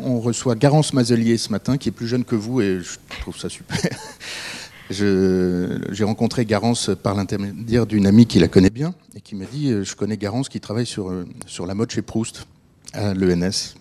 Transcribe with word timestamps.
On 0.00 0.20
reçoit 0.20 0.56
Garance 0.56 0.92
Mazelier 0.92 1.38
ce 1.38 1.50
matin, 1.50 1.76
qui 1.76 1.88
est 1.88 1.92
plus 1.92 2.08
jeune 2.08 2.24
que 2.24 2.34
vous, 2.34 2.60
et 2.60 2.80
je 2.80 2.98
trouve 3.20 3.36
ça 3.36 3.48
super. 3.48 3.78
J'ai 4.90 6.04
rencontré 6.04 6.44
Garance 6.44 6.90
par 7.02 7.14
l'intermédiaire 7.14 7.86
d'une 7.86 8.06
amie 8.06 8.26
qui 8.26 8.38
la 8.38 8.48
connaît 8.48 8.70
bien, 8.70 8.94
et 9.14 9.20
qui 9.20 9.34
m'a 9.34 9.46
dit, 9.46 9.72
je 9.84 9.94
connais 9.94 10.16
Garance 10.16 10.48
qui 10.48 10.60
travaille 10.60 10.86
sur, 10.86 11.12
sur 11.46 11.66
la 11.66 11.74
mode 11.74 11.90
chez 11.90 12.02
Proust, 12.02 12.46
à 12.92 13.14
l'ENS. 13.14 13.74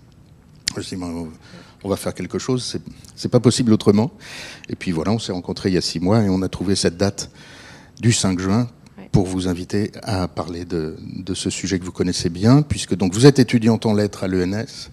Je 0.78 0.82
dit, 0.82 1.02
on 1.84 1.90
va 1.90 1.96
faire 1.98 2.14
quelque 2.14 2.40
chose, 2.40 2.80
c'est 3.16 3.30
pas 3.30 3.40
possible 3.40 3.74
autrement. 3.74 4.12
Et 4.70 4.76
puis 4.76 4.92
voilà, 4.92 5.12
on 5.12 5.20
s'est 5.20 5.34
rencontrés 5.34 5.70
il 5.70 5.76
y 5.76 5.78
a 5.78 5.82
six 5.82 6.00
mois, 6.00 6.22
et 6.22 6.30
on 6.30 6.42
a 6.42 6.50
trouvé 6.50 6.76
cette 6.76 6.98
date 6.98 7.30
du 8.00 8.14
5 8.14 8.40
juin 8.40 8.70
pour 9.12 9.26
vous 9.26 9.48
inviter 9.48 9.92
à 10.02 10.28
parler 10.28 10.66
de, 10.66 10.96
de, 11.02 11.34
ce 11.34 11.50
sujet 11.50 11.78
que 11.80 11.86
vous 11.86 11.92
connaissez 11.92 12.30
bien, 12.30 12.62
puisque 12.62 12.96
donc 12.96 13.14
vous 13.14 13.26
êtes 13.26 13.38
étudiante 13.38 13.86
en 13.86 13.94
lettres 13.94 14.24
à 14.24 14.28
l'ENS, 14.28 14.90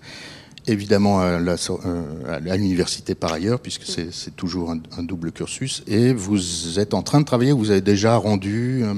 évidemment 0.66 1.20
à 1.20 2.56
l'université 2.56 3.14
par 3.14 3.32
ailleurs, 3.32 3.60
puisque 3.60 3.84
c'est 3.84 4.36
toujours 4.36 4.72
un, 4.72 5.02
double 5.02 5.32
cursus, 5.32 5.82
et 5.86 6.12
vous 6.12 6.78
êtes 6.78 6.94
en 6.94 7.02
train 7.02 7.20
de 7.20 7.24
travailler, 7.24 7.52
vous 7.52 7.70
avez 7.70 7.80
déjà 7.80 8.16
rendu 8.16 8.82
euh, 8.82 8.94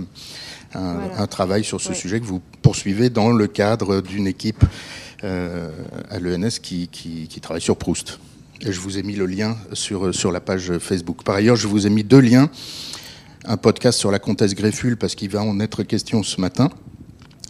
un, 0.75 0.97
un 1.17 1.27
travail 1.27 1.65
sur 1.65 1.80
ce 1.80 1.95
sujet 1.95 2.20
que 2.20 2.27
vous 2.27 2.43
poursuivez 2.62 3.11
dans 3.11 3.30
le 3.30 3.47
cadre 3.47 4.01
d'une 4.01 4.27
équipe 4.27 4.65
euh, 5.25 5.70
à 6.11 6.19
l'ENS 6.19 6.59
qui, 6.61 6.89
qui, 6.89 7.29
qui, 7.29 7.41
travaille 7.41 7.62
sur 7.62 7.77
Proust. 7.77 8.19
Et 8.61 8.73
je 8.73 8.81
vous 8.81 8.98
ai 8.98 9.05
mis 9.05 9.15
le 9.15 9.27
lien 9.27 9.56
sur, 9.73 10.12
sur 10.12 10.33
la 10.33 10.41
page 10.41 10.79
Facebook. 10.79 11.23
Par 11.23 11.37
ailleurs, 11.37 11.55
je 11.55 11.69
vous 11.69 11.87
ai 11.87 11.91
mis 11.91 12.03
deux 12.03 12.20
liens 12.20 12.51
un 13.45 13.56
podcast 13.56 13.98
sur 13.98 14.11
la 14.11 14.19
comtesse 14.19 14.55
Grefful 14.55 14.97
parce 14.97 15.15
qu'il 15.15 15.31
va 15.31 15.42
en 15.42 15.61
être 15.61 15.83
question 15.83 16.23
ce 16.23 16.41
matin. 16.41 16.70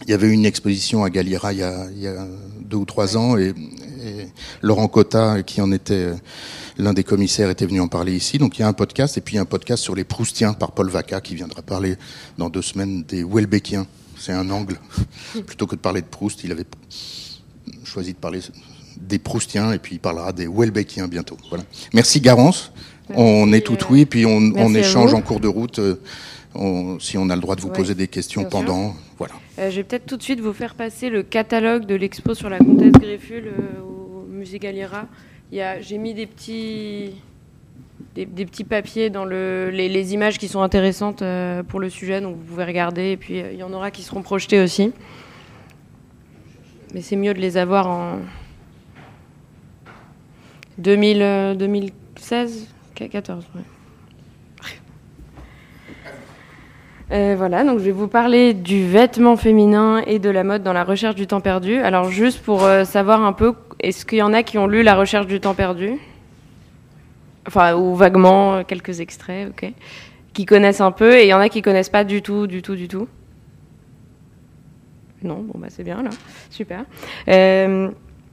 Il 0.05 0.11
y 0.11 0.13
avait 0.13 0.29
une 0.29 0.45
exposition 0.45 1.03
à 1.03 1.09
Galliera 1.09 1.53
il 1.53 1.59
y 1.59 1.63
a, 1.63 1.87
il 1.91 2.01
y 2.01 2.07
a 2.07 2.27
deux 2.61 2.77
ou 2.77 2.85
trois 2.85 3.17
ans 3.17 3.37
et, 3.37 3.53
et, 4.03 4.27
Laurent 4.61 4.87
Cotta, 4.87 5.43
qui 5.43 5.61
en 5.61 5.71
était 5.71 5.93
euh, 5.93 6.15
l'un 6.77 6.93
des 6.93 7.03
commissaires, 7.03 7.49
était 7.49 7.65
venu 7.65 7.81
en 7.81 7.87
parler 7.87 8.15
ici. 8.15 8.37
Donc 8.37 8.57
il 8.57 8.61
y 8.61 8.63
a 8.63 8.67
un 8.67 8.73
podcast 8.73 9.17
et 9.17 9.21
puis 9.21 9.37
un 9.37 9.45
podcast 9.45 9.83
sur 9.83 9.95
les 9.95 10.03
Proustiens 10.03 10.53
par 10.53 10.71
Paul 10.71 10.89
Vaca 10.89 11.21
qui 11.21 11.35
viendra 11.35 11.61
parler 11.61 11.95
dans 12.37 12.49
deux 12.49 12.61
semaines 12.61 13.03
des 13.03 13.23
Welbeckiens. 13.23 13.87
C'est 14.17 14.33
un 14.33 14.49
angle. 14.49 14.77
Plutôt 15.45 15.67
que 15.67 15.75
de 15.75 15.81
parler 15.81 16.01
de 16.01 16.07
Proust, 16.07 16.43
il 16.43 16.51
avait 16.51 16.65
choisi 17.83 18.13
de 18.13 18.17
parler 18.17 18.39
des 18.97 19.19
Proustiens 19.19 19.73
et 19.73 19.79
puis 19.79 19.95
il 19.95 19.99
parlera 19.99 20.31
des 20.31 20.47
Welbeckiens 20.47 21.07
bientôt. 21.07 21.37
Voilà. 21.49 21.63
Merci 21.93 22.21
Garance. 22.21 22.71
On 23.15 23.51
est 23.51 23.61
tout 23.61 23.77
oui, 23.89 24.05
puis 24.05 24.25
on, 24.25 24.53
on 24.55 24.73
échange 24.75 25.13
en 25.13 25.21
cours 25.21 25.39
de 25.39 25.47
route. 25.47 25.79
Euh, 25.79 25.99
on, 26.55 26.99
si 26.99 27.17
on 27.17 27.29
a 27.29 27.35
le 27.35 27.41
droit 27.41 27.55
de 27.55 27.61
vous 27.61 27.69
poser 27.69 27.95
des 27.95 28.07
questions 28.07 28.45
pendant. 28.45 28.95
Voilà. 29.17 29.33
Euh, 29.59 29.69
je 29.69 29.77
vais 29.77 29.83
peut-être 29.83 30.05
tout 30.05 30.17
de 30.17 30.23
suite 30.23 30.39
vous 30.39 30.53
faire 30.53 30.75
passer 30.75 31.09
le 31.09 31.23
catalogue 31.23 31.85
de 31.85 31.95
l'expo 31.95 32.33
sur 32.33 32.49
la 32.49 32.59
comtesse 32.59 32.93
Grefful 32.93 33.47
euh, 33.47 33.81
au 33.81 33.92
musée 34.43 34.59
Galliera. 34.59 35.05
J'ai 35.53 35.97
mis 35.97 36.13
des 36.13 36.25
petits, 36.25 37.15
des, 38.13 38.25
petits 38.25 38.65
papiers 38.65 39.09
dans 39.09 39.23
le, 39.23 39.69
les, 39.69 40.13
images 40.13 40.37
qui 40.37 40.49
sont 40.49 40.61
intéressantes 40.61 41.21
euh, 41.21 41.63
pour 41.63 41.79
le 41.79 41.89
sujet, 41.89 42.19
donc 42.19 42.35
vous 42.35 42.43
pouvez 42.43 42.65
regarder. 42.65 43.11
Et 43.11 43.17
puis 43.17 43.39
il 43.39 43.57
y 43.57 43.63
en 43.63 43.71
aura 43.71 43.89
qui 43.89 44.01
seront 44.01 44.21
projetés 44.21 44.59
aussi. 44.59 44.91
Mais 46.93 47.01
c'est 47.01 47.15
mieux 47.15 47.33
de 47.33 47.39
les 47.39 47.55
avoir 47.55 47.87
en 47.87 48.19
2000, 50.77 51.55
2016 51.57 52.67
14, 52.95 53.45
ouais. 53.55 53.61
Euh, 57.13 57.35
voilà, 57.37 57.63
donc 57.63 57.77
je 57.77 57.83
vais 57.83 57.91
vous 57.91 58.07
parler 58.07 58.55
du 58.55 58.87
vêtement 58.87 59.35
féminin 59.35 60.01
et 60.07 60.17
de 60.17 60.31
la 60.31 60.43
mode 60.43 60.63
dans 60.63 60.73
la 60.73 60.83
recherche 60.83 61.13
du 61.13 61.27
temps 61.27 61.41
perdu. 61.41 61.77
Alors 61.77 62.09
juste 62.09 62.41
pour 62.41 62.63
euh, 62.63 62.85
savoir 62.85 63.23
un 63.23 63.33
peu, 63.33 63.53
est-ce 63.83 64.05
qu'il 64.05 64.19
y 64.19 64.21
en 64.21 64.33
a 64.33 64.43
qui 64.43 64.57
ont 64.57 64.65
lu 64.65 64.81
la 64.81 64.95
recherche 64.95 65.27
du 65.27 65.39
temps 65.39 65.53
perdu? 65.53 65.99
Enfin, 67.45 67.75
ou 67.75 67.95
vaguement, 67.95 68.55
euh, 68.55 68.63
quelques 68.63 69.01
extraits, 69.01 69.49
ok. 69.49 69.71
Qui 70.33 70.45
connaissent 70.45 70.81
un 70.81 70.91
peu, 70.91 71.17
et 71.17 71.23
il 71.23 71.27
y 71.27 71.33
en 71.33 71.39
a 71.39 71.49
qui 71.49 71.61
connaissent 71.61 71.89
pas 71.89 72.05
du 72.05 72.21
tout, 72.21 72.47
du 72.47 72.61
tout, 72.61 72.75
du 72.75 72.87
tout. 72.87 73.07
Non, 75.21 75.35
bon 75.35 75.57
bah 75.59 75.67
c'est 75.69 75.83
bien 75.83 76.01
là, 76.01 76.09
super. 76.49 76.85
Euh, 77.29 77.89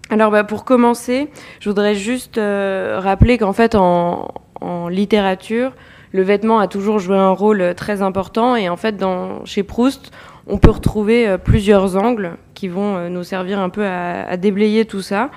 alors 0.09 0.31
bah, 0.31 0.43
pour 0.43 0.65
commencer, 0.65 1.29
je 1.61 1.69
voudrais 1.69 1.95
juste 1.95 2.39
euh, 2.39 2.99
rappeler 3.01 3.39
qu'en 3.39 3.53
fait 3.53 3.77
en, 3.77 4.29
en, 4.61 4.89
littérature, 4.89 5.73
le 6.11 6.23
vêtement 6.23 6.59
a 6.59 6.67
toujours 6.67 6.99
joué 6.99 7.17
un 7.17 7.31
rôle 7.31 7.75
très 7.77 8.03
important 8.03 8.57
et 8.57 8.69
en 8.69 8.77
fait 8.77 8.97
dans, 8.97 9.45
chez 9.45 9.63
Proust, 9.63 10.11
on 10.51 10.59
peut 10.59 10.71
retrouver 10.71 11.27
euh, 11.27 11.39
plusieurs 11.39 11.97
angles 11.97 12.37
qui 12.55 12.69
vont 12.69 12.97
euh, 12.97 13.09
nous 13.09 13.25
servir 13.25 13.59
un 13.61 13.69
peu 13.71 13.87
à, 13.87 14.37
déblayer 14.37 14.85
tout 14.85 15.03
ça. 15.03 15.31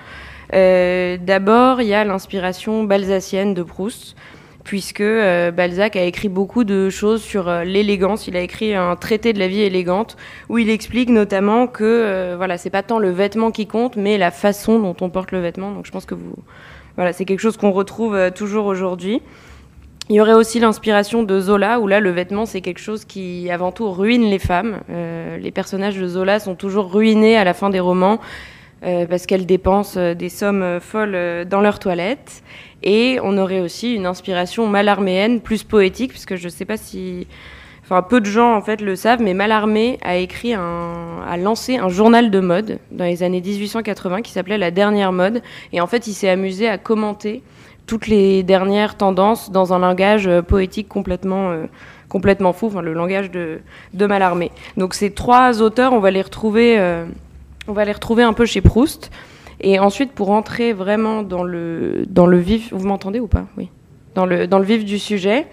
Euh, 0.53 1.17
D'abord, 1.21 1.81
il 1.81 1.87
y 1.87 1.93
a 1.93 2.03
l'inspiration 2.03 2.83
balsacienne 2.83 3.53
de 3.53 3.63
Proust 3.63 4.15
puisque 4.63 5.03
Balzac 5.03 5.97
a 5.97 6.03
écrit 6.03 6.29
beaucoup 6.29 6.63
de 6.63 6.89
choses 6.89 7.21
sur 7.21 7.51
l'élégance. 7.65 8.29
Il 8.29 8.37
a 8.37 8.39
écrit 8.39 8.73
un 8.73 8.95
traité 8.95 9.33
de 9.33 9.39
la 9.39 9.49
vie 9.49 9.59
élégante 9.59 10.15
où 10.47 10.57
il 10.57 10.69
explique 10.69 11.09
notamment 11.09 11.67
que 11.67 11.83
euh, 11.83 12.35
voilà, 12.37 12.57
c'est 12.57 12.69
pas 12.69 12.81
tant 12.81 12.97
le 12.97 13.09
vêtement 13.09 13.51
qui 13.51 13.67
compte, 13.67 13.97
mais 13.97 14.17
la 14.17 14.31
façon 14.31 14.79
dont 14.79 14.95
on 15.01 15.09
porte 15.09 15.33
le 15.33 15.41
vêtement. 15.41 15.73
Donc 15.73 15.85
je 15.85 15.91
pense 15.91 16.05
que 16.05 16.15
vous, 16.15 16.35
voilà, 16.95 17.11
c'est 17.11 17.25
quelque 17.25 17.41
chose 17.41 17.57
qu'on 17.57 17.71
retrouve 17.71 18.31
toujours 18.31 18.67
aujourd'hui. 18.67 19.21
Il 20.09 20.15
y 20.15 20.21
aurait 20.21 20.33
aussi 20.33 20.59
l'inspiration 20.59 21.23
de 21.23 21.39
Zola, 21.39 21.79
où 21.79 21.87
là 21.87 22.01
le 22.01 22.09
vêtement 22.09 22.45
c'est 22.45 22.59
quelque 22.59 22.81
chose 22.81 23.05
qui 23.05 23.49
avant 23.49 23.71
tout 23.71 23.89
ruine 23.89 24.23
les 24.23 24.39
femmes. 24.39 24.81
Euh, 24.89 25.37
les 25.37 25.51
personnages 25.51 25.97
de 25.97 26.07
Zola 26.07 26.39
sont 26.39 26.55
toujours 26.55 26.91
ruinés 26.91 27.37
à 27.37 27.45
la 27.45 27.53
fin 27.53 27.69
des 27.69 27.79
romans 27.79 28.19
euh, 28.83 29.05
parce 29.05 29.25
qu'elles 29.25 29.45
dépensent 29.45 30.13
des 30.13 30.29
sommes 30.29 30.79
folles 30.81 31.45
dans 31.49 31.61
leurs 31.61 31.79
toilettes. 31.79 32.43
Et 32.83 33.17
on 33.23 33.37
aurait 33.37 33.61
aussi 33.61 33.95
une 33.95 34.05
inspiration 34.05 34.67
malarméenne 34.67 35.39
plus 35.39 35.63
poétique, 35.63 36.11
puisque 36.11 36.35
je 36.35 36.45
ne 36.45 36.49
sais 36.49 36.65
pas 36.65 36.75
si, 36.75 37.27
enfin 37.83 38.01
peu 38.01 38.19
de 38.19 38.25
gens 38.25 38.55
en 38.55 38.61
fait 38.61 38.81
le 38.81 38.97
savent, 38.97 39.21
mais 39.21 39.33
Mallarmé 39.33 39.97
a 40.03 40.17
écrit 40.17 40.53
un, 40.53 41.21
a 41.25 41.37
lancé 41.37 41.77
un 41.77 41.87
journal 41.87 42.29
de 42.29 42.39
mode 42.41 42.79
dans 42.91 43.05
les 43.05 43.23
années 43.23 43.41
1880 43.41 44.21
qui 44.21 44.31
s'appelait 44.33 44.57
La 44.57 44.71
Dernière 44.71 45.13
Mode, 45.13 45.41
et 45.71 45.79
en 45.79 45.87
fait 45.87 46.07
il 46.07 46.13
s'est 46.13 46.29
amusé 46.29 46.67
à 46.67 46.77
commenter 46.77 47.41
toutes 47.85 48.07
les 48.07 48.43
dernières 48.43 48.95
tendances 48.95 49.51
dans 49.51 49.73
un 49.73 49.79
langage 49.79 50.27
euh, 50.27 50.41
poétique 50.41 50.87
complètement 50.87 51.51
euh, 51.51 51.65
complètement 52.09 52.53
fou, 52.53 52.67
enfin, 52.67 52.83
le 52.83 52.93
langage 52.93 53.31
de, 53.31 53.59
de 53.93 54.05
Mallarmé. 54.05 54.51
Donc 54.77 54.93
ces 54.93 55.11
trois 55.11 55.63
auteurs, 55.63 55.93
on 55.93 55.99
va 55.99 56.11
les 56.11 56.21
retrouver, 56.21 56.77
euh, 56.77 57.05
on 57.67 57.73
va 57.73 57.85
les 57.85 57.91
retrouver 57.91 58.21
un 58.21 58.33
peu 58.33 58.45
chez 58.45 58.61
Proust. 58.61 59.09
Et 59.61 59.79
ensuite, 59.79 60.11
pour 60.11 60.29
entrer 60.29 60.73
vraiment 60.73 61.23
dans 61.23 61.43
le, 61.43 62.03
dans 62.07 62.27
le 62.27 62.37
vif, 62.37 62.71
vous 62.71 62.85
m'entendez 62.85 63.19
ou 63.19 63.27
pas? 63.27 63.45
Oui. 63.57 63.69
Dans 64.13 64.27
le, 64.27 64.45
dans 64.45 64.59
le 64.59 64.65
vif 64.65 64.85
du 64.85 64.99
sujet, 64.99 65.47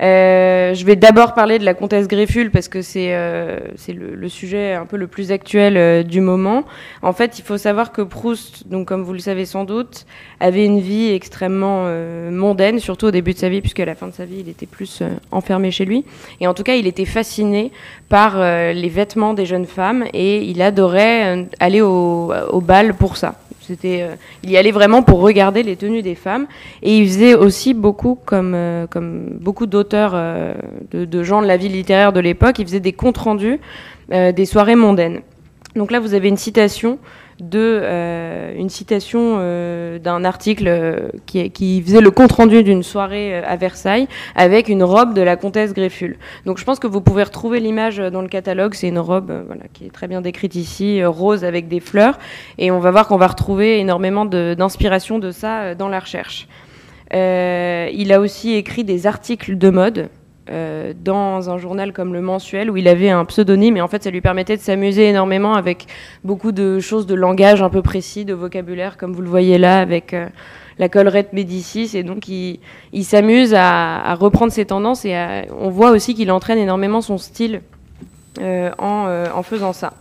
euh, 0.00 0.74
je 0.74 0.84
vais 0.84 0.96
d'abord 0.96 1.34
parler 1.34 1.58
de 1.58 1.64
la 1.64 1.74
comtesse 1.74 2.08
Grefful 2.08 2.50
parce 2.50 2.68
que 2.68 2.82
c'est 2.82 3.14
euh, 3.14 3.58
le, 3.88 4.14
le, 4.14 4.28
sujet 4.28 4.72
un 4.72 4.86
peu 4.86 4.96
le 4.96 5.06
plus 5.06 5.32
actuel 5.32 5.76
euh, 5.76 6.02
du 6.02 6.20
moment. 6.20 6.64
En 7.02 7.12
fait, 7.12 7.38
il 7.38 7.42
faut 7.42 7.58
savoir 7.58 7.92
que 7.92 8.02
Proust, 8.02 8.68
donc 8.68 8.88
comme 8.88 9.02
vous 9.02 9.12
le 9.12 9.18
savez 9.18 9.44
sans 9.44 9.64
doute, 9.64 10.06
avait 10.40 10.64
une 10.64 10.80
vie 10.80 11.10
extrêmement 11.10 11.84
euh, 11.86 12.30
mondaine, 12.30 12.78
surtout 12.78 13.06
au 13.06 13.10
début 13.10 13.34
de 13.34 13.38
sa 13.38 13.48
vie, 13.48 13.60
puisqu'à 13.60 13.84
la 13.84 13.94
fin 13.94 14.08
de 14.08 14.12
sa 14.12 14.24
vie, 14.24 14.40
il 14.40 14.48
était 14.48 14.66
plus 14.66 15.02
enfermé 15.30 15.70
chez 15.70 15.84
lui. 15.84 16.04
Et 16.40 16.46
en 16.46 16.54
tout 16.54 16.62
cas, 16.62 16.74
il 16.74 16.86
était 16.86 17.04
fasciné 17.04 17.70
par 18.08 18.38
les 18.38 18.88
vêtements 18.88 19.34
des 19.34 19.46
jeunes 19.46 19.66
femmes 19.66 20.04
et 20.12 20.42
il 20.42 20.60
adorait 20.60 21.46
aller 21.60 21.80
au, 21.80 22.32
au 22.50 22.60
bal 22.60 22.94
pour 22.94 23.16
ça. 23.16 23.34
C'était, 23.66 24.02
euh, 24.02 24.14
il 24.42 24.50
y 24.50 24.56
allait 24.56 24.72
vraiment 24.72 25.02
pour 25.02 25.20
regarder 25.20 25.62
les 25.62 25.76
tenues 25.76 26.02
des 26.02 26.14
femmes. 26.14 26.46
Et 26.82 26.98
il 26.98 27.06
faisait 27.06 27.34
aussi 27.34 27.74
beaucoup, 27.74 28.18
comme, 28.24 28.54
euh, 28.54 28.86
comme 28.86 29.38
beaucoup 29.40 29.66
d'auteurs, 29.66 30.12
euh, 30.14 30.54
de, 30.90 31.04
de, 31.04 31.22
gens 31.22 31.42
de 31.42 31.46
la 31.46 31.56
vie 31.56 31.68
littéraire 31.68 32.12
de 32.12 32.20
l'époque, 32.20 32.58
il 32.58 32.66
faisait 32.66 32.80
des 32.80 32.92
comptes 32.92 33.18
rendus 33.18 33.60
des 34.10 34.44
soirées 34.44 34.74
mondaines. 34.74 35.22
Donc 35.74 35.90
là, 35.90 35.98
vous 35.98 36.12
avez 36.12 36.28
une 36.28 36.36
citation 36.36 36.98
de 37.42 37.80
euh, 37.82 38.54
une 38.56 38.68
citation 38.68 39.36
euh, 39.38 39.98
d'un 39.98 40.24
article 40.24 40.64
euh, 40.68 41.08
qui, 41.26 41.82
faisait 41.82 42.00
le 42.00 42.10
compte 42.10 42.32
rendu 42.32 42.62
d'une 42.62 42.82
soirée 42.82 43.36
à 43.36 43.56
Versailles 43.56 44.06
avec 44.36 44.68
une 44.68 44.84
robe 44.84 45.12
de 45.12 45.22
la 45.22 45.36
comtesse 45.36 45.74
Grefful. 45.74 46.16
Donc 46.46 46.58
je 46.58 46.64
pense 46.64 46.78
que 46.78 46.86
vous 46.86 47.00
pouvez 47.00 47.24
retrouver 47.24 47.58
l'image 47.58 47.98
dans 47.98 48.22
le 48.22 48.28
catalogue. 48.28 48.74
C'est 48.74 48.88
une 48.88 49.00
robe 49.00 49.32
voilà, 49.46 49.64
qui 49.72 49.86
est 49.86 49.90
très 49.90 50.06
bien 50.06 50.20
décrite 50.20 50.54
ici, 50.54 51.04
rose 51.04 51.44
avec 51.44 51.68
des 51.68 51.80
fleurs, 51.80 52.18
et 52.58 52.70
on 52.70 52.78
va 52.78 52.90
voir 52.90 53.08
qu'on 53.08 53.16
va 53.16 53.26
retrouver 53.26 53.78
énormément 53.80 54.24
d'inspiration 54.24 55.18
de, 55.18 55.30
ça 55.32 55.74
dans 55.74 55.88
la 55.88 55.98
recherche. 55.98 56.46
il 57.12 58.12
a 58.12 58.20
aussi 58.20 58.54
écrit 58.54 58.84
des 58.84 59.06
articles 59.06 59.58
de 59.58 59.70
mode 59.70 60.08
euh, 60.50 60.92
dans 60.98 61.50
un 61.50 61.58
journal 61.58 61.92
comme 61.92 62.12
le 62.12 62.20
mensuel 62.20 62.68
où 62.68 62.76
il 62.76 62.88
avait 62.88 63.10
un 63.10 63.24
pseudonyme 63.24 63.76
et 63.76 63.80
en 63.80 63.86
fait 63.86 64.02
ça 64.02 64.10
lui 64.10 64.20
permettait 64.20 64.56
de 64.56 64.60
s'amuser 64.60 65.08
énormément 65.08 65.54
avec 65.54 65.86
beaucoup 66.24 66.50
de 66.50 66.80
choses 66.80 67.06
de 67.06 67.14
langage 67.14 67.62
un 67.62 67.70
peu 67.70 67.80
précis, 67.80 68.24
de 68.24 68.34
vocabulaire 68.34 68.96
comme 68.96 69.12
vous 69.12 69.22
le 69.22 69.28
voyez 69.28 69.56
là 69.56 69.78
avec 69.78 70.14
euh, 70.14 70.26
la 70.78 70.88
collerette 70.88 71.32
Médicis 71.32 71.96
et 71.96 72.02
donc 72.02 72.26
il, 72.26 72.58
s'amuse 73.04 73.54
à, 73.54 74.14
reprendre 74.16 74.50
ses 74.50 74.64
tendances 74.64 75.04
et 75.04 75.14
on 75.60 75.70
voit 75.70 75.90
aussi 75.90 76.14
qu'il 76.14 76.32
entraîne 76.32 76.58
énormément 76.58 77.02
son 77.02 77.18
style 77.18 77.60
euh, 78.40 78.70
en, 78.78 79.42
faisant 79.44 79.72
ça. 79.72 79.92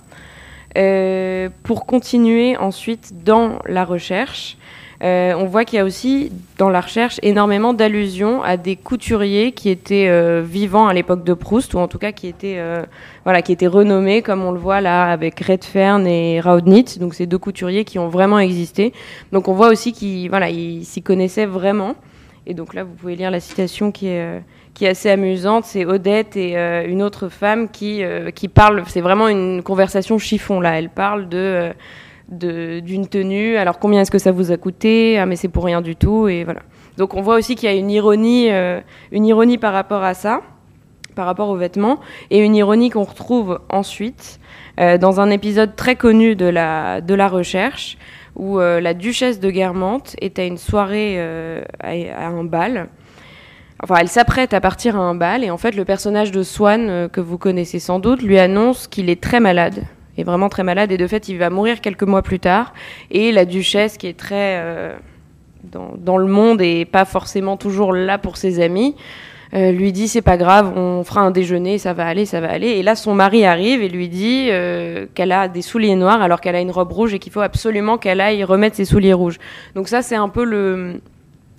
Pour 1.63 1.85
continuer 1.85 2.57
ensuite 2.57 3.23
dans 3.23 3.59
la 3.67 3.85
recherche, 3.85 4.57
euh, 5.01 5.33
on 5.33 5.45
voit 5.45 5.65
qu'il 5.65 5.77
y 5.77 5.79
a 5.79 5.85
aussi 5.85 6.31
dans 6.59 6.69
la 6.69 6.79
recherche 6.79 7.19
énormément 7.23 7.73
d'allusions 7.73 8.43
à 8.43 8.55
des 8.55 8.75
couturiers 8.75 9.51
qui 9.51 9.69
étaient 9.69 10.07
euh, 10.07 10.43
vivants 10.45 10.87
à 10.87 10.93
l'époque 10.93 11.23
de 11.23 11.33
Proust, 11.33 11.73
ou 11.73 11.79
en 11.79 11.87
tout 11.87 11.97
cas 11.97 12.11
qui 12.11 12.27
étaient, 12.27 12.57
euh, 12.59 12.83
voilà, 13.23 13.41
qui 13.41 13.51
étaient 13.51 13.67
renommés, 13.67 14.21
comme 14.21 14.43
on 14.43 14.51
le 14.51 14.59
voit 14.59 14.79
là 14.79 15.05
avec 15.05 15.39
Redfern 15.39 16.05
et 16.05 16.39
Raudnitz, 16.39 16.99
donc 16.99 17.15
ces 17.15 17.25
deux 17.25 17.39
couturiers 17.39 17.83
qui 17.83 17.97
ont 17.97 18.09
vraiment 18.09 18.37
existé. 18.37 18.93
Donc 19.31 19.47
on 19.47 19.53
voit 19.53 19.69
aussi 19.69 19.91
qu'ils 19.91 20.29
voilà, 20.29 20.49
s'y 20.49 21.01
connaissaient 21.01 21.47
vraiment. 21.47 21.95
Et 22.45 22.53
donc 22.53 22.75
là, 22.75 22.83
vous 22.83 22.93
pouvez 22.93 23.15
lire 23.15 23.31
la 23.31 23.39
citation 23.39 23.91
qui 23.91 24.07
est, 24.07 24.41
qui 24.75 24.85
est 24.85 24.89
assez 24.89 25.09
amusante. 25.09 25.65
C'est 25.65 25.85
Odette 25.85 26.35
et 26.35 26.55
une 26.87 27.03
autre 27.03 27.29
femme 27.29 27.69
qui, 27.69 28.01
qui 28.33 28.47
parlent. 28.47 28.83
C'est 28.87 29.01
vraiment 29.01 29.27
une 29.27 29.61
conversation 29.61 30.17
chiffon 30.17 30.59
là. 30.59 30.77
Elle 30.77 30.89
parle 30.89 31.29
de 31.29 31.71
d'une 32.31 33.07
tenue. 33.07 33.57
Alors 33.57 33.77
combien 33.79 34.01
est-ce 34.01 34.11
que 34.11 34.19
ça 34.19 34.31
vous 34.31 34.51
a 34.51 34.57
coûté? 34.57 35.19
Ah 35.19 35.25
mais 35.25 35.35
c'est 35.35 35.49
pour 35.49 35.65
rien 35.65 35.81
du 35.81 35.95
tout 35.95 36.27
et 36.27 36.43
voilà. 36.43 36.61
Donc 36.97 37.13
on 37.13 37.21
voit 37.21 37.35
aussi 37.35 37.55
qu'il 37.55 37.69
y 37.69 37.73
a 37.73 37.75
une 37.75 37.91
ironie, 37.91 38.51
euh, 38.51 38.79
une 39.11 39.25
ironie 39.25 39.57
par 39.57 39.73
rapport 39.73 40.03
à 40.03 40.13
ça, 40.13 40.41
par 41.15 41.25
rapport 41.25 41.49
aux 41.49 41.55
vêtements, 41.55 41.99
et 42.29 42.39
une 42.39 42.55
ironie 42.55 42.89
qu'on 42.89 43.03
retrouve 43.03 43.59
ensuite 43.69 44.39
euh, 44.79 44.97
dans 44.97 45.19
un 45.19 45.29
épisode 45.29 45.75
très 45.75 45.95
connu 45.95 46.35
de 46.35 46.45
la 46.45 47.01
de 47.01 47.13
la 47.13 47.27
recherche 47.27 47.97
où 48.35 48.59
euh, 48.59 48.79
la 48.79 48.93
duchesse 48.93 49.39
de 49.39 49.51
Guermantes 49.51 50.15
est 50.21 50.39
à 50.39 50.45
une 50.45 50.57
soirée 50.57 51.19
à, 51.81 52.27
un 52.27 52.43
bal. 52.45 52.87
Enfin, 53.83 53.95
elle 53.99 54.07
s'apprête 54.07 54.53
à 54.53 54.61
partir 54.61 54.95
à 54.95 54.99
un 54.99 55.15
bal 55.15 55.43
et 55.43 55.49
en 55.49 55.57
fait, 55.57 55.75
le 55.75 55.85
personnage 55.85 56.31
de 56.31 56.43
Swan, 56.43 57.09
que 57.09 57.19
vous 57.19 57.37
connaissez 57.37 57.79
sans 57.79 57.99
doute, 57.99 58.21
lui 58.21 58.37
annonce 58.37 58.87
qu'il 58.87 59.09
est 59.09 59.19
très 59.19 59.39
malade 59.39 59.83
est 60.17 60.23
vraiment 60.23 60.49
très 60.49 60.63
malade 60.63 60.91
et 60.91 60.97
de 60.97 61.07
fait 61.07 61.29
il 61.29 61.37
va 61.37 61.49
mourir 61.49 61.81
quelques 61.81 62.03
mois 62.03 62.21
plus 62.21 62.39
tard. 62.39 62.73
Et 63.09 63.31
la 63.31 63.45
duchesse 63.45 63.97
qui 63.97 64.07
est 64.07 64.17
très 64.17 64.57
euh, 64.57 64.95
dans, 65.63 66.17
le 66.17 66.27
monde 66.27 66.61
et 66.61 66.85
pas 66.85 67.05
forcément 67.05 67.57
toujours 67.57 67.93
là 67.93 68.17
pour 68.17 68.37
ses 68.37 68.61
amis. 68.61 68.95
Euh, 69.53 69.73
lui 69.73 69.91
dit 69.91 70.07
c'est 70.07 70.21
pas 70.21 70.37
grave, 70.37 70.77
on 70.77 71.03
fera 71.03 71.19
un 71.19 71.31
déjeuner, 71.31 71.77
ça 71.77 71.91
va 71.91 72.07
aller, 72.07 72.25
ça 72.25 72.39
va 72.39 72.49
aller. 72.49 72.69
Et 72.69 72.83
là, 72.83 72.95
son 72.95 73.13
mari 73.13 73.43
arrive 73.45 73.81
et 73.81 73.89
lui 73.89 74.07
dit 74.07 74.47
euh, 74.49 75.07
qu'elle 75.13 75.33
a 75.33 75.49
des 75.49 75.61
souliers 75.61 75.95
noirs 75.95 76.21
alors 76.21 76.39
qu'elle 76.39 76.55
a 76.55 76.61
une 76.61 76.71
robe 76.71 76.91
rouge 76.91 77.13
et 77.13 77.19
qu'il 77.19 77.33
faut 77.33 77.41
absolument 77.41 77.97
qu'elle 77.97 78.21
aille 78.21 78.45
remettre 78.45 78.77
ses 78.77 78.85
souliers 78.85 79.13
rouges. 79.13 79.39
Donc 79.75 79.89
ça, 79.89 80.01
c'est 80.01 80.15
un 80.15 80.29
peu 80.29 80.45
le, 80.45 81.01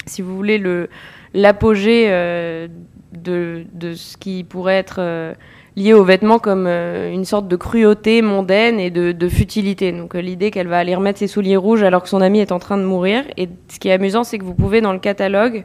si 0.06 0.22
vous 0.22 0.34
voulez, 0.34 0.56
le 0.56 0.88
l'apogée 1.34 2.08
de, 2.10 3.64
de, 3.72 3.94
ce 3.94 4.18
qui 4.18 4.44
pourrait 4.44 4.76
être 4.76 5.34
lié 5.76 5.94
aux 5.94 6.04
vêtements 6.04 6.38
comme 6.38 6.66
euh, 6.66 7.10
une 7.12 7.24
sorte 7.24 7.48
de 7.48 7.56
cruauté 7.56 8.22
mondaine 8.22 8.78
et 8.78 8.90
de, 8.90 9.28
futilité. 9.28 9.92
Donc 9.92 10.14
euh, 10.14 10.20
l'idée 10.20 10.50
qu'elle 10.50 10.68
va 10.68 10.78
aller 10.78 10.94
remettre 10.94 11.18
ses 11.18 11.26
souliers 11.26 11.56
rouges 11.56 11.82
alors 11.82 12.02
que 12.02 12.08
son 12.08 12.20
ami 12.20 12.40
est 12.40 12.52
en 12.52 12.58
train 12.58 12.76
de 12.76 12.84
mourir. 12.84 13.24
Et 13.36 13.48
ce 13.68 13.78
qui 13.78 13.88
est 13.88 13.92
amusant, 13.92 14.24
c'est 14.24 14.38
que 14.38 14.44
vous 14.44 14.54
pouvez 14.54 14.80
dans 14.80 14.92
le 14.92 14.98
catalogue 14.98 15.64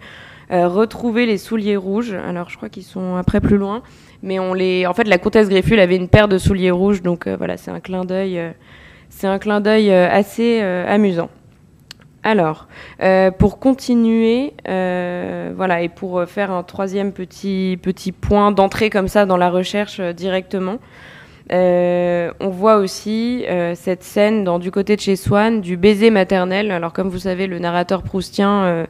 euh, 0.52 0.68
retrouver 0.68 1.26
les 1.26 1.38
souliers 1.38 1.76
rouges. 1.76 2.14
Alors 2.14 2.50
je 2.50 2.58
crois 2.58 2.70
qu'ils 2.70 2.84
sont 2.84 3.16
après 3.16 3.42
plus 3.42 3.58
loin, 3.58 3.84
mais 4.24 4.40
on 4.40 4.54
les. 4.54 4.86
En 4.88 4.94
fait, 4.94 5.06
la 5.06 5.18
comtesse 5.18 5.50
Greffule 5.50 5.80
avait 5.80 5.98
une 5.98 6.08
paire 6.08 6.28
de 6.28 6.38
souliers 6.38 6.72
rouges, 6.72 7.02
donc 7.02 7.28
voilà, 7.28 7.58
c'est 7.58 7.72
un 7.72 7.82
clin 7.82 8.06
d'œil. 8.06 8.42
c'est 9.10 9.28
un 9.28 9.40
clin 9.40 9.60
d'œil 9.60 9.92
assez 9.92 10.62
amusant. 10.62 11.30
Alors, 12.24 12.68
euh, 13.02 13.32
pour 13.32 13.60
continuer, 13.60 14.54
euh, 14.68 15.52
voilà, 15.56 15.82
et 15.82 15.90
pour 15.90 16.24
faire 16.26 16.52
un 16.52 16.64
troisième 16.64 17.14
petit, 17.14 17.78
point 18.20 18.52
d'entrée 18.52 18.90
comme 18.90 19.08
ça 19.08 19.26
dans 19.26 19.38
la 19.38 19.50
recherche 19.50 20.00
euh, 20.00 20.14
directement, 20.14 20.78
on 21.50 22.50
voit 22.50 22.76
aussi 22.76 23.46
cette 23.76 24.04
scène 24.04 24.44
dans 24.44 24.60
Du 24.60 24.70
côté 24.70 24.98
de 24.98 25.02
chez 25.02 25.16
Swann 25.16 25.62
du 25.62 25.78
baiser 25.78 26.10
maternel. 26.10 26.72
Alors, 26.72 26.92
comme 26.92 27.08
vous 27.08 27.20
savez, 27.20 27.48
le 27.48 27.58
narrateur 27.58 28.04
proustien 28.04 28.86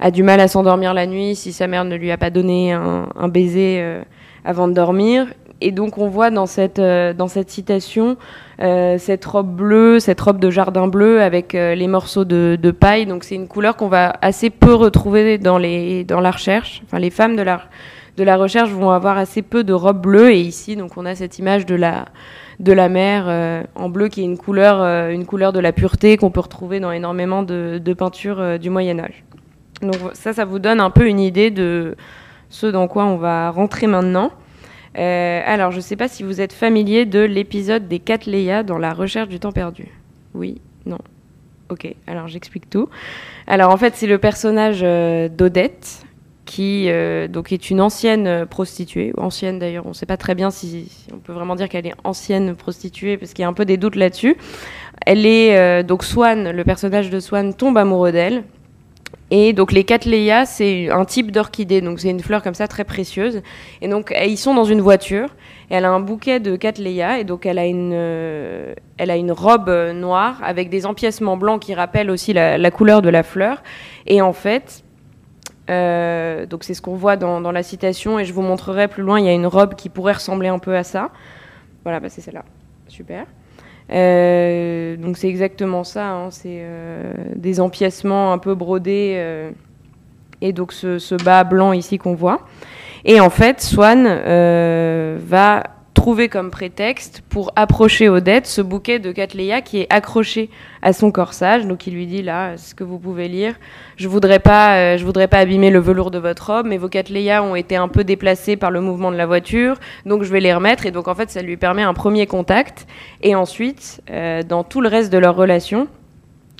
a 0.00 0.10
du 0.10 0.24
mal 0.24 0.40
à 0.40 0.48
s'endormir 0.48 0.94
la 0.94 1.06
nuit 1.06 1.36
si 1.36 1.52
sa 1.52 1.68
mère 1.68 1.84
ne 1.84 1.94
lui 1.94 2.10
a 2.10 2.16
pas 2.16 2.30
donné 2.30 2.72
un 2.72 3.28
baiser 3.28 4.00
avant 4.44 4.66
de 4.66 4.72
dormir. 4.72 5.28
Et 5.62 5.72
donc, 5.72 5.98
on 5.98 6.08
voit 6.08 6.30
dans 6.30 6.46
cette, 6.46 6.80
dans 6.80 7.28
cette 7.28 7.50
citation 7.50 8.16
euh, 8.62 8.96
cette 8.96 9.24
robe 9.24 9.56
bleue, 9.56 9.98
cette 9.98 10.20
robe 10.20 10.38
de 10.38 10.48
jardin 10.48 10.86
bleu 10.86 11.20
avec 11.20 11.56
euh, 11.56 11.74
les 11.74 11.88
morceaux 11.88 12.24
de, 12.24 12.70
paille. 12.70 13.06
Donc 13.06 13.24
c'est 13.24 13.34
une 13.34 13.48
couleur 13.48 13.76
qu'on 13.76 13.88
va 13.88 14.14
assez 14.22 14.50
peu 14.50 14.74
retrouver 14.74 15.38
dans, 15.38 15.58
les, 15.58 16.04
dans 16.04 16.20
la 16.20 16.30
recherche. 16.30 16.80
Enfin, 16.84 17.00
les 17.00 17.10
femmes 17.10 17.34
de 17.34 17.42
la, 17.42 17.62
de 18.16 18.22
la 18.22 18.36
recherche 18.36 18.70
vont 18.70 18.90
avoir 18.90 19.18
assez 19.18 19.42
peu 19.42 19.64
de 19.64 19.72
robes 19.72 20.00
bleues. 20.00 20.30
Et 20.30 20.40
ici, 20.40 20.76
donc, 20.76 20.96
on 20.96 21.06
a 21.06 21.16
cette 21.16 21.40
image 21.40 21.66
de 21.66 21.74
la, 21.74 22.04
de 22.60 22.72
la 22.72 22.88
mer 22.88 23.24
euh, 23.26 23.64
en 23.74 23.88
bleu 23.88 24.06
qui 24.08 24.20
est 24.20 24.24
une 24.24 24.38
couleur, 24.38 24.80
une 25.10 25.26
couleur 25.26 25.52
de 25.52 25.58
la 25.58 25.72
pureté 25.72 26.16
qu'on 26.16 26.30
peut 26.30 26.40
retrouver 26.40 26.78
dans 26.78 26.92
énormément 26.92 27.42
de 27.42 27.94
peintures 27.94 28.60
du 28.60 28.70
Moyen 28.70 29.00
Âge. 29.00 29.24
Donc 29.80 29.96
ça, 30.12 30.32
ça 30.32 30.44
vous 30.44 30.60
donne 30.60 30.80
un 30.80 30.90
peu 30.90 31.08
une 31.08 31.18
idée 31.18 31.50
de 31.50 31.96
ce 32.48 32.68
dans 32.68 32.86
quoi 32.86 33.06
on 33.06 33.16
va 33.16 33.50
rentrer 33.50 33.88
maintenant. 33.88 34.30
Euh, 34.98 35.42
alors, 35.44 35.70
je 35.70 35.76
ne 35.76 35.82
sais 35.82 35.96
pas 35.96 36.08
si 36.08 36.22
vous 36.22 36.40
êtes 36.40 36.52
familier 36.52 37.06
de 37.06 37.20
l'épisode 37.20 37.88
des 37.88 37.98
quatre 37.98 38.26
Léa 38.26 38.62
dans 38.62 38.78
la 38.78 38.92
recherche 38.92 39.28
du 39.28 39.38
temps 39.40 39.52
perdu. 39.52 39.88
Oui, 40.34 40.60
non. 40.86 40.98
Ok, 41.70 41.94
alors 42.06 42.28
j'explique 42.28 42.68
tout. 42.68 42.88
Alors 43.46 43.70
en 43.70 43.76
fait, 43.78 43.94
c'est 43.96 44.06
le 44.06 44.18
personnage 44.18 44.80
euh, 44.82 45.28
d'Odette, 45.28 46.04
qui 46.44 46.90
euh, 46.90 47.28
donc 47.28 47.52
est 47.52 47.70
une 47.70 47.80
ancienne 47.80 48.44
prostituée, 48.44 49.12
ancienne 49.16 49.58
d'ailleurs, 49.58 49.86
on 49.86 49.90
ne 49.90 49.94
sait 49.94 50.04
pas 50.04 50.18
très 50.18 50.34
bien 50.34 50.50
si, 50.50 50.90
on 51.14 51.16
peut 51.16 51.32
vraiment 51.32 51.56
dire 51.56 51.70
qu'elle 51.70 51.86
est 51.86 51.94
ancienne 52.04 52.54
prostituée, 52.54 53.16
parce 53.16 53.32
qu'il 53.32 53.42
y 53.42 53.46
a 53.46 53.48
un 53.48 53.54
peu 53.54 53.64
des 53.64 53.78
doutes 53.78 53.96
là-dessus. 53.96 54.36
Elle 55.06 55.24
est 55.24 55.82
donc 55.82 56.04
Swan, 56.04 56.50
le 56.50 56.64
personnage 56.64 57.08
de 57.08 57.20
Swan 57.20 57.54
tombe 57.54 57.78
amoureux 57.78 58.12
d'elle, 58.12 58.44
et 59.34 59.54
donc 59.54 59.72
les 59.72 59.82
Cattleya, 59.82 60.44
c'est 60.44 60.90
un 60.90 61.06
type 61.06 61.30
d'orchidée, 61.32 61.80
donc 61.80 62.00
c'est 62.00 62.10
une 62.10 62.20
fleur 62.20 62.42
comme 62.42 62.52
ça 62.52 62.68
très 62.68 62.84
précieuse. 62.84 63.40
Et 63.80 63.88
donc 63.88 64.14
ils 64.26 64.36
sont 64.36 64.52
dans 64.52 64.66
une 64.66 64.82
voiture. 64.82 65.30
Et 65.70 65.74
elle 65.74 65.86
a 65.86 65.90
un 65.90 66.00
bouquet 66.00 66.38
de 66.38 66.54
Cattleya 66.54 67.18
et 67.18 67.24
donc 67.24 67.46
elle 67.46 67.58
a 67.58 67.64
une, 67.64 67.92
euh, 67.94 68.74
elle 68.98 69.10
a 69.10 69.16
une 69.16 69.32
robe 69.32 69.70
euh, 69.70 69.94
noire 69.94 70.38
avec 70.44 70.68
des 70.68 70.84
empiècements 70.84 71.38
blancs 71.38 71.62
qui 71.62 71.72
rappellent 71.72 72.10
aussi 72.10 72.34
la, 72.34 72.70
couleur 72.70 73.00
de 73.00 73.08
la 73.08 73.22
fleur. 73.22 73.62
Et 74.04 74.20
en 74.20 74.34
fait, 74.34 74.84
euh, 75.70 76.44
donc 76.44 76.62
c'est 76.62 76.74
ce 76.74 76.82
qu'on 76.82 76.96
voit 76.96 77.16
dans, 77.16 77.40
la 77.40 77.62
citation 77.62 78.18
et 78.18 78.26
je 78.26 78.34
vous 78.34 78.42
montrerai 78.42 78.86
plus 78.86 79.02
loin. 79.02 79.18
Il 79.18 79.24
y 79.24 79.30
a 79.30 79.32
une 79.32 79.46
robe 79.46 79.76
qui 79.76 79.88
pourrait 79.88 80.12
ressembler 80.12 80.48
un 80.48 80.58
peu 80.58 80.76
à 80.76 80.84
ça. 80.84 81.08
Voilà, 81.84 82.00
bah 82.00 82.10
c'est 82.10 82.20
celle-là. 82.20 82.44
Super. 82.86 83.24
Euh, 83.92 84.96
donc 84.96 85.18
c'est 85.18 85.28
exactement 85.28 85.84
ça, 85.84 86.08
hein. 86.12 86.30
c'est 86.30 86.60
euh, 86.62 87.12
des 87.36 87.60
empiècements 87.60 88.32
un 88.32 88.38
peu 88.38 88.54
brodés 88.54 89.14
euh, 89.16 89.50
et 90.40 90.52
donc 90.52 90.72
ce, 90.72 91.22
bas 91.22 91.44
blanc 91.44 91.72
ici 91.72 91.98
qu'on 91.98 92.14
voit. 92.14 92.40
Et 93.04 93.20
en 93.20 93.30
fait, 93.30 93.60
Swan 93.60 94.04
va 94.04 95.64
trouver 96.02 96.28
comme 96.28 96.50
prétexte 96.50 97.22
pour 97.28 97.52
approcher 97.54 98.08
Odette 98.08 98.48
ce 98.48 98.60
bouquet 98.60 98.98
de 98.98 99.12
Cattleya 99.12 99.60
qui 99.60 99.82
est 99.82 99.86
accroché 99.88 100.50
à 100.82 100.92
son 100.92 101.12
corsage. 101.12 101.64
Donc 101.64 101.86
il 101.86 101.94
lui 101.94 102.06
dit 102.06 102.22
là, 102.22 102.56
ce 102.56 102.74
que 102.74 102.82
vous 102.82 102.98
pouvez 102.98 103.28
lire, 103.28 103.54
je 103.98 104.08
voudrais 104.08 104.40
pas, 104.40 104.78
euh, 104.78 104.96
je 104.98 105.04
voudrais 105.04 105.28
pas 105.28 105.38
abîmer 105.38 105.70
le 105.70 105.78
velours 105.78 106.10
de 106.10 106.18
votre 106.18 106.52
robe, 106.52 106.66
mais 106.66 106.76
vos 106.76 106.88
Cattleya 106.88 107.44
ont 107.44 107.54
été 107.54 107.76
un 107.76 107.86
peu 107.86 108.02
déplacés 108.02 108.56
par 108.56 108.72
le 108.72 108.80
mouvement 108.80 109.12
de 109.12 109.16
la 109.16 109.26
voiture, 109.26 109.76
donc 110.04 110.24
je 110.24 110.32
vais 110.32 110.40
les 110.40 110.52
remettre. 110.52 110.86
Et 110.86 110.90
donc 110.90 111.06
en 111.06 111.14
fait, 111.14 111.30
ça 111.30 111.40
lui 111.40 111.56
permet 111.56 111.82
un 111.82 111.94
premier 111.94 112.26
contact. 112.26 112.88
Et 113.22 113.36
ensuite, 113.36 114.02
euh, 114.10 114.42
dans 114.42 114.64
tout 114.64 114.80
le 114.80 114.88
reste 114.88 115.12
de 115.12 115.18
leur 115.18 115.36
relation, 115.36 115.86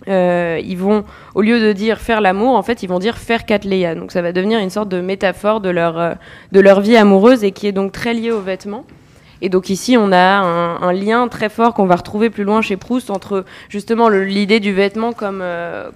euh, 0.07 0.61
ils 0.65 0.79
vont, 0.79 1.03
au 1.35 1.43
lieu 1.43 1.59
de 1.59 1.73
dire 1.73 1.99
faire 1.99 2.21
l'amour, 2.21 2.55
en 2.55 2.63
fait, 2.63 2.85
ils 2.85 2.89
vont 2.89 3.01
dire 3.01 3.19
faire 3.19 3.45
Cattleya. 3.45 3.97
Donc 3.97 4.13
ça 4.13 4.23
va 4.23 4.31
devenir 4.31 4.61
une 4.61 4.71
sorte 4.71 4.89
de 4.89 5.01
métaphore 5.01 5.61
de 5.61 5.71
leur, 5.71 6.15
de 6.53 6.61
leur 6.61 6.81
vie 6.81 6.97
amoureuse 6.97 7.43
et 7.43 7.51
qui 7.51 7.67
est 7.67 7.73
donc 7.73 7.91
très 7.91 8.15
liée 8.15 8.31
aux 8.31 8.41
vêtements. 8.41 8.85
Et 9.43 9.49
donc 9.49 9.69
ici, 9.69 9.97
on 9.99 10.13
a 10.13 10.39
un, 10.39 10.93
lien 10.93 11.27
très 11.27 11.49
fort 11.49 11.75
qu'on 11.75 11.87
va 11.87 11.97
retrouver 11.97 12.31
plus 12.31 12.45
loin 12.45 12.63
chez 12.63 12.77
Proust 12.77 13.11
entre 13.11 13.45
justement 13.69 14.09
l'idée 14.09 14.61
du 14.61 14.73
vêtement 14.73 15.13
comme, 15.13 15.41
euh, 15.43 15.91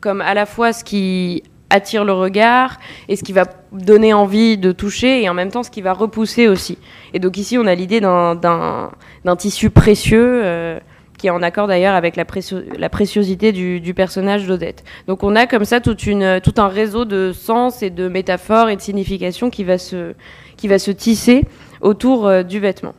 comme 0.00 0.20
à 0.20 0.34
la 0.34 0.44
fois 0.44 0.74
ce 0.74 0.84
qui 0.84 1.42
attire 1.70 2.04
le 2.04 2.12
regard 2.12 2.78
et 3.08 3.16
ce 3.16 3.24
qui 3.24 3.32
va 3.32 3.44
donner 3.72 4.12
envie 4.12 4.58
de 4.58 4.70
toucher 4.70 5.22
et 5.22 5.28
en 5.30 5.34
même 5.34 5.50
temps 5.50 5.62
ce 5.62 5.70
qui 5.70 5.80
va 5.80 5.94
repousser 5.94 6.46
aussi. 6.46 6.76
Et 7.14 7.20
donc 7.20 7.38
ici, 7.38 7.56
on 7.56 7.66
a 7.66 7.74
l'idée 7.74 8.00
d'un 8.00 8.90
tissu 9.38 9.70
précieux. 9.70 10.42
Euh, 10.44 10.78
qui 11.16 11.26
est 11.26 11.30
en 11.30 11.42
accord 11.42 11.66
d'ailleurs 11.66 11.96
avec 11.96 12.16
la, 12.16 12.24
préciosité 12.24 13.52
du, 13.52 13.78
du 13.78 13.92
personnage 13.92 14.46
d'Odette. 14.46 14.84
Donc 15.06 15.22
on 15.22 15.36
a 15.36 15.46
comme 15.46 15.66
ça 15.66 15.80
toute 15.80 16.06
une, 16.06 16.40
tout 16.42 16.54
un 16.56 16.68
réseau 16.68 17.04
de 17.04 17.32
sens 17.32 17.82
et 17.82 17.90
de 17.90 18.08
métaphores 18.08 18.70
et 18.70 18.76
de 18.76 18.80
significations 18.80 19.50
qui 19.50 19.62
va 19.62 19.76
se, 19.76 20.14
qui 20.56 20.66
va 20.66 20.78
se 20.78 20.90
tisser 20.90 21.44
autour 21.80 22.26
euh, 22.26 22.42
du 22.42 22.60
vêtement. 22.60 22.94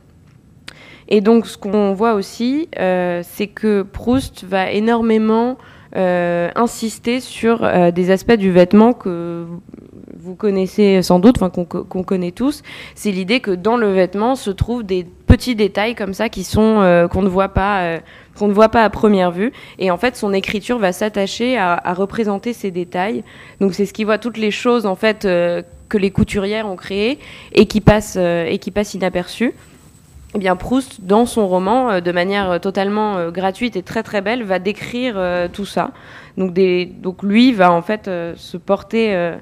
Et 1.07 1.21
donc, 1.21 1.45
ce 1.45 1.57
qu'on 1.57 1.93
voit 1.93 2.13
aussi, 2.13 2.69
euh, 2.79 3.21
c'est 3.23 3.47
que 3.47 3.81
Proust 3.81 4.45
va 4.45 4.71
énormément 4.71 5.57
euh, 5.97 6.50
insister 6.55 7.19
sur 7.19 7.69
des 7.91 8.11
aspects 8.11 8.38
du 8.38 8.50
vêtement 8.50 8.93
que 8.93 9.45
vous 10.17 10.35
connaissez 10.35 11.01
sans 11.01 11.19
doute, 11.19 11.35
enfin 11.41 11.50
qu'on 11.50 12.03
connaît 12.03 12.31
tous. 12.31 12.63
C'est 12.95 13.11
l'idée 13.11 13.41
que 13.41 13.51
dans 13.51 13.75
le 13.75 13.91
vêtement 13.91 14.35
se 14.35 14.51
trouvent 14.51 14.83
des 14.83 15.03
petits 15.03 15.55
détails 15.55 15.95
comme 15.95 16.13
ça 16.13 16.29
qui 16.29 16.45
sont 16.45 17.07
qu'on 17.11 17.23
ne 17.23 17.27
voit 17.27 17.50
pas 17.50 17.97
qu'on 18.38 18.47
ne 18.47 18.53
voit 18.53 18.69
pas 18.69 18.85
à 18.85 18.89
première 18.89 19.31
vue. 19.31 19.51
Et 19.79 19.91
en 19.91 19.97
fait, 19.97 20.15
son 20.15 20.31
écriture 20.31 20.77
va 20.77 20.93
s'attacher 20.93 21.57
à, 21.57 21.93
représenter 21.93 22.53
ces 22.53 22.71
détails. 22.71 23.25
Donc 23.59 23.73
c'est 23.73 23.85
ce 23.85 23.91
qui 23.91 24.05
voit 24.05 24.19
toutes 24.19 24.38
les 24.38 24.51
choses 24.51 24.85
en 24.85 24.95
fait 24.95 25.27
que 25.91 25.98
les 25.98 26.12
couturières 26.12 26.67
ont 26.67 26.75
créées 26.75 27.19
et 27.53 27.65
qui 27.65 27.81
passent 27.81 28.15
et 28.17 28.57
qui 28.60 28.71
passent 28.71 28.93
inaperçues. 28.93 29.53
Eh 30.33 30.39
bien, 30.39 30.55
Proust, 30.55 31.01
dans 31.01 31.25
son 31.25 31.45
roman, 31.48 32.00
de 32.00 32.12
manière 32.13 32.62
totalement 32.62 33.29
gratuite 33.31 33.75
et 33.75 33.83
très 33.83 34.01
très 34.01 34.21
belle, 34.21 34.43
va 34.43 34.60
décrire 34.60 35.19
tout 35.51 35.65
ça. 35.65 35.91
Donc, 36.38 36.57
lui 37.21 37.51
va 37.51 37.71
en 37.71 37.81
fait 37.81 38.10
se 38.36 38.55
porter 38.55 39.36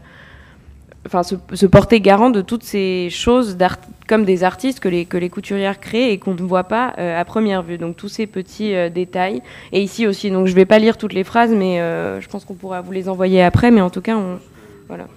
se, 1.54 1.66
porter 1.66 2.02
garant 2.02 2.30
de 2.30 2.42
toutes 2.42 2.64
ces 2.64 3.10
choses 3.10 3.58
comme 4.08 4.26
des 4.26 4.44
artistes 4.44 4.80
que 4.80 4.90
les, 4.90 5.06
que 5.06 5.18
les 5.18 5.30
couturières 5.30 5.80
créent 5.80 6.12
et 6.12 6.18
qu'on 6.18 6.34
ne 6.34 6.42
voit 6.42 6.66
pas 6.66 6.94
euh, 6.98 7.20
à 7.20 7.26
première 7.26 7.64
vue. 7.64 7.78
Donc 7.78 7.96
tous 7.96 8.10
ces 8.10 8.28
petits 8.28 8.76
euh, 8.76 8.90
détails. 8.90 9.42
Et 9.72 9.82
ici 9.82 10.08
aussi, 10.08 10.30
donc 10.30 10.48
je 10.48 10.52
ne 10.52 10.56
vais 10.56 10.66
pas 10.66 10.80
lire 10.80 10.98
toutes 10.98 11.14
les 11.14 11.24
phrases, 11.24 11.52
mais 11.52 11.80
euh, 11.80 12.20
je 12.22 12.28
pense 12.28 12.46
qu'on 12.46 12.56
pourra 12.56 12.82
vous 12.82 12.92
les 12.92 13.10
envoyer 13.10 13.42
après. 13.42 13.72
Mais 13.72 13.82
en 13.82 13.90
tout 13.90 14.02
cas, 14.02 14.18
on, 14.18 14.40
voilà. 14.88 15.08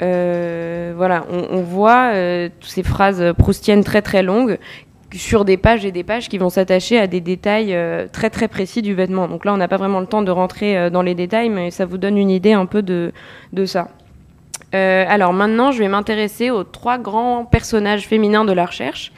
Voilà, 0.00 1.24
on, 1.30 1.62
voit 1.62 2.12
toutes 2.60 2.70
ces 2.70 2.82
phrases 2.82 3.32
proustiennes 3.38 3.84
très 3.84 4.02
très 4.02 4.22
longues 4.22 4.58
sur 5.18 5.44
des 5.44 5.56
pages 5.56 5.84
et 5.84 5.92
des 5.92 6.02
pages 6.02 6.28
qui 6.28 6.38
vont 6.38 6.50
s'attacher 6.50 6.98
à 6.98 7.06
des 7.06 7.20
détails 7.20 7.74
euh, 7.74 8.06
très 8.10 8.30
très 8.30 8.48
précis 8.48 8.82
du 8.82 8.94
vêtement. 8.94 9.28
Donc 9.28 9.44
là, 9.44 9.54
on 9.54 9.56
n'a 9.56 9.68
pas 9.68 9.76
vraiment 9.76 10.00
le 10.00 10.06
temps 10.06 10.22
de 10.22 10.30
rentrer 10.30 10.76
euh, 10.76 10.90
dans 10.90 11.02
les 11.02 11.14
détails, 11.14 11.48
mais 11.48 11.70
ça 11.70 11.86
vous 11.86 11.98
donne 11.98 12.18
une 12.18 12.30
idée 12.30 12.52
un 12.52 12.66
peu 12.66 12.82
de, 12.82 13.12
ça. 13.64 13.88
Euh, 14.74 15.04
alors 15.08 15.32
maintenant, 15.32 15.70
je 15.72 15.78
vais 15.78 15.88
m'intéresser 15.88 16.50
aux 16.50 16.64
trois 16.64 16.98
grands 16.98 17.44
personnages 17.44 18.06
féminins 18.06 18.44
de 18.44 18.52
la 18.52 18.66
recherche 18.66 19.12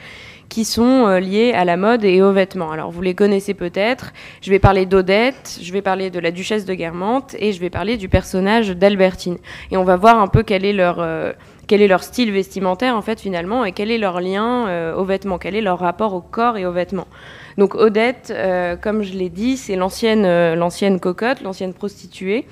qui 0.57 0.65
sont 0.65 1.07
liés 1.17 1.53
à 1.53 1.65
la 1.65 1.77
mode 1.77 2.03
et 2.03 2.23
aux 2.23 2.31
vêtements. 2.31 2.71
Alors 2.71 2.89
vous 2.89 3.03
les 3.03 3.13
connaissez 3.13 3.53
peut-être. 3.53 4.11
Je 4.41 4.49
vais 4.49 4.57
parler 4.57 4.87
d'Odette, 4.87 5.59
je 5.61 5.71
vais 5.71 5.83
parler 5.83 6.09
de 6.09 6.17
la 6.17 6.31
duchesse 6.31 6.65
de 6.65 6.73
Guermantes 6.73 7.35
et 7.37 7.51
je 7.51 7.59
vais 7.59 7.69
parler 7.69 7.95
du 7.95 8.09
personnage 8.09 8.69
d'Albertine. 8.71 9.37
Et 9.69 9.77
on 9.77 9.83
va 9.83 9.97
voir 9.97 10.19
un 10.19 10.25
peu 10.25 10.41
quel 10.41 10.65
est 10.65 10.73
leur 10.73 10.99
quel 11.67 11.81
est 11.81 11.87
leur 11.87 12.03
style 12.03 12.31
vestimentaire 12.31 12.95
en 12.95 13.01
fait 13.01 13.19
finalement 13.19 13.65
et 13.65 13.73
quel 13.73 13.91
est 13.91 13.97
leur 13.97 14.19
lien 14.19 14.67
euh, 14.67 14.95
aux 14.95 15.03
vêtements, 15.03 15.37
quel 15.37 15.55
est 15.55 15.61
leur 15.61 15.79
rapport 15.79 16.13
au 16.13 16.21
corps 16.21 16.57
et 16.57 16.65
aux 16.65 16.71
vêtements. 16.71 17.07
Donc 17.57 17.75
Odette, 17.75 18.31
euh, 18.33 18.75
comme 18.77 19.03
je 19.03 19.13
l'ai 19.13 19.29
dit, 19.29 19.57
c'est 19.57 19.75
l'ancienne 19.75 20.25
euh, 20.25 20.55
l'ancienne 20.55 20.99
cocotte, 20.99 21.41
l'ancienne 21.41 21.73
prostituée 21.73 22.45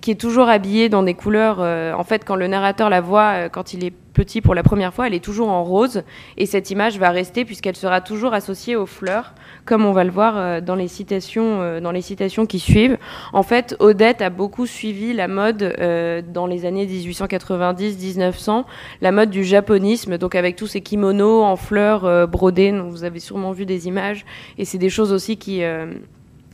qui 0.00 0.10
est 0.10 0.20
toujours 0.20 0.48
habillée 0.48 0.88
dans 0.88 1.02
des 1.02 1.14
couleurs. 1.14 1.60
en 1.60 2.04
fait, 2.04 2.24
quand 2.24 2.36
le 2.36 2.46
narrateur 2.46 2.90
la 2.90 3.00
voit, 3.00 3.48
quand 3.48 3.74
il 3.74 3.84
est 3.84 3.92
petit 4.12 4.40
pour 4.40 4.54
la 4.54 4.62
première 4.62 4.92
fois, 4.92 5.06
elle 5.06 5.14
est 5.14 5.24
toujours 5.24 5.48
en 5.48 5.64
rose. 5.64 6.02
Et 6.36 6.46
cette 6.46 6.70
image 6.70 6.98
va 6.98 7.10
rester 7.10 7.44
puisqu'elle 7.44 7.76
sera 7.76 8.00
toujours 8.00 8.34
associée 8.34 8.76
aux 8.76 8.86
fleurs, 8.86 9.34
comme 9.64 9.84
on 9.84 9.92
va 9.92 10.04
le 10.04 10.10
voir 10.10 10.34
euh, 10.36 10.60
dans 10.60 10.74
les 10.74 10.88
citations, 10.88 11.60
euh, 11.60 11.80
dans 11.80 11.92
les 11.92 12.02
citations 12.02 12.46
qui 12.46 12.58
suivent. 12.58 12.98
En 13.32 13.42
fait, 13.42 13.76
Odette 13.78 14.22
a 14.22 14.30
beaucoup 14.30 14.66
suivi 14.66 15.12
la 15.12 15.28
mode 15.28 15.62
euh, 15.62 16.22
dans 16.22 16.46
les 16.46 16.66
années 16.66 16.86
1890-1900, 16.86 18.64
la 19.00 19.12
mode 19.12 19.30
du 19.30 19.44
japonisme, 19.44 20.18
donc 20.18 20.34
avec 20.34 20.56
tous 20.56 20.66
ces 20.66 20.80
kimonos 20.80 21.42
en 21.42 21.56
fleurs 21.56 22.28
brodées. 22.28 22.72
vous 22.72 23.04
avez 23.04 23.20
sûrement 23.20 23.52
vu 23.52 23.66
des 23.66 23.88
images. 23.88 24.24
Et 24.58 24.64
c'est 24.64 24.78
des 24.78 24.90
choses 24.90 25.12
aussi 25.12 25.36
qui 25.36 25.62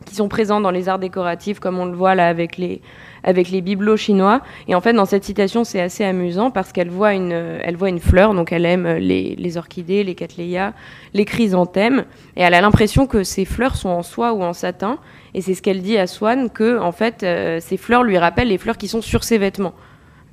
qui 0.04 0.14
sont 0.14 0.28
présentes 0.28 0.62
dans 0.62 0.70
les 0.70 0.88
arts 0.88 1.00
décoratifs, 1.00 1.58
comme 1.58 1.78
on 1.80 1.84
le 1.84 1.96
voit 1.96 2.14
là 2.14 2.28
avec 2.28 2.58
les, 2.58 2.80
avec 3.26 3.50
les 3.50 3.60
bibelots 3.60 3.98
chinois. 3.98 4.40
Et 4.68 4.74
en 4.74 4.80
fait, 4.80 4.94
dans 4.94 5.04
cette 5.04 5.24
citation, 5.24 5.64
c'est 5.64 5.80
assez 5.80 6.04
amusant 6.04 6.50
parce 6.50 6.72
qu'elle 6.72 6.88
voit 6.88 7.12
une, 7.12 7.32
elle 7.32 7.76
voit 7.76 7.90
une 7.90 8.00
fleur, 8.00 8.32
donc 8.32 8.52
elle 8.52 8.64
aime 8.64 8.86
les, 8.86 9.36
les 9.36 9.56
orchidées, 9.58 10.04
les 10.04 10.14
cattleyas, 10.14 10.72
les 11.12 11.24
chrysanthèmes, 11.26 12.06
et 12.36 12.42
elle 12.42 12.54
a 12.54 12.60
l'impression 12.60 13.06
que 13.06 13.24
ces 13.24 13.44
fleurs 13.44 13.76
sont 13.76 13.90
en 13.90 14.02
soie 14.02 14.32
ou 14.32 14.42
en 14.42 14.54
satin. 14.54 14.98
Et 15.34 15.42
c'est 15.42 15.54
ce 15.54 15.60
qu'elle 15.60 15.82
dit 15.82 15.98
à 15.98 16.06
Swann 16.06 16.48
que, 16.48 16.78
en 16.78 16.92
fait, 16.92 17.22
euh, 17.22 17.58
ces 17.60 17.76
fleurs 17.76 18.04
lui 18.04 18.16
rappellent 18.16 18.48
les 18.48 18.58
fleurs 18.58 18.78
qui 18.78 18.88
sont 18.88 19.02
sur 19.02 19.22
ses 19.22 19.36
vêtements 19.36 19.74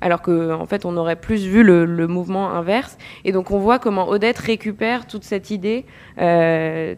alors 0.00 0.20
qu'en 0.20 0.60
en 0.60 0.66
fait 0.66 0.84
on 0.84 0.96
aurait 0.98 1.16
plus 1.16 1.46
vu 1.46 1.62
le, 1.62 2.06
mouvement 2.06 2.50
inverse. 2.50 2.98
Et 3.24 3.32
donc 3.32 3.50
on 3.50 3.58
voit 3.58 3.78
comment 3.78 4.08
Odette 4.08 4.38
récupère 4.38 5.06
toute 5.06 5.24
cette 5.24 5.50
idée, 5.50 5.86
euh, 6.20 6.94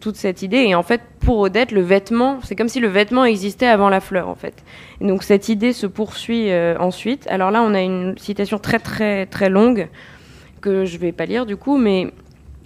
toute 0.00 0.16
cette 0.16 0.42
idée. 0.42 0.58
Et 0.58 0.74
en 0.74 0.82
fait, 0.82 1.00
pour 1.20 1.38
Odette, 1.38 1.72
le 1.72 1.80
vêtement, 1.80 2.38
c'est 2.42 2.56
comme 2.56 2.68
si 2.68 2.80
le 2.80 2.88
vêtement 2.88 3.24
existait 3.24 3.66
avant 3.66 3.88
la 3.88 4.00
fleur, 4.00 4.28
en 4.28 4.34
fait. 4.34 4.64
Et 5.00 5.06
donc 5.06 5.22
cette 5.22 5.48
idée 5.48 5.72
se 5.72 5.86
poursuit 5.86 6.50
euh, 6.50 6.76
ensuite. 6.78 7.26
Alors 7.28 7.50
là, 7.50 7.62
on 7.62 7.74
a 7.74 7.80
une 7.80 8.16
citation 8.18 8.58
très 8.58 8.78
très 8.78 9.26
très 9.26 9.48
longue 9.48 9.88
que 10.60 10.84
je 10.84 10.98
vais 10.98 11.12
pas 11.12 11.24
lire 11.24 11.46
du 11.46 11.56
coup, 11.56 11.78
mais 11.78 12.12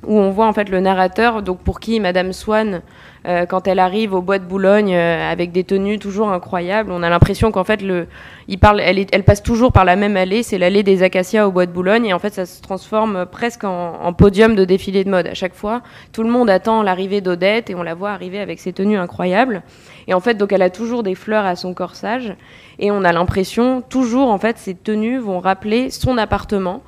où 0.06 0.18
on 0.18 0.30
voit 0.30 0.46
en 0.46 0.52
fait 0.52 0.68
le 0.68 0.80
narrateur, 0.80 1.42
donc 1.42 1.60
pour 1.60 1.78
qui 1.78 2.00
Madame 2.00 2.32
Swann, 2.32 2.82
euh, 3.24 3.46
quand 3.46 3.68
elle 3.68 3.78
arrive 3.78 4.14
au 4.14 4.20
bois 4.20 4.40
de 4.40 4.44
Boulogne 4.44 4.94
euh, 4.96 5.30
avec 5.30 5.52
des 5.52 5.62
tenues 5.62 6.00
toujours 6.00 6.30
incroyables, 6.30 6.90
on 6.90 7.04
a 7.04 7.08
l'impression 7.08 7.52
qu'en 7.52 7.62
fait 7.62 7.80
le, 7.80 8.08
il 8.48 8.58
parle, 8.58 8.80
elle, 8.80 9.04
elle, 9.12 9.22
passe 9.22 9.42
toujours 9.42 9.70
par 9.70 9.84
la 9.84 9.94
même 9.94 10.16
allée, 10.16 10.42
c'est 10.42 10.58
l'allée 10.58 10.82
des 10.82 11.04
Acacias 11.04 11.46
au 11.46 11.52
bois 11.52 11.66
de 11.66 11.70
Boulogne, 11.70 12.06
et 12.06 12.12
en 12.12 12.18
fait 12.18 12.34
ça 12.34 12.46
se 12.46 12.60
transforme 12.60 13.26
presque 13.26 13.62
en, 13.62 14.00
en, 14.02 14.12
podium 14.12 14.56
de 14.56 14.64
défilé 14.64 15.04
de 15.04 15.10
mode. 15.10 15.28
À 15.28 15.34
chaque 15.34 15.54
fois, 15.54 15.82
tout 16.12 16.24
le 16.24 16.30
monde 16.30 16.50
attend 16.50 16.82
l'arrivée 16.82 17.20
d'Odette 17.20 17.70
et 17.70 17.76
on 17.76 17.84
la 17.84 17.94
voit 17.94 18.10
arriver 18.10 18.40
avec 18.40 18.58
ses 18.58 18.72
tenues 18.72 18.98
incroyables. 18.98 19.62
Et 20.08 20.14
en 20.14 20.20
fait, 20.20 20.34
donc 20.34 20.52
elle 20.52 20.62
a 20.62 20.70
toujours 20.70 21.04
des 21.04 21.14
fleurs 21.14 21.46
à 21.46 21.54
son 21.54 21.74
corsage, 21.74 22.34
et 22.80 22.90
on 22.90 23.04
a 23.04 23.12
l'impression 23.12 23.82
toujours 23.82 24.30
en 24.30 24.38
fait 24.38 24.58
ces 24.58 24.74
tenues 24.74 25.18
vont 25.18 25.38
rappeler 25.38 25.90
son 25.90 26.18
appartement 26.18 26.82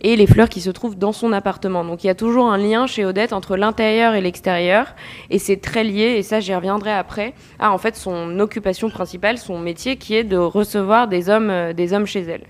et 0.00 0.16
les 0.16 0.26
fleurs 0.26 0.48
qui 0.48 0.60
se 0.60 0.70
trouvent 0.70 0.96
dans 0.96 1.12
son 1.12 1.32
appartement. 1.32 1.84
Donc 1.84 2.04
il 2.04 2.06
y 2.06 2.10
a 2.10 2.14
toujours 2.14 2.50
un 2.50 2.58
lien 2.58 2.86
chez 2.86 3.04
Odette 3.04 3.32
entre 3.32 3.56
l'intérieur 3.56 4.14
et 4.14 4.20
l'extérieur, 4.20 4.94
et 5.30 5.38
c'est 5.38 5.56
très 5.56 5.84
lié, 5.84 6.16
et 6.16 6.22
ça 6.22 6.40
j'y 6.40 6.54
reviendrai 6.54 6.92
après, 6.92 7.34
à 7.58 7.72
en 7.72 7.78
fait 7.78 7.96
son 7.96 8.38
occupation 8.40 8.90
principale, 8.90 9.38
son 9.38 9.58
métier 9.58 9.96
qui 9.96 10.14
est 10.14 10.24
de 10.24 10.36
recevoir 10.36 11.08
des 11.08 11.28
hommes, 11.28 11.50
euh, 11.50 11.72
des 11.72 11.92
hommes 11.92 12.06
chez 12.06 12.22
elle. 12.22 12.44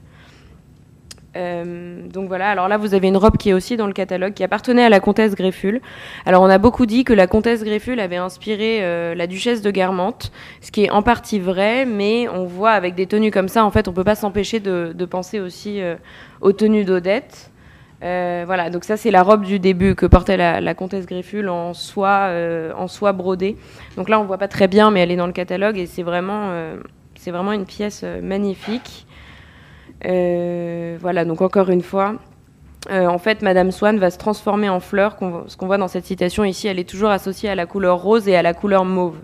Euh, 1.36 2.08
donc 2.08 2.28
voilà, 2.28 2.50
alors 2.50 2.68
là 2.68 2.78
vous 2.78 2.94
avez 2.94 3.08
une 3.08 3.16
robe 3.16 3.36
qui 3.36 3.50
est 3.50 3.52
aussi 3.52 3.76
dans 3.76 3.86
le 3.86 3.92
catalogue, 3.92 4.32
qui 4.32 4.42
appartenait 4.42 4.84
à 4.84 4.88
la 4.88 5.00
comtesse 5.00 5.34
Greffule. 5.34 5.80
Alors 6.24 6.42
on 6.42 6.48
a 6.48 6.58
beaucoup 6.58 6.86
dit 6.86 7.04
que 7.04 7.12
la 7.12 7.26
comtesse 7.26 7.62
Greffule 7.62 8.00
avait 8.00 8.16
inspiré 8.16 8.78
euh, 8.80 9.14
la 9.14 9.26
duchesse 9.26 9.60
de 9.60 9.70
Guermantes, 9.70 10.32
ce 10.60 10.70
qui 10.70 10.84
est 10.84 10.90
en 10.90 11.02
partie 11.02 11.38
vrai, 11.38 11.84
mais 11.84 12.28
on 12.28 12.44
voit 12.44 12.70
avec 12.70 12.94
des 12.94 13.06
tenues 13.06 13.30
comme 13.30 13.48
ça, 13.48 13.64
en 13.64 13.70
fait 13.70 13.88
on 13.88 13.92
peut 13.92 14.04
pas 14.04 14.14
s'empêcher 14.14 14.60
de, 14.60 14.92
penser 15.04 15.38
aussi 15.38 15.80
euh, 15.80 15.96
aux 16.40 16.52
tenues 16.52 16.84
d'Odette. 16.84 17.50
voilà, 18.00 18.70
donc 18.70 18.84
ça 18.84 18.96
c'est 18.96 19.10
la 19.10 19.22
robe 19.22 19.44
du 19.44 19.58
début 19.58 19.94
que 19.94 20.06
portait 20.06 20.36
la, 20.36 20.74
comtesse 20.74 21.06
Greffule 21.06 21.48
en 21.48 21.74
soie, 21.74 22.30
en 22.76 22.88
soie 22.88 23.12
brodée. 23.12 23.56
Donc 23.96 24.08
là 24.08 24.18
on 24.20 24.24
voit 24.24 24.38
pas 24.38 24.48
très 24.48 24.68
bien, 24.68 24.90
mais 24.90 25.00
elle 25.00 25.10
est 25.10 25.16
dans 25.16 25.26
le 25.26 25.32
catalogue 25.32 25.78
et 25.78 25.86
c'est 25.86 26.02
vraiment, 26.02 26.50
c'est 27.14 27.30
vraiment 27.30 27.52
une 27.52 27.66
pièce 27.66 28.04
magnifique. 28.22 29.05
Euh, 30.04 30.98
voilà, 31.00 31.24
donc 31.24 31.40
encore 31.40 31.70
une 31.70 31.82
fois, 31.82 32.16
euh, 32.90 33.06
en 33.06 33.18
fait, 33.18 33.42
Madame 33.42 33.70
Swann 33.70 33.98
va 33.98 34.10
se 34.10 34.18
transformer 34.18 34.68
en 34.68 34.80
fleur. 34.80 35.16
ce 35.46 35.56
qu'on 35.56 35.66
voit 35.66 35.78
dans 35.78 35.88
cette 35.88 36.04
citation 36.04 36.44
ici, 36.44 36.68
elle 36.68 36.78
est 36.78 36.88
toujours 36.88 37.10
associée 37.10 37.48
à 37.48 37.54
la 37.54 37.66
couleur 37.66 38.00
rose 38.00 38.28
et 38.28 38.36
à 38.36 38.42
la 38.42 38.54
couleur 38.54 38.84
mauve. 38.84 39.16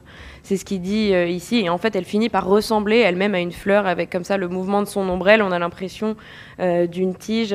C'est 0.43 0.57
ce 0.57 0.65
qu'il 0.65 0.81
dit 0.81 1.15
euh, 1.15 1.27
ici. 1.27 1.61
Et 1.61 1.69
en 1.69 1.79
fait, 1.79 1.95
elle 1.95 2.05
finit 2.05 2.29
par 2.29 2.47
ressembler 2.47 2.99
elle-même 2.99 3.35
à 3.35 3.41
une 3.41 3.53
fleur 3.53 3.87
avec 3.87 4.11
comme 4.11 4.25
ça 4.25 4.37
le 4.37 4.49
mouvement 4.49 4.83
de 4.83 4.89
son 4.89 5.09
ombrelle. 5.09 5.43
On 5.43 5.53
a 5.53 5.59
l'impression 5.59 6.17
d'une 6.59 7.15
tige 7.15 7.55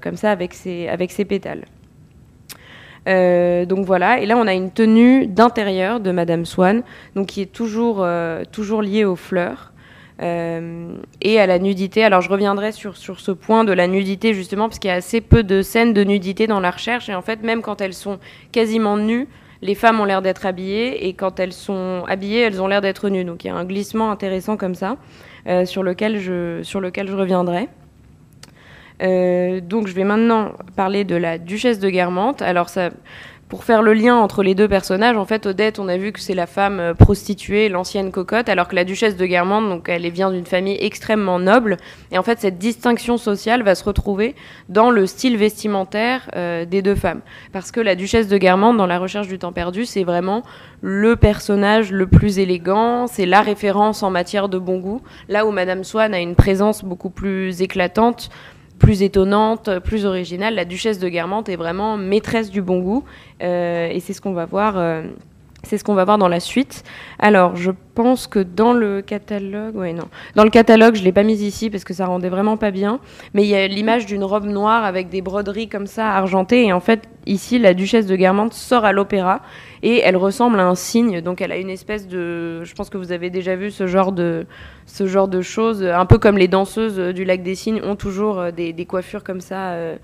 comme 0.00 0.16
ça 0.16 0.30
avec 0.30 0.54
ses, 0.54 0.88
avec 0.88 1.10
ses 1.10 1.24
pétales. 1.24 1.64
donc 3.06 3.84
voilà, 3.84 4.20
et 4.20 4.26
là 4.26 4.36
on 4.36 4.46
a 4.46 4.54
une 4.54 4.70
tenue 4.70 5.26
d'intérieur 5.26 5.98
de 5.98 6.12
Madame 6.12 6.44
Swann, 6.44 6.82
donc 7.16 7.26
qui 7.26 7.42
est 7.42 7.52
toujours, 7.52 8.06
toujours 8.52 8.80
liée 8.82 9.04
aux 9.04 9.16
fleurs. 9.16 9.73
Euh, 10.22 10.96
et 11.22 11.40
à 11.40 11.46
la 11.46 11.58
nudité. 11.58 12.04
Alors 12.04 12.20
je 12.20 12.28
reviendrai 12.28 12.70
sur, 12.70 12.96
sur 12.96 13.18
ce 13.18 13.32
point 13.32 13.64
de 13.64 13.72
la 13.72 13.88
nudité 13.88 14.32
justement, 14.32 14.68
parce 14.68 14.78
qu'il 14.78 14.88
y 14.88 14.92
a 14.92 14.96
assez 14.96 15.20
peu 15.20 15.42
de 15.42 15.60
scènes 15.60 15.92
de 15.92 16.04
nudité 16.04 16.46
dans 16.46 16.60
la 16.60 16.70
recherche, 16.70 17.08
et 17.08 17.14
en 17.16 17.22
fait 17.22 17.42
même 17.42 17.62
quand 17.62 17.80
elles 17.80 17.94
sont 17.94 18.20
quasiment 18.52 18.96
nues, 18.96 19.26
les 19.60 19.74
femmes 19.74 19.98
ont 19.98 20.04
l'air 20.04 20.22
d'être 20.22 20.46
habillées, 20.46 21.08
et 21.08 21.14
quand 21.14 21.40
elles 21.40 21.52
sont 21.52 22.04
habillées, 22.06 22.42
elles 22.42 22.62
ont 22.62 22.68
l'air 22.68 22.80
d'être 22.80 23.08
nues. 23.08 23.24
Donc 23.24 23.44
il 23.44 23.48
y 23.48 23.50
a 23.50 23.56
un 23.56 23.64
glissement 23.64 24.12
intéressant 24.12 24.56
comme 24.56 24.76
ça, 24.76 24.98
euh, 25.48 25.64
sur, 25.64 25.82
lequel 25.82 26.18
je, 26.20 26.62
sur 26.62 26.80
lequel 26.80 27.08
je 27.08 27.16
reviendrai. 27.16 27.68
Euh, 29.02 29.60
donc 29.60 29.88
je 29.88 29.94
vais 29.94 30.04
maintenant 30.04 30.52
parler 30.76 31.02
de 31.02 31.16
la 31.16 31.38
duchesse 31.38 31.80
de 31.80 31.90
Guermantes. 31.90 32.40
Alors 32.40 32.68
ça, 32.68 32.90
pour 33.54 33.62
faire 33.62 33.82
le 33.82 33.94
lien 33.94 34.16
entre 34.16 34.42
les 34.42 34.56
deux 34.56 34.66
personnages, 34.66 35.16
en 35.16 35.26
fait, 35.26 35.46
Odette, 35.46 35.78
on 35.78 35.86
a 35.86 35.96
vu 35.96 36.10
que 36.10 36.18
c'est 36.18 36.34
la 36.34 36.48
femme 36.48 36.80
euh, 36.80 36.92
prostituée, 36.92 37.68
l'ancienne 37.68 38.10
cocotte, 38.10 38.48
alors 38.48 38.66
que 38.66 38.74
la 38.74 38.82
duchesse 38.82 39.16
de 39.16 39.26
Guermantes, 39.26 39.68
donc 39.68 39.88
elle 39.88 40.10
vient 40.10 40.32
d'une 40.32 40.44
famille 40.44 40.76
extrêmement 40.80 41.38
noble. 41.38 41.76
Et 42.10 42.18
en 42.18 42.24
fait, 42.24 42.40
cette 42.40 42.58
distinction 42.58 43.16
sociale 43.16 43.62
va 43.62 43.76
se 43.76 43.84
retrouver 43.84 44.34
dans 44.68 44.90
le 44.90 45.06
style 45.06 45.36
vestimentaire 45.36 46.28
euh, 46.34 46.64
des 46.64 46.82
deux 46.82 46.96
femmes. 46.96 47.20
Parce 47.52 47.70
que 47.70 47.78
la 47.78 47.94
duchesse 47.94 48.26
de 48.26 48.38
Guermantes, 48.38 48.76
dans 48.76 48.88
La 48.88 48.98
recherche 48.98 49.28
du 49.28 49.38
temps 49.38 49.52
perdu, 49.52 49.84
c'est 49.84 50.02
vraiment 50.02 50.42
le 50.80 51.14
personnage 51.14 51.92
le 51.92 52.08
plus 52.08 52.40
élégant, 52.40 53.06
c'est 53.06 53.24
la 53.24 53.40
référence 53.40 54.02
en 54.02 54.10
matière 54.10 54.48
de 54.48 54.58
bon 54.58 54.80
goût. 54.80 55.00
Là 55.28 55.46
où 55.46 55.52
Madame 55.52 55.84
Swann 55.84 56.12
a 56.12 56.18
une 56.18 56.34
présence 56.34 56.84
beaucoup 56.84 57.08
plus 57.08 57.62
éclatante, 57.62 58.30
plus 58.84 59.02
étonnante, 59.02 59.78
plus 59.80 60.04
originale. 60.04 60.54
La 60.54 60.64
duchesse 60.64 60.98
de 60.98 61.08
Guermantes 61.08 61.48
est 61.48 61.56
vraiment 61.56 61.96
maîtresse 61.96 62.50
du 62.50 62.60
bon 62.60 62.80
goût, 62.80 63.04
et 63.40 63.98
c'est 64.00 64.12
ce 64.12 64.20
qu'on 64.20 64.34
va 64.34 64.44
voir 64.44 64.76
c'est 65.64 65.78
ce 65.78 65.84
qu'on 65.84 65.94
va 65.94 66.04
voir 66.04 66.18
dans 66.18 66.28
la 66.28 66.40
suite. 66.40 66.84
Alors, 67.18 67.56
je 67.56 67.70
pense 67.94 68.26
que 68.26 68.38
dans 68.38 68.72
le 68.72 69.02
catalogue, 69.02 69.76
ouais, 69.76 69.92
non, 69.92 70.08
dans 70.34 70.44
le 70.44 70.50
catalogue, 70.50 70.94
je 70.94 71.02
l'ai 71.02 71.12
pas 71.12 71.22
mise 71.22 71.42
ici 71.42 71.70
parce 71.70 71.84
que 71.84 71.94
ça 71.94 72.06
rendait 72.06 72.28
vraiment 72.28 72.56
pas 72.56 72.70
bien. 72.70 73.00
Mais 73.34 73.42
il 73.42 73.48
y 73.48 73.54
a 73.54 73.66
l'image 73.66 74.06
d'une 74.06 74.24
robe 74.24 74.46
noire 74.46 74.84
avec 74.84 75.08
des 75.08 75.22
broderies 75.22 75.68
comme 75.68 75.86
ça 75.86 76.10
argentées. 76.10 76.64
Et 76.64 76.72
en 76.72 76.80
fait, 76.80 77.08
ici, 77.26 77.58
la 77.58 77.74
duchesse 77.74 78.06
de 78.06 78.16
Guermantes 78.16 78.54
sort 78.54 78.84
à 78.84 78.92
l'opéra 78.92 79.40
et 79.82 80.00
elle 80.00 80.16
ressemble 80.16 80.58
à 80.60 80.66
un 80.66 80.74
cygne. 80.74 81.20
Donc, 81.20 81.40
elle 81.40 81.52
a 81.52 81.56
une 81.56 81.70
espèce 81.70 82.08
de, 82.08 82.64
je 82.64 82.74
pense 82.74 82.90
que 82.90 82.98
vous 82.98 83.12
avez 83.12 83.30
déjà 83.30 83.56
vu 83.56 83.70
ce 83.70 83.86
genre 83.86 84.12
de, 84.12 84.46
ce 84.86 85.06
genre 85.06 85.28
de 85.28 85.40
choses, 85.40 85.84
un 85.84 86.06
peu 86.06 86.18
comme 86.18 86.38
les 86.38 86.48
danseuses 86.48 86.98
du 86.98 87.24
lac 87.24 87.42
des 87.42 87.54
Cygnes 87.54 87.80
ont 87.82 87.96
toujours 87.96 88.38
euh, 88.38 88.50
des, 88.50 88.86
coiffures 88.86 89.24
comme 89.24 89.40
ça. 89.40 89.72
Euh, 89.72 89.96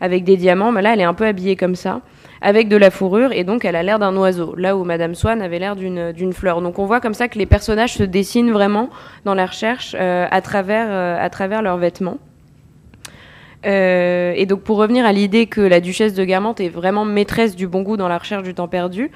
avec 0.00 0.24
des 0.24 0.36
diamants, 0.36 0.72
mais 0.72 0.82
là 0.82 0.92
elle 0.94 1.00
est 1.00 1.04
un 1.04 1.14
peu 1.14 1.26
habillée 1.26 1.56
comme 1.56 1.74
ça 1.74 2.00
avec 2.40 2.68
de 2.68 2.76
la 2.76 2.90
fourrure, 2.90 3.32
et 3.32 3.44
donc 3.44 3.64
elle 3.64 3.76
a 3.76 3.82
l'air 3.82 3.98
d'un 3.98 4.16
oiseau, 4.16 4.54
là 4.56 4.76
où 4.76 4.84
Madame 4.84 5.14
Swann 5.14 5.42
avait 5.42 5.58
l'air 5.58 5.76
d'une 5.76 6.32
fleur. 6.32 6.62
Donc 6.62 6.78
on 6.78 6.86
voit 6.86 7.00
comme 7.00 7.14
ça 7.14 7.28
que 7.28 7.38
les 7.38 7.46
personnages 7.46 7.94
se 7.94 8.04
dessinent 8.04 8.52
vraiment 8.52 8.90
dans 9.24 9.34
la 9.34 9.46
recherche 9.46 9.96
euh, 9.98 10.26
à, 10.30 10.40
travers, 10.40 10.86
euh, 10.88 11.16
à 11.18 11.30
travers 11.30 11.62
leurs 11.62 11.78
vêtements. 11.78 12.18
Euh, 13.66 14.32
et 14.36 14.46
donc 14.46 14.60
pour 14.62 14.76
revenir 14.76 15.04
à 15.04 15.12
l'idée 15.12 15.46
que 15.46 15.60
la 15.60 15.80
duchesse 15.80 16.14
de 16.14 16.24
Guermantes 16.24 16.60
est 16.60 16.68
vraiment 16.68 17.04
maîtresse 17.04 17.56
du 17.56 17.66
bon 17.66 17.82
goût 17.82 17.96
dans 17.96 18.06
la 18.06 18.18
recherche 18.18 18.44
du 18.44 18.54
temps 18.54 18.68
perdu, 18.68 19.10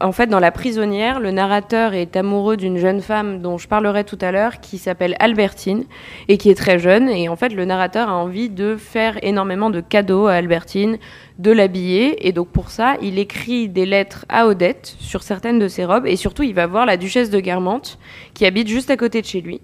en 0.00 0.12
fait 0.12 0.28
dans 0.28 0.38
La 0.38 0.52
prisonnière, 0.52 1.18
le 1.18 1.32
narrateur 1.32 1.92
est 1.94 2.16
amoureux 2.16 2.56
d'une 2.56 2.78
jeune 2.78 3.00
femme 3.00 3.42
dont 3.42 3.58
je 3.58 3.66
parlerai 3.66 4.04
tout 4.04 4.18
à 4.20 4.30
l'heure 4.30 4.60
qui 4.60 4.78
s'appelle 4.78 5.16
Albertine 5.18 5.84
et 6.28 6.38
qui 6.38 6.50
est 6.50 6.54
très 6.54 6.78
jeune. 6.78 7.08
Et 7.08 7.28
en 7.28 7.36
fait 7.36 7.52
le 7.52 7.64
narrateur 7.64 8.08
a 8.08 8.14
envie 8.14 8.48
de 8.48 8.76
faire 8.76 9.18
énormément 9.22 9.70
de 9.70 9.80
cadeaux 9.80 10.26
à 10.26 10.34
Albertine, 10.34 10.98
de 11.38 11.50
l'habiller. 11.50 12.28
Et 12.28 12.32
donc 12.32 12.48
pour 12.48 12.70
ça 12.70 12.96
il 13.02 13.18
écrit 13.18 13.68
des 13.68 13.86
lettres 13.86 14.24
à 14.28 14.46
Odette 14.46 14.94
sur 15.00 15.22
certaines 15.24 15.58
de 15.58 15.68
ses 15.68 15.84
robes. 15.84 16.06
Et 16.06 16.16
surtout 16.16 16.44
il 16.44 16.54
va 16.54 16.66
voir 16.66 16.86
la 16.86 16.96
duchesse 16.96 17.30
de 17.30 17.40
Guermantes 17.40 17.98
qui 18.34 18.46
habite 18.46 18.68
juste 18.68 18.90
à 18.90 18.96
côté 18.96 19.20
de 19.20 19.26
chez 19.26 19.40
lui 19.40 19.60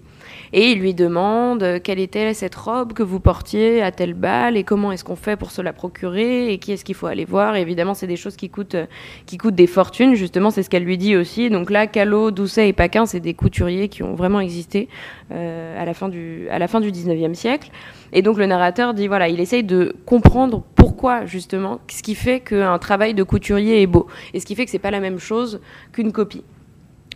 et 0.53 0.71
il 0.71 0.79
lui 0.79 0.93
demande 0.93 1.63
euh, 1.63 1.79
quelle 1.81 1.99
était 1.99 2.33
cette 2.33 2.55
robe 2.55 2.93
que 2.93 3.03
vous 3.03 3.19
portiez 3.19 3.81
à 3.81 3.91
tel 3.91 4.13
bal 4.13 4.57
et 4.57 4.63
comment 4.63 4.91
est-ce 4.91 5.03
qu'on 5.03 5.15
fait 5.15 5.35
pour 5.35 5.51
se 5.51 5.61
la 5.61 5.73
procurer 5.73 6.51
et 6.51 6.57
qui 6.57 6.71
est-ce 6.71 6.85
qu'il 6.85 6.95
faut 6.95 7.07
aller 7.07 7.25
voir. 7.25 7.55
évidemment, 7.55 7.93
c'est 7.93 8.07
des 8.07 8.15
choses 8.15 8.35
qui 8.35 8.49
coûtent, 8.49 8.75
euh, 8.75 8.85
qui 9.25 9.37
coûtent 9.37 9.55
des 9.55 9.67
fortunes. 9.67 10.15
Justement, 10.15 10.49
c'est 10.49 10.63
ce 10.63 10.69
qu'elle 10.69 10.83
lui 10.83 10.97
dit 10.97 11.15
aussi. 11.15 11.49
Donc 11.49 11.69
là, 11.69 11.87
Callot, 11.87 12.31
Doucet 12.31 12.69
et 12.69 12.73
Paquin, 12.73 13.05
c'est 13.05 13.19
des 13.19 13.33
couturiers 13.33 13.89
qui 13.89 14.03
ont 14.03 14.15
vraiment 14.15 14.39
existé 14.39 14.87
euh, 15.31 15.81
à, 15.81 15.85
la 15.85 15.93
fin 15.93 16.09
du, 16.09 16.47
à 16.49 16.59
du 16.59 16.91
19e 16.91 17.33
siècle. 17.33 17.69
Et 18.13 18.21
donc 18.21 18.37
le 18.37 18.45
narrateur 18.45 18.93
dit 18.93 19.07
voilà, 19.07 19.27
il 19.27 19.39
essaye 19.39 19.63
de 19.63 19.95
comprendre 20.05 20.63
pourquoi 20.75 21.25
justement, 21.25 21.79
ce 21.89 22.01
qui 22.01 22.15
fait 22.15 22.39
qu'un 22.39 22.77
travail 22.79 23.13
de 23.13 23.23
couturier 23.23 23.81
est 23.81 23.87
beau 23.87 24.07
et 24.33 24.39
ce 24.39 24.45
qui 24.45 24.55
fait 24.55 24.65
que 24.65 24.71
c'est 24.71 24.79
pas 24.79 24.91
la 24.91 24.99
même 24.99 25.19
chose 25.19 25.59
qu'une 25.91 26.11
copie. 26.11 26.43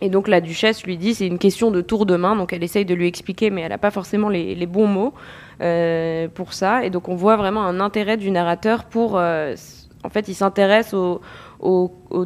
Et 0.02 0.08
donc 0.08 0.26
la 0.26 0.40
duchesse 0.40 0.82
lui 0.84 0.96
dit 0.96 1.14
c'est 1.14 1.28
une 1.28 1.38
question 1.38 1.70
de 1.70 1.80
tour 1.80 2.06
de 2.06 2.16
main, 2.16 2.34
donc 2.34 2.52
elle 2.52 2.64
essaye 2.64 2.84
de 2.84 2.92
lui 2.92 3.06
expliquer, 3.06 3.50
mais 3.50 3.60
elle 3.60 3.68
n'a 3.68 3.78
pas 3.78 3.92
forcément 3.92 4.28
les, 4.28 4.66
bons 4.66 4.88
mots 4.88 5.14
euh, 5.60 6.26
pour 6.26 6.54
ça. 6.54 6.84
Et 6.84 6.90
donc 6.90 7.08
on 7.08 7.14
voit 7.14 7.36
vraiment 7.36 7.64
un 7.64 7.78
intérêt 7.78 8.16
du 8.16 8.32
narrateur 8.32 8.82
pour, 8.82 9.16
euh, 9.16 9.54
en 10.02 10.08
fait, 10.08 10.26
il 10.26 10.34
s'intéresse 10.34 10.92
aux, 10.92 11.20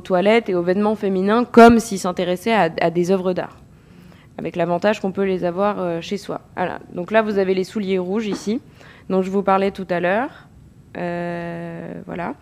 toilettes 0.05 0.49
et 0.49 0.55
aux 0.55 0.63
vêtements 0.63 0.95
féminins 0.95 1.45
comme 1.45 1.79
s'il 1.79 1.99
s'intéressait 1.99 2.55
à, 2.55 2.91
des 2.91 3.11
œuvres 3.11 3.35
d'art, 3.35 3.59
avec 4.39 4.57
l'avantage 4.57 5.01
qu'on 5.01 5.13
peut 5.13 5.25
les 5.25 5.45
avoir 5.45 5.79
euh, 5.79 6.01
chez 6.01 6.17
soi. 6.17 6.41
Voilà. 6.57 6.79
Donc 6.95 7.11
là 7.11 7.21
vous 7.21 7.37
avez 7.37 7.53
les 7.53 7.65
souliers 7.65 7.99
rouges 7.99 8.27
ici, 8.27 8.63
dont 9.11 9.21
je 9.21 9.31
vous 9.31 9.43
parlais 9.43 9.71
tout 9.71 9.87
à 9.91 10.01
l'heure. 10.01 10.49
voilà. 10.95 12.37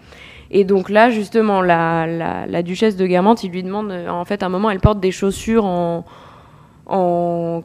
Et 0.56 0.62
donc 0.62 0.88
là, 0.88 1.10
justement, 1.10 1.62
la, 1.62 2.62
duchesse 2.62 2.96
de 2.96 3.06
Guermantes, 3.08 3.42
il 3.42 3.50
lui 3.50 3.64
demande, 3.64 3.90
euh, 3.90 4.08
en 4.08 4.24
fait, 4.24 4.44
à 4.44 4.46
un 4.46 4.48
moment, 4.48 4.70
elle 4.70 4.78
porte 4.78 5.00
des 5.00 5.10
chaussures 5.10 5.64
en, 5.64 6.04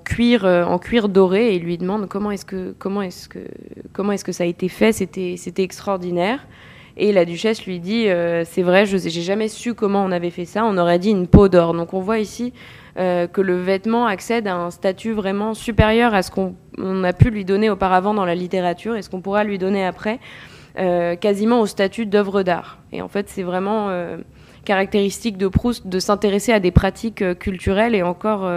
cuir, 0.04 0.44
euh, 0.44 0.64
en 0.64 0.80
cuir 0.80 1.08
doré, 1.08 1.50
et 1.50 1.56
il 1.58 1.62
lui 1.62 1.78
demande 1.78 2.10
comment 2.10 2.32
est-ce 2.32 2.46
que, 2.48 4.32
ça 4.32 4.44
a 4.44 4.48
été 4.48 4.70
fait. 4.70 4.92
C'était, 4.92 5.64
extraordinaire. 5.64 6.48
Et 6.98 7.12
la 7.14 7.26
duchesse 7.26 7.64
lui 7.68 7.80
dit, 7.80 8.10
euh, 8.10 8.44
c'est 8.44 8.64
vrai, 8.64 8.88
je 8.88 8.98
n'ai 8.98 9.10
jamais 9.10 9.50
su 9.50 9.76
comment 9.76 10.04
on 10.04 10.12
avait 10.12 10.32
fait 10.32 10.46
ça. 10.46 10.66
On 10.66 10.76
aurait 10.76 10.98
dit 10.98 11.12
une 11.12 11.28
peau 11.28 11.48
d'or. 11.48 11.76
Donc 11.76 11.94
on 11.94 12.00
voit 12.00 12.20
ici 12.20 12.54
que 12.98 13.40
le 13.40 13.56
vêtement 13.56 14.08
accède 14.08 14.46
à 14.46 14.56
un 14.56 14.72
statut 14.72 15.14
vraiment 15.14 15.54
supérieur 15.54 16.14
à 16.14 16.22
ce 16.22 16.32
qu'on 16.32 16.56
a 17.06 17.14
pu 17.14 17.30
lui 17.30 17.46
donner 17.46 17.70
auparavant 17.70 18.14
dans 18.14 18.26
la 18.26 18.36
littérature 18.36 18.98
et 18.98 19.02
ce 19.04 19.10
qu'on 19.10 19.22
pourra 19.22 19.46
lui 19.46 19.58
donner 19.58 19.86
après. 19.86 20.20
Euh, 20.80 21.18
quasiment 21.18 21.60
au 21.60 21.66
statut 21.66 22.06
d'œuvre 22.06 22.42
d'art. 22.42 22.78
Et 22.94 23.02
en 23.02 23.10
fait, 23.10 23.28
c'est 23.28 23.44
vraiment 23.44 23.90
euh, 23.90 24.16
caractéristique 24.64 25.38
de 25.38 25.50
Proust 25.50 25.88
de 25.88 26.00
s'intéresser 26.00 26.54
à 26.54 26.62
des 26.62 26.72
pratiques 26.72 27.22
euh, 27.22 27.34
culturelles 27.34 27.96
et 27.96 28.02
encore, 28.02 28.50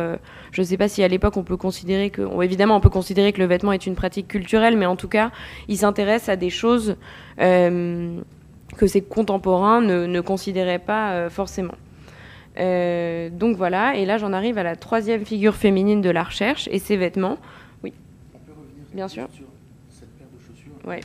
je 0.53 0.61
ne 0.61 0.65
sais 0.65 0.77
pas 0.77 0.89
si 0.89 1.03
à 1.03 1.09
l'époque 1.09 1.37
on 1.37 1.43
peut 1.43 1.57
considérer 1.57 2.11
que, 2.11 2.23
évidemment, 2.43 2.77
on 2.77 2.81
peut 2.81 2.91
considérer 2.91 3.33
que 3.33 3.41
le 3.41 3.47
vêtement 3.47 3.73
est 3.73 3.87
une 3.87 3.97
pratique 3.97 4.29
culturelle, 4.29 4.77
mais 4.77 4.87
en 4.87 4.95
tout 4.95 5.09
cas, 5.09 5.33
il 5.67 5.79
s'intéresse 5.79 6.29
à 6.29 6.37
des 6.37 6.51
choses 6.51 6.97
que 7.39 8.87
ses 8.87 9.03
contemporains 9.03 9.81
ne, 9.81 10.07
ne 10.07 10.21
considéraient 10.21 10.79
pas 10.79 11.29
forcément. 11.29 11.75
donc 12.57 13.57
voilà, 13.57 13.97
et 13.97 14.07
là 14.07 14.19
j'en 14.19 14.33
arrive 14.33 14.59
à 14.59 14.63
la 14.63 14.77
troisième 14.77 15.25
figure 15.25 15.57
féminine 15.57 16.01
de 16.01 16.11
la 16.11 16.23
recherche 16.23 16.69
et 16.71 16.79
ses 16.79 16.97
vêtements. 16.97 17.39
Oui. 17.83 17.93
On 18.35 18.39
peut 18.39 18.53
revenir 18.53 18.87
bien 18.95 19.09
sûr. 19.09 19.27
sur 19.33 19.47
cette 19.91 20.11
paire 20.19 20.29
de 20.33 20.39
chaussures. 20.39 20.89
Ouais. 20.89 21.01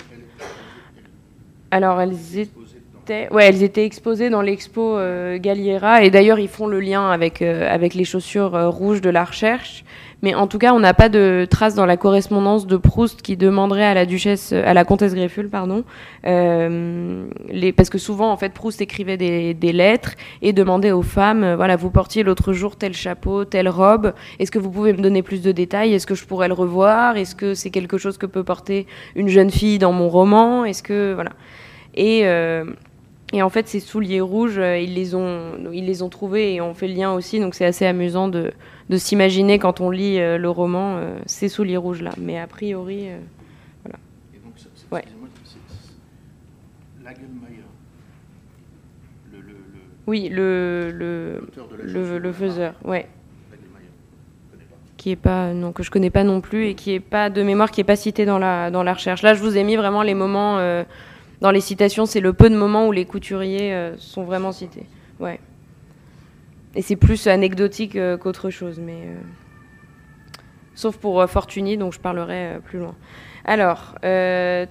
Alors 1.71 1.99
elles 2.01 3.63
étaient, 3.63 3.85
exposées 3.85 4.29
dans 4.29 4.41
l'expo 4.41 4.97
euh, 4.97 5.37
Galliera 5.37 6.03
et 6.03 6.09
d'ailleurs 6.09 6.39
ils 6.39 6.47
font 6.47 6.67
le 6.67 6.79
lien 6.79 7.09
avec, 7.09 7.41
euh, 7.41 7.77
les 7.77 8.05
chaussures 8.05 8.55
euh, 8.55 8.69
rouges 8.69 9.01
de 9.01 9.09
la 9.09 9.23
recherche. 9.23 9.83
Mais 10.23 10.33
en 10.33 10.47
tout 10.47 10.57
cas, 10.57 10.73
on 10.73 10.79
n'a 10.79 10.93
pas 10.93 11.09
de 11.09 11.45
traces 11.49 11.75
dans 11.75 11.85
la 11.85 11.95
correspondance 11.95 12.65
de 12.65 12.77
Proust 12.77 13.21
qui 13.21 13.37
demanderait 13.37 13.85
à 13.85 13.93
la 13.93 14.05
duchesse, 14.05 14.51
à 14.51 14.73
la 14.73 14.83
comtesse 14.83 15.13
Grefful, 15.13 15.49
pardon, 15.49 15.83
les, 16.23 17.71
parce 17.71 17.89
que 17.89 17.97
souvent 17.97 18.31
en 18.31 18.37
fait 18.37 18.51
Proust 18.51 18.81
écrivait 18.81 19.17
des, 19.17 19.71
lettres 19.71 20.15
et 20.41 20.53
demandait 20.53 20.91
aux 20.91 21.03
femmes, 21.03 21.53
voilà, 21.55 21.75
vous 21.75 21.91
portiez 21.91 22.23
l'autre 22.23 22.51
jour 22.51 22.77
tel 22.77 22.93
chapeau, 22.93 23.45
telle 23.45 23.69
robe, 23.69 24.13
est-ce 24.39 24.49
que 24.49 24.59
vous 24.59 24.71
pouvez 24.71 24.93
me 24.93 25.01
donner 25.01 25.21
plus 25.21 25.41
de 25.41 25.51
détails, 25.51 25.93
est-ce 25.93 26.07
que 26.07 26.15
je 26.15 26.25
pourrais 26.25 26.47
le 26.47 26.55
revoir, 26.55 27.15
est-ce 27.15 27.35
que 27.35 27.53
c'est 27.53 27.69
quelque 27.69 27.97
chose 27.97 28.17
que 28.17 28.25
peut 28.25 28.43
porter 28.43 28.87
une 29.15 29.27
jeune 29.27 29.51
fille 29.51 29.77
dans 29.77 29.93
mon 29.93 30.09
roman, 30.09 30.65
est-ce 30.65 30.81
que 30.81 31.13
voilà. 31.13 31.31
Et, 31.97 32.21
euh, 32.25 32.63
et 33.33 33.41
en 33.41 33.49
fait, 33.49 33.67
ces 33.67 33.81
souliers 33.81 34.21
rouges, 34.21 34.57
euh, 34.57 34.79
ils 34.79 34.93
les 34.93 35.13
ont, 35.13 35.51
ils 35.73 35.85
les 35.85 36.01
ont 36.01 36.09
trouvés 36.09 36.53
et 36.53 36.61
on 36.61 36.73
fait 36.73 36.87
le 36.87 36.93
lien 36.93 37.11
aussi. 37.11 37.39
Donc 37.41 37.55
c'est 37.55 37.65
assez 37.65 37.85
amusant 37.85 38.29
de, 38.29 38.53
de 38.89 38.97
s'imaginer 38.97 39.59
quand 39.59 39.81
on 39.81 39.89
lit 39.89 40.19
euh, 40.19 40.37
le 40.37 40.49
roman 40.49 41.01
ces 41.25 41.49
souliers 41.49 41.77
rouges 41.77 42.01
là. 42.01 42.11
Mais 42.17 42.39
a 42.39 42.47
priori, 42.47 43.09
voilà. 43.83 43.99
Et 44.33 44.39
donc, 44.39 44.53
c'est, 44.55 44.69
ouais. 44.93 45.03
Lagelmayer, 47.03 47.63
le, 49.31 49.39
le, 49.39 49.47
le, 49.47 49.53
oui, 50.07 50.29
le 50.29 50.91
le, 50.93 51.47
le, 51.83 52.17
le 52.17 52.31
faiseur, 52.33 52.73
ouais. 52.85 53.07
Qui 54.97 55.11
est 55.11 55.15
pas 55.15 55.53
non 55.53 55.71
que 55.73 55.83
je 55.83 55.91
connais 55.91 56.09
pas 56.09 56.23
non 56.23 56.41
plus 56.41 56.65
et 56.67 56.73
qui 56.73 56.91
est 56.91 56.99
pas 56.99 57.29
de 57.29 57.43
mémoire 57.43 57.69
qui 57.71 57.81
est 57.81 57.85
pas 57.85 57.95
cité 57.95 58.25
dans 58.25 58.39
la 58.39 58.71
dans 58.71 58.83
la 58.83 58.93
recherche. 58.93 59.21
Là, 59.21 59.35
je 59.35 59.41
vous 59.41 59.55
ai 59.55 59.63
mis 59.63 59.75
vraiment 59.75 60.01
les 60.01 60.15
moments 60.15 60.59
dans 61.39 61.51
les 61.51 61.61
citations, 61.61 62.07
c'est 62.07 62.19
le 62.19 62.33
peu 62.33 62.49
de 62.49 62.55
moments 62.55 62.87
où 62.87 62.91
les 62.91 63.05
couturiers 63.05 63.71
euh, 63.71 63.95
sont 63.97 64.23
vraiment 64.23 64.51
cités. 64.51 64.85
Ouais. 65.19 65.39
Et 66.75 66.81
c'est 66.81 66.95
plus 66.95 67.27
anecdotique 67.27 67.95
euh, 67.95 68.17
qu'autre 68.17 68.49
chose, 68.49 68.79
mais 68.79 69.01
euh, 69.05 69.15
sauf 70.75 70.97
pour 70.97 71.25
Fortuny, 71.27 71.77
dont 71.77 71.91
je 71.91 71.99
parlerai 71.99 72.59
plus 72.65 72.79
loin. 72.79 72.95
Alors, 73.45 73.95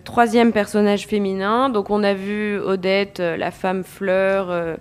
troisième 0.04 0.52
personnage 0.52 1.06
féminin. 1.06 1.70
Donc, 1.70 1.88
on 1.88 2.04
a 2.04 2.12
vu 2.12 2.60
Odette, 2.60 3.20
la 3.20 3.50
femme 3.50 3.84
fleur. 3.84 4.76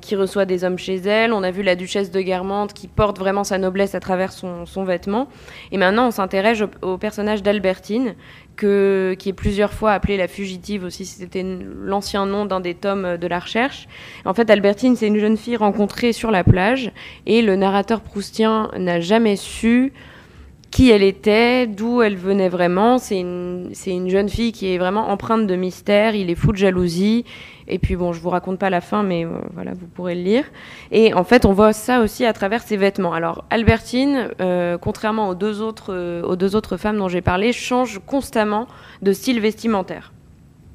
qui 0.00 0.16
reçoit 0.16 0.46
des 0.46 0.64
hommes 0.64 0.78
chez 0.78 0.96
elle. 0.96 1.34
On 1.34 1.42
a 1.42 1.50
vu 1.50 1.62
la 1.62 1.76
duchesse 1.76 2.10
de 2.10 2.20
Guermantes 2.22 2.72
qui 2.72 2.88
porte 2.88 3.18
vraiment 3.18 3.44
sa 3.44 3.58
noblesse 3.58 3.94
à 3.94 4.00
travers 4.00 4.32
son, 4.32 4.84
vêtement. 4.84 5.28
Et 5.70 5.76
maintenant, 5.76 6.08
on 6.08 6.10
s'intéresse 6.10 6.62
au 6.80 6.96
personnage 6.96 7.42
d'Albertine, 7.42 8.14
qui 8.60 9.28
est 9.28 9.34
plusieurs 9.34 9.72
fois 9.72 9.92
appelée 9.92 10.16
la 10.16 10.28
fugitive 10.28 10.84
aussi, 10.84 11.04
c'était 11.04 11.44
l'ancien 11.82 12.26
nom 12.26 12.46
d'un 12.46 12.60
des 12.60 12.74
tomes 12.74 13.16
de 13.16 13.26
la 13.26 13.38
recherche. 13.38 13.88
En 14.24 14.34
fait, 14.34 14.50
Albertine, 14.50 14.96
c'est 14.96 15.06
une 15.06 15.18
jeune 15.18 15.36
fille 15.36 15.56
rencontrée 15.56 16.12
sur 16.12 16.30
la 16.30 16.44
plage 16.44 16.92
et 17.26 17.42
le 17.42 17.56
narrateur 17.56 18.00
proustien 18.00 18.70
n'a 18.76 19.00
jamais 19.00 19.36
su 19.36 19.92
qui 20.70 20.90
elle 20.90 21.02
était, 21.02 21.66
d'où 21.66 22.00
elle 22.02 22.16
venait 22.16 22.48
vraiment. 22.48 22.98
C'est 22.98 23.18
une, 23.18 23.72
une, 23.86 24.08
jeune 24.08 24.28
fille 24.28 24.52
qui 24.52 24.72
est 24.72 24.78
vraiment 24.78 25.08
empreinte 25.08 25.46
de 25.46 25.56
mystère, 25.56 26.14
il 26.14 26.30
est 26.30 26.34
fou 26.34 26.52
de 26.52 26.56
jalousie. 26.56 27.24
Et 27.66 27.78
puis 27.78 27.96
bon, 27.96 28.12
je 28.12 28.20
vous 28.20 28.30
raconte 28.30 28.58
pas 28.58 28.70
la 28.70 28.80
fin, 28.80 29.02
mais 29.02 29.24
euh, 29.24 29.30
voilà, 29.54 29.72
vous 29.74 29.86
pourrez 29.86 30.14
le 30.14 30.22
lire. 30.22 30.44
Et 30.90 31.14
en 31.14 31.24
fait, 31.24 31.44
on 31.44 31.52
voit 31.52 31.72
ça 31.72 32.00
aussi 32.00 32.24
à 32.24 32.32
travers 32.32 32.62
ses 32.62 32.76
vêtements. 32.76 33.12
Alors, 33.12 33.44
Albertine, 33.50 34.30
euh, 34.40 34.76
contrairement 34.76 35.28
aux 35.28 35.34
deux, 35.34 35.60
autres, 35.60 35.92
euh, 35.94 36.22
aux 36.22 36.36
deux 36.36 36.56
autres 36.56 36.76
femmes 36.76 36.98
dont 36.98 37.08
j'ai 37.08 37.20
parlé, 37.20 37.52
change 37.52 38.00
constamment 38.06 38.66
de 39.02 39.12
style 39.12 39.40
vestimentaire. 39.40 40.12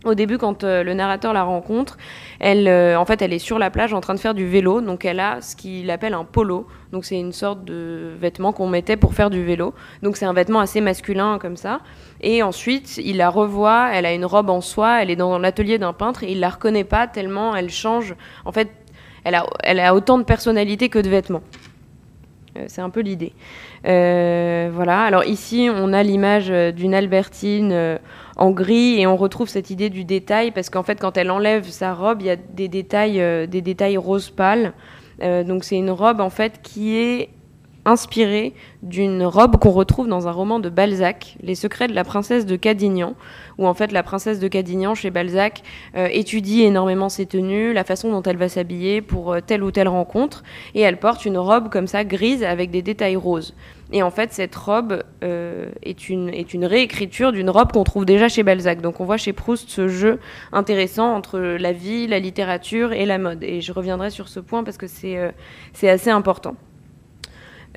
Au 0.06 0.14
début, 0.14 0.38
quand 0.38 0.64
euh, 0.64 0.84
le 0.84 0.94
narrateur 0.94 1.34
la 1.34 1.42
rencontre, 1.42 1.98
elle, 2.40 2.68
euh, 2.68 2.96
en 2.96 3.06
fait, 3.06 3.24
elle 3.24 3.34
est 3.34 3.40
sur 3.40 3.58
la 3.58 3.72
plage 3.72 3.92
en 3.92 4.02
train 4.02 4.14
de 4.14 4.20
faire 4.20 4.36
du 4.36 4.48
vélo. 4.48 4.80
Donc, 4.80 5.04
elle 5.04 5.20
a 5.20 5.42
ce 5.42 5.56
qu'il 5.56 5.90
appelle 5.90 6.14
un 6.14 6.24
polo. 6.24 6.68
Donc, 6.92 7.06
c'est 7.06 7.20
une 7.20 7.32
sorte 7.32 7.66
de 7.66 8.12
vêtement 8.22 8.54
qu'on 8.54 8.68
mettait 8.68 8.98
pour 8.98 9.16
faire 9.16 9.32
du 9.32 9.44
vélo. 9.44 9.74
Donc, 10.04 10.16
c'est 10.16 10.26
un 10.26 10.34
vêtement 10.34 10.60
assez 10.60 10.80
masculin 10.80 11.40
comme 11.40 11.58
ça. 11.58 11.80
Et 12.22 12.44
ensuite, 12.44 12.98
il 12.98 13.18
la 13.18 13.32
revoit. 13.32 13.90
Elle 13.94 14.06
a 14.06 14.14
une 14.14 14.26
robe 14.26 14.52
en 14.52 14.62
soie. 14.62 15.02
Elle 15.02 15.10
est 15.10 15.16
dans 15.16 15.40
l'atelier 15.40 15.80
d'un 15.80 15.94
peintre 15.94 16.24
et 16.24 16.32
il 16.34 16.40
la 16.40 16.50
reconnaît 16.50 16.84
pas 16.84 17.08
tellement 17.08 17.56
elle 17.56 17.72
change. 17.72 18.14
En 18.46 18.52
fait, 18.52 18.70
elle 19.24 19.34
a, 19.34 19.48
elle 19.64 19.80
a 19.80 19.96
autant 19.96 20.20
de 20.20 20.24
personnalité 20.24 20.90
que 20.90 21.00
de 21.00 21.10
vêtements. 21.10 21.42
Euh, 22.58 22.66
c'est 22.68 22.82
un 22.82 22.90
peu 22.90 23.02
l'idée. 23.02 23.34
voilà. 23.84 25.04
Alors 25.04 25.24
ici, 25.24 25.70
on 25.72 25.94
a 25.94 26.04
l'image 26.04 26.50
d'une 26.50 26.94
Albertine 26.94 28.00
en 28.38 28.52
gris 28.52 29.00
et 29.00 29.08
on 29.08 29.16
retrouve 29.16 29.50
cette 29.50 29.70
idée 29.70 29.90
du 29.90 30.04
détail 30.04 30.52
parce 30.52 30.70
qu'en 30.70 30.84
fait 30.84 31.00
quand 31.00 31.18
elle 31.18 31.32
enlève 31.32 31.66
sa 31.66 31.94
robe 31.94 32.22
il 32.22 32.28
y 32.28 32.30
a 32.30 32.36
des 32.36 32.68
détails 32.68 33.22
euh, 33.22 33.48
des 33.48 33.62
détails 33.62 33.98
rose 33.98 34.30
pâle 34.30 34.74
euh, 35.22 35.44
donc 35.44 35.64
c'est 35.64 35.78
une 35.78 35.92
robe 35.92 36.20
en 36.20 36.30
fait 36.30 36.62
qui 36.62 36.96
est 36.98 37.30
inspirée 37.86 38.54
d'une 38.84 39.24
robe 39.24 39.58
qu'on 39.58 39.72
retrouve 39.72 40.08
dans 40.08 40.28
un 40.28 40.32
roman 40.32 40.60
de 40.60 40.70
Balzac, 40.70 41.38
Les 41.42 41.56
secrets 41.56 41.88
de 41.88 41.94
la 41.94 42.04
princesse 42.04 42.46
de 42.46 42.56
Cadignan, 42.56 43.16
où 43.58 43.68
en 43.68 43.74
fait 43.74 43.92
la 43.92 44.04
princesse 44.04 44.40
de 44.40 44.48
Cadignan 44.48 44.96
chez 44.96 45.12
Balzac 45.12 45.64
euh, 45.96 46.08
étudie 46.12 46.64
énormément 46.64 47.10
ses 47.10 47.26
tenues, 47.26 47.74
la 47.74 47.84
façon 47.84 48.12
dont 48.12 48.24
elle 48.24 48.38
va 48.38 48.50
s'habiller 48.50 49.02
pour 49.02 49.36
telle 49.46 49.64
ou 49.64 49.72
telle 49.72 49.88
rencontre, 49.88 50.44
et 50.74 50.82
elle 50.82 50.98
porte 50.98 51.26
une 51.26 51.38
robe 51.38 51.70
comme 51.70 51.88
ça 51.88 52.04
grise 52.04 52.44
avec 52.44 52.72
des 52.72 52.82
détails 52.82 53.16
roses. 53.16 53.54
Et 53.92 54.02
en 54.02 54.10
fait, 54.10 54.34
cette 54.34 54.56
robe 54.56 55.04
euh, 55.24 55.70
est, 55.84 56.10
une, 56.10 56.30
est 56.30 56.54
une 56.54 56.66
réécriture 56.66 57.32
d'une 57.32 57.50
robe 57.50 57.72
qu'on 57.72 57.84
trouve 57.84 58.06
déjà 58.06 58.28
chez 58.28 58.44
Balzac. 58.44 58.82
Donc 58.82 59.00
on 59.00 59.06
voit 59.06 59.18
chez 59.18 59.34
Proust 59.34 59.70
ce 59.70 59.88
jeu 59.88 60.20
intéressant 60.52 61.14
entre 61.14 61.40
la 61.40 61.72
vie, 61.72 62.08
la 62.08 62.20
littérature 62.20 62.94
et 62.94 63.06
la 63.06 63.18
mode. 63.18 63.44
Et 63.44 63.62
je 63.62 63.72
reviendrai 63.72 64.10
sur 64.10 64.28
ce 64.28 64.40
point 64.40 64.64
parce 64.64 64.78
que 64.78 64.88
c'est 64.88 65.18
euh, 65.18 65.32
c'est 65.74 65.90
assez 65.90 66.10
important. 66.10 66.56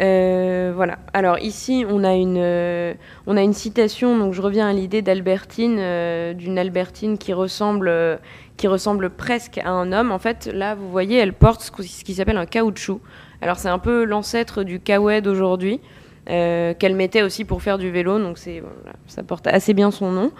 Euh, 0.00 0.72
voilà. 0.74 0.98
Alors 1.12 1.38
ici, 1.38 1.84
on 1.88 2.04
a 2.04 2.14
une, 2.14 2.96
on 3.26 3.36
a 3.36 3.42
une 3.42 3.52
citation. 3.52 4.16
Donc 4.18 4.32
je 4.32 4.42
reviens 4.42 4.68
à 4.68 4.72
l'idée 4.72 5.02
d'Albertine, 5.02 5.76
d'une 6.34 6.58
Albertine 6.58 7.18
qui 7.18 7.32
ressemble, 7.32 8.20
qui 8.56 8.68
ressemble 8.68 9.10
presque 9.10 9.58
à 9.58 9.70
un 9.70 9.92
homme. 9.92 10.12
En 10.12 10.18
fait, 10.18 10.50
là, 10.52 10.74
vous 10.74 10.90
voyez, 10.90 11.18
elle 11.18 11.32
porte 11.32 11.62
ce 11.62 12.04
qui 12.04 12.14
s'appelle 12.14 12.36
un 12.36 12.46
caoutchouc. 12.46 13.00
Alors 13.40 13.56
c'est 13.56 13.68
un 13.68 13.78
peu 13.78 14.04
l'ancêtre 14.04 14.62
du 14.62 14.80
kawaii 14.80 15.22
d'aujourd'hui. 15.22 15.80
Euh, 16.30 16.74
qu'elle 16.74 16.94
mettait 16.94 17.22
aussi 17.22 17.46
pour 17.46 17.62
faire 17.62 17.78
du 17.78 17.90
vélo, 17.90 18.18
donc 18.18 18.36
c'est 18.36 18.62
ça 19.06 19.22
porte 19.22 19.46
assez 19.46 19.72
bien 19.72 19.90
son 19.90 20.12
nom. 20.12 20.30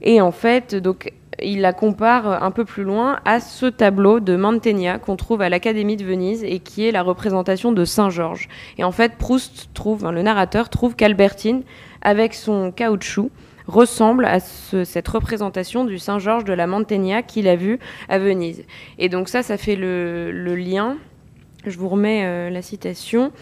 Et 0.00 0.20
en 0.20 0.30
fait, 0.30 0.76
donc 0.76 1.12
il 1.44 1.60
la 1.60 1.72
compare 1.72 2.42
un 2.42 2.50
peu 2.50 2.64
plus 2.64 2.84
loin 2.84 3.20
à 3.24 3.40
ce 3.40 3.66
tableau 3.66 4.20
de 4.20 4.36
Mantegna 4.36 4.98
qu'on 4.98 5.16
trouve 5.16 5.42
à 5.42 5.48
l'Académie 5.48 5.96
de 5.96 6.04
Venise 6.04 6.44
et 6.44 6.58
qui 6.58 6.86
est 6.86 6.92
la 6.92 7.02
représentation 7.02 7.72
de 7.72 7.84
Saint 7.84 8.10
Georges. 8.10 8.48
Et 8.78 8.84
en 8.84 8.92
fait, 8.92 9.16
Proust 9.16 9.70
trouve, 9.74 10.10
le 10.10 10.22
narrateur 10.22 10.68
trouve 10.68 10.96
qu'Albertine, 10.96 11.62
avec 12.00 12.34
son 12.34 12.72
caoutchouc, 12.72 13.30
ressemble 13.66 14.24
à 14.24 14.40
cette 14.40 15.08
représentation 15.08 15.84
du 15.84 15.98
Saint 15.98 16.18
Georges 16.18 16.44
de 16.44 16.52
la 16.52 16.66
Mantegna 16.66 17.22
qu'il 17.22 17.48
a 17.48 17.56
vu 17.56 17.78
à 18.08 18.18
Venise. 18.18 18.64
Et 18.98 19.08
donc 19.08 19.28
ça, 19.28 19.42
ça 19.42 19.56
fait 19.56 19.76
le, 19.76 20.30
le 20.32 20.56
lien. 20.56 20.96
Je 21.66 21.78
vous 21.78 21.88
remets 21.88 22.24
euh, 22.24 22.50
la 22.50 22.62
citation. 22.62 23.32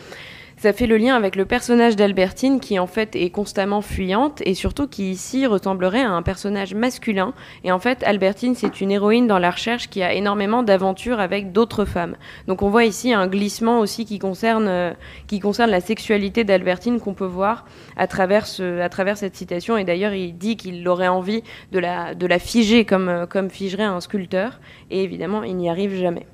Ça 0.61 0.75
fait 0.75 0.87
le 0.87 0.99
lien 0.99 1.17
avec 1.17 1.37
le 1.37 1.47
personnage 1.47 1.97
d'Albertine 1.97 2.61
qui 2.61 2.79
en 2.79 2.87
fait 2.87 3.17
est 3.17 3.31
constamment 3.31 3.81
fuyante 3.81 4.43
et 4.45 4.53
surtout 4.53 4.87
qui 4.87 5.11
ici 5.11 5.47
ressemblerait 5.47 6.03
à 6.03 6.11
un 6.11 6.21
personnage 6.21 6.75
masculin. 6.75 7.33
Et 7.65 7.73
en 7.73 7.79
fait, 7.79 8.03
Albertine, 8.03 8.55
c'est 8.55 8.83
une 8.83 8.91
héroïne 8.91 9.27
dans 9.27 9.39
la 9.39 9.51
recherche 9.51 9.89
qui 9.89 10.03
a 10.03 10.13
énormément 10.13 10.63
d'aventures 10.63 11.19
avec 11.19 11.53
d'autres 11.53 11.87
femmes. 11.87 12.15
Donc 12.47 12.61
on 12.61 12.69
voit 12.69 12.85
ici 12.85 13.15
un 13.15 13.27
glissement 13.27 13.79
aussi 13.79 14.05
qui 14.05 14.19
concerne, 14.19 14.69
euh, 14.69 14.93
qui 15.29 15.41
concerne 15.41 15.71
la 15.71 15.81
sexualité 15.81 16.45
d'Albertine 16.45 17.01
qu'on 17.01 17.15
peut 17.15 17.25
voir 17.25 17.65
à 17.97 18.07
travers, 18.07 18.45
à 18.61 18.89
travers 18.91 19.17
cette 19.17 19.37
citation. 19.37 19.79
Et 19.79 19.85
d'ailleurs, 19.85 20.13
il 20.13 20.37
dit 20.37 20.59
qu'il 20.59 20.87
aurait 20.87 21.09
envie 21.09 21.43
de 21.73 21.79
la, 21.79 22.15
de 22.15 22.27
la 22.27 22.39
figer 22.39 22.85
comme, 22.85 23.09
euh, 23.09 23.25
comme 23.25 23.49
figerait 23.49 23.85
un 23.85 24.03
sculpteur. 24.03 24.61
Et 24.91 25.03
évidemment, 25.05 25.43
il 25.43 25.57
n'y 25.57 25.71
arrive 25.71 25.99
jamais. 25.99 26.27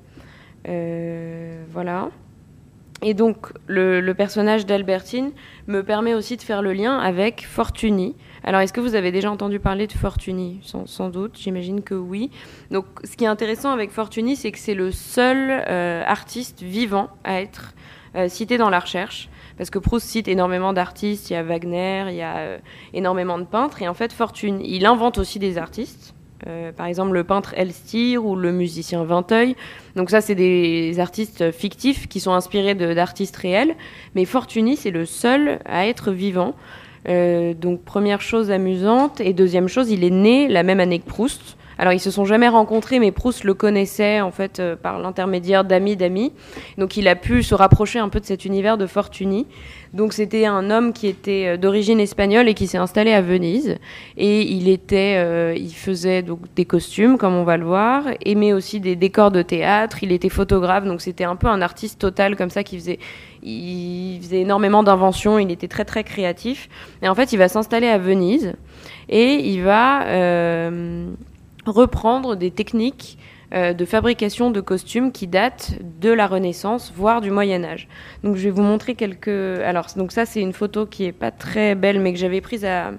Euh, 0.67 1.63
voilà. 1.71 2.09
Et 3.03 3.13
donc, 3.13 3.47
le, 3.67 4.11
personnage 4.13 4.65
d'Albertine 4.65 5.31
me 5.67 5.83
permet 5.83 6.15
aussi 6.15 6.35
de 6.35 6.41
faire 6.41 6.63
le 6.63 6.73
lien 6.73 6.97
avec 6.97 7.45
Fortuny. 7.45 8.15
Alors, 8.43 8.61
est-ce 8.61 8.73
que 8.73 8.81
vous 8.81 8.95
avez 8.95 9.11
déjà 9.11 9.29
entendu 9.29 9.59
parler 9.59 9.85
de 9.85 9.93
Fortuny? 9.93 10.59
Sans, 10.63 11.09
doute, 11.09 11.37
j'imagine 11.37 11.83
que 11.83 11.93
oui. 11.93 12.31
Donc, 12.71 12.85
ce 13.03 13.15
qui 13.15 13.25
est 13.25 13.27
intéressant 13.27 13.71
avec 13.71 13.91
Fortuny, 13.91 14.35
c'est 14.35 14.51
que 14.51 14.57
c'est 14.57 14.73
le 14.73 14.91
seul 14.91 15.63
euh, 15.67 16.03
artiste 16.07 16.63
vivant 16.63 17.09
à 17.23 17.39
être 17.39 17.75
euh, 18.15 18.29
cité 18.29 18.57
dans 18.57 18.71
la 18.71 18.79
recherche. 18.79 19.29
Parce 19.57 19.69
que 19.69 19.77
Proust 19.77 20.07
cite 20.07 20.27
énormément 20.27 20.73
d'artistes, 20.73 21.29
il 21.29 21.33
y 21.33 21.35
a 21.35 21.43
Wagner, 21.43 22.05
il 22.09 22.15
y 22.15 22.21
a 22.23 22.37
euh, 22.37 22.57
énormément 22.93 23.37
de 23.37 23.43
peintres. 23.43 23.81
Et 23.83 23.87
en 23.87 23.93
fait, 23.93 24.11
Fortuny, 24.11 24.75
il 24.75 24.87
invente 24.87 25.19
aussi 25.19 25.37
des 25.37 25.59
artistes. 25.59 26.15
Euh, 26.45 26.71
par 26.71 26.85
exemple, 26.85 27.13
le 27.13 27.23
peintre 27.23 27.53
Elstir 27.55 28.25
ou 28.25 28.35
le 28.35 28.51
musicien 28.51 29.03
Vinteuil. 29.03 29.55
Donc 29.95 30.09
ça, 30.09 30.21
c'est 30.21 30.35
des 30.35 30.99
artistes 30.99 31.51
fictifs 31.51 32.07
qui 32.07 32.19
sont 32.19 32.33
inspirés 32.33 32.75
d'artistes 32.75 33.35
réels. 33.37 33.75
Mais 34.13 34.25
Fortuny, 34.25 34.77
c'est 34.77 34.91
le 34.91 35.05
seul 35.05 35.59
à 35.65 35.87
être 35.87 36.11
vivant. 36.11 36.53
Euh, 37.09 37.53
donc 37.53 37.81
première 37.83 38.21
chose 38.21 38.51
amusante. 38.51 39.19
Et 39.21 39.33
deuxième 39.33 39.67
chose, 39.67 39.89
il 39.89 40.03
est 40.03 40.11
né 40.11 40.47
la 40.47 40.63
même 40.63 40.79
année 40.79 40.99
que 40.99 41.07
Proust. 41.07 41.56
Alors 41.77 41.93
ils 41.93 41.99
se 41.99 42.11
sont 42.11 42.25
jamais 42.25 42.47
rencontrés, 42.47 42.99
mais 42.99 43.11
Proust 43.11 43.43
le 43.43 43.53
connaissait 43.53 44.21
en 44.21 44.31
fait 44.31 44.59
euh, 44.59 44.75
par 44.75 44.99
l'intermédiaire 44.99 45.63
d'amis 45.63 45.95
d'amis. 45.95 46.33
Donc 46.77 46.97
il 46.97 47.07
a 47.07 47.15
pu 47.15 47.43
se 47.43 47.53
rapprocher 47.55 47.99
un 47.99 48.09
peu 48.09 48.19
de 48.19 48.25
cet 48.25 48.45
univers 48.45 48.77
de 48.77 48.87
Fortuny. 48.87 49.45
Donc 49.93 50.13
c'était 50.13 50.45
un 50.45 50.69
homme 50.69 50.91
qui 50.91 51.07
était 51.07 51.45
euh, 51.47 51.57
d'origine 51.57 51.99
espagnole 51.99 52.47
et 52.47 52.53
qui 52.53 52.67
s'est 52.67 52.77
installé 52.77 53.13
à 53.13 53.21
Venise. 53.21 53.77
Et 54.17 54.41
il 54.41 54.69
était, 54.69 55.15
euh, 55.17 55.53
il 55.55 55.73
faisait 55.73 56.23
donc 56.23 56.39
des 56.55 56.65
costumes 56.65 57.17
comme 57.17 57.35
on 57.35 57.43
va 57.43 57.57
le 57.57 57.65
voir, 57.65 58.03
mais 58.25 58.53
aussi 58.53 58.79
des 58.79 58.95
décors 58.95 59.31
de 59.31 59.41
théâtre. 59.41 60.03
Il 60.03 60.11
était 60.11 60.29
photographe, 60.29 60.85
donc 60.85 61.01
c'était 61.01 61.23
un 61.23 61.35
peu 61.35 61.47
un 61.47 61.61
artiste 61.61 61.99
total 61.99 62.35
comme 62.35 62.49
ça 62.49 62.63
qui 62.63 62.77
faisait, 62.77 62.99
il 63.43 64.19
faisait 64.21 64.41
énormément 64.41 64.83
d'inventions. 64.83 65.37
Il 65.39 65.51
était 65.51 65.67
très 65.67 65.85
très 65.85 66.03
créatif. 66.03 66.69
Et 67.01 67.07
en 67.07 67.15
fait, 67.15 67.33
il 67.33 67.37
va 67.37 67.47
s'installer 67.47 67.87
à 67.87 67.97
Venise 67.97 68.53
et 69.09 69.35
il 69.35 69.63
va 69.63 70.05
reprendre 71.69 72.35
des 72.35 72.51
techniques 72.51 73.17
euh, 73.53 73.71
de 73.71 73.85
fabrication 73.85 74.51
de 74.51 74.59
costumes 74.59 75.13
qui 75.13 75.25
datent 75.25 75.79
de 76.01 76.11
la 76.11 76.27
Renaissance, 76.27 76.91
voire 76.93 77.21
du 77.21 77.31
Moyen 77.31 77.63
Âge. 77.63 77.87
Donc 78.21 78.35
je 78.35 78.43
vais 78.43 78.49
vous 78.49 78.61
montrer 78.61 78.93
quelques. 78.93 79.29
Alors 79.29 79.85
donc 79.95 80.11
ça 80.11 80.25
c'est 80.25 80.41
une 80.41 80.51
photo 80.51 80.85
qui 80.85 81.05
est 81.05 81.13
pas 81.13 81.31
très 81.31 81.73
belle, 81.73 82.01
mais 82.01 82.11
que 82.11 82.19
j'avais 82.19 82.41
prise 82.41 82.65
à, 82.65 82.91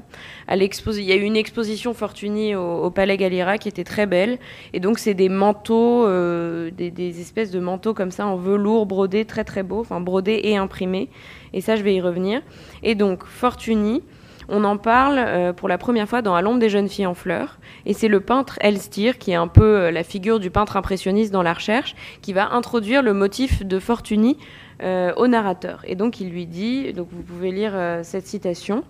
à 0.47 0.57
l'exposition. 0.57 1.07
Il 1.07 1.11
y 1.11 1.13
a 1.13 1.21
eu 1.21 1.27
une 1.27 1.37
exposition 1.37 1.93
Fortuny 1.93 2.55
au, 2.55 2.91
Palais 2.91 3.19
Galliera 3.19 3.59
qui 3.59 3.69
était 3.69 3.85
très 3.85 4.07
belle, 4.07 4.39
et 4.73 4.81
donc 4.81 4.99
c'est 4.99 5.13
des 5.13 5.29
manteaux, 5.29 6.07
euh, 6.07 6.71
des, 6.71 6.91
des, 6.91 7.21
espèces 7.21 7.51
de 7.51 7.61
manteaux 7.61 7.93
comme 7.93 8.11
ça 8.11 8.27
en 8.27 8.37
velours 8.37 8.87
brodés, 8.87 9.27
très 9.27 9.45
très 9.45 9.63
beaux, 9.63 9.81
enfin 9.81 10.01
brodés 10.01 10.41
et 10.45 10.57
imprimés. 10.57 11.11
Et 11.53 11.61
ça 11.61 11.77
je 11.77 11.83
vais 11.83 11.95
y 11.95 12.01
revenir. 12.01 12.41
Et 12.83 12.95
donc 12.95 13.27
Fortuny 13.27 14.03
on 14.49 14.65
en 14.65 14.79
parle 14.79 15.17
euh, 15.19 15.53
pour 15.53 15.69
la 15.69 15.79
première 15.79 16.09
fois 16.09 16.23
dans 16.23 16.35
À 16.35 16.43
l'ombre 16.43 16.59
des 16.59 16.71
jeunes 16.71 16.89
filles 16.89 17.07
en 17.07 17.15
fleurs. 17.15 17.59
Et 17.87 17.93
c'est 17.93 18.09
le 18.09 18.21
peintre 18.21 18.57
Elstir, 18.61 19.19
qui 19.19 19.33
est 19.33 19.37
un 19.37 19.49
peu 19.49 19.63
euh, 19.63 19.91
la 19.91 20.03
figure 20.03 20.41
du 20.41 20.51
peintre 20.51 20.77
impressionniste 20.77 21.33
dans 21.33 21.43
la 21.43 21.53
recherche, 21.53 21.95
qui 22.23 22.33
va 22.33 22.51
introduire 22.53 23.03
le 23.03 23.13
motif 23.13 23.65
de 23.65 23.79
Fortuny 23.79 24.39
euh, 24.83 25.13
au 25.17 25.27
narrateur. 25.27 25.83
Et 25.85 25.95
donc 25.97 26.21
il 26.21 26.31
lui 26.31 26.47
dit, 26.47 26.93
vous 26.93 27.23
pouvez 27.23 27.51
lire 27.51 27.73
cette 28.03 28.27
citation. 28.27 28.85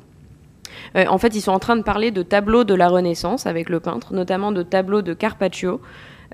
en 0.95 1.19
fait, 1.19 1.35
ils 1.35 1.41
sont 1.41 1.53
en 1.53 1.59
train 1.59 1.77
de 1.77 1.83
parler 1.83 2.11
de 2.11 2.23
tableaux 2.23 2.65
de 2.65 2.75
la 2.75 2.89
Renaissance 2.89 3.47
avec 3.47 3.69
le 3.69 3.81
peintre, 3.81 4.15
notamment 4.15 4.53
de 4.53 4.63
tableaux 4.63 5.03
de 5.03 5.15
Carpaccio, 5.15 5.81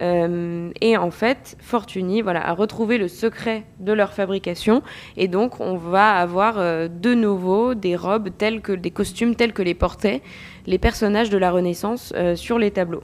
euh, 0.02 0.70
et 0.80 0.96
en 0.96 1.11
fait, 1.11 1.57
Fortuny 1.61 2.22
voilà, 2.22 2.46
a 2.46 2.52
retrouvé 2.52 2.98
le 2.98 3.09
secret 3.09 3.64
de 3.80 3.92
leur 3.92 4.12
fabrication. 4.12 4.83
Et 5.16 5.28
donc, 5.28 5.61
on 5.61 5.76
va 5.76 6.14
avoir 6.14 6.59
euh, 6.59 6.88
de 6.88 7.14
nouveau 7.14 7.74
des 7.74 7.96
robes 7.96 8.30
telles 8.37 8.61
que 8.61 8.72
des 8.72 8.90
costumes 8.90 9.35
tels 9.35 9.52
que 9.52 9.62
les 9.62 9.74
portaient 9.74 10.22
les 10.66 10.78
personnages 10.78 11.30
de 11.30 11.38
la 11.38 11.50
Renaissance 11.50 12.12
euh, 12.16 12.37
sur 12.37 12.59
les 12.59 12.70
tableaux. 12.70 13.02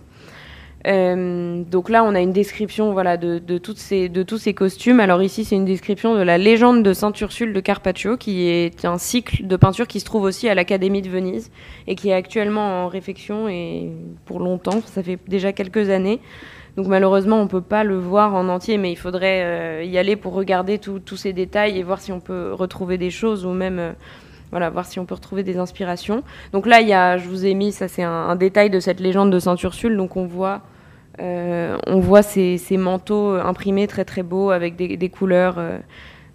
Donc 0.82 1.90
là, 1.90 2.02
on 2.04 2.14
a 2.14 2.20
une 2.20 2.32
description 2.32 2.94
voilà, 2.94 3.18
de, 3.18 3.38
de, 3.38 3.58
tous 3.58 3.76
ces 3.76 4.54
costumes. 4.54 4.98
Alors 4.98 5.22
ici, 5.22 5.44
c'est 5.44 5.54
une 5.54 5.66
description 5.66 6.14
de 6.14 6.22
la 6.22 6.38
légende 6.38 6.82
de 6.82 6.94
Saint-Ursule 6.94 7.52
de 7.52 7.60
Carpaccio, 7.60 8.16
qui 8.16 8.48
est 8.48 8.86
un 8.86 8.96
cycle 8.96 9.46
de 9.46 9.56
peinture 9.56 9.86
qui 9.86 10.00
se 10.00 10.06
trouve 10.06 10.22
aussi 10.22 10.48
à 10.48 10.54
l'Académie 10.54 11.02
de 11.02 11.10
Venise 11.10 11.50
et 11.86 11.96
qui 11.96 12.08
est 12.08 12.14
actuellement 12.14 12.84
en 12.84 12.88
réfection 12.88 13.46
et 13.46 13.90
pour 14.24 14.40
longtemps, 14.40 14.80
ça 14.86 15.02
fait 15.02 15.18
déjà 15.28 15.52
quelques 15.52 15.90
années. 15.90 16.18
Donc 16.80 16.88
malheureusement, 16.88 17.36
on 17.36 17.42
ne 17.42 17.48
peut 17.48 17.60
pas 17.60 17.84
le 17.84 17.98
voir 17.98 18.34
en 18.34 18.48
entier, 18.48 18.78
mais 18.78 18.90
il 18.90 18.96
faudrait 18.96 19.42
euh, 19.44 19.84
y 19.84 19.98
aller 19.98 20.16
pour 20.16 20.32
regarder 20.32 20.78
tous 20.78 21.16
ces 21.18 21.34
détails 21.34 21.78
et 21.78 21.82
voir 21.82 22.00
si 22.00 22.10
on 22.10 22.20
peut 22.20 22.54
retrouver 22.54 22.96
des 22.96 23.10
choses 23.10 23.44
ou 23.44 23.50
même... 23.50 23.78
Euh, 23.78 23.92
voilà, 24.50 24.70
voir 24.70 24.86
si 24.86 24.98
on 24.98 25.04
peut 25.04 25.14
retrouver 25.14 25.42
des 25.42 25.58
inspirations. 25.58 26.22
Donc 26.52 26.64
là, 26.64 26.80
il 26.80 26.88
y 26.88 26.94
a, 26.94 27.18
je 27.18 27.28
vous 27.28 27.44
ai 27.44 27.52
mis, 27.52 27.70
ça 27.70 27.86
c'est 27.86 28.02
un, 28.02 28.34
détail 28.34 28.70
de 28.70 28.80
cette 28.80 28.98
légende 28.98 29.30
de 29.30 29.38
Saint-Ursule. 29.38 29.94
Donc 29.94 30.16
on 30.16 30.24
voit 30.24 30.62
euh, 31.20 31.76
on 31.86 32.00
voit 32.00 32.22
ces, 32.22 32.58
manteaux 32.78 33.32
imprimés 33.32 33.86
très 33.86 34.06
très 34.06 34.22
beaux 34.22 34.48
avec 34.48 34.74
des, 34.76 35.08
couleurs 35.10 35.60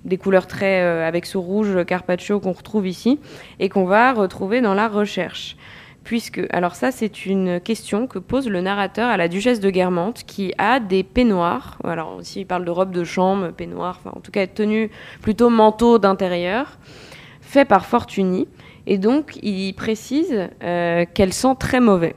des 0.05 0.17
couleurs 0.17 0.45
très 0.45 0.79
avec 0.79 1.25
ce 1.25 1.39
rouge 1.39 1.83
carpaccio 1.85 2.39
qu'on 2.39 2.51
retrouve 2.51 2.87
ici 2.87 3.19
et 3.59 3.67
qu'on 3.67 3.85
va 3.85 4.13
retrouver 4.13 4.61
dans 4.61 4.75
la 4.75 4.89
recherche. 4.89 5.57
Puisque, 6.05 6.41
alors 6.51 6.75
ça, 6.75 6.91
c'est 6.91 7.25
une 7.25 7.59
question 7.59 8.07
que 8.07 8.19
pose 8.19 8.47
le 8.47 8.61
narrateur 8.61 9.09
à 9.09 9.17
la 9.17 9.27
duchesse 9.27 9.59
de 9.59 9.69
Guermantes, 9.69 10.23
qui 10.25 10.53
a 10.57 10.79
des 10.79 11.03
peignoirs. 11.03 11.77
Alors 11.83 12.15
aussi, 12.15 12.41
il 12.41 12.45
parle 12.45 12.63
de 12.63 12.71
robes 12.71 12.91
de 12.91 13.03
chambre, 13.03 13.51
peignoirs, 13.51 13.99
enfin, 13.99 14.15
en 14.15 14.21
tout 14.21 14.31
cas, 14.31 14.47
tenue 14.47 14.89
plutôt 15.21 15.49
manteau 15.49 15.99
d'intérieur, 15.99 16.77
fait 17.41 17.65
par 17.65 17.85
Fortuny. 17.85 18.47
Et 18.87 18.97
donc, 18.97 19.37
il 19.41 19.73
précise 19.73 20.47
qu'elle 20.59 21.33
sent 21.33 21.55
très 21.59 21.81
mauvais. 21.81 22.15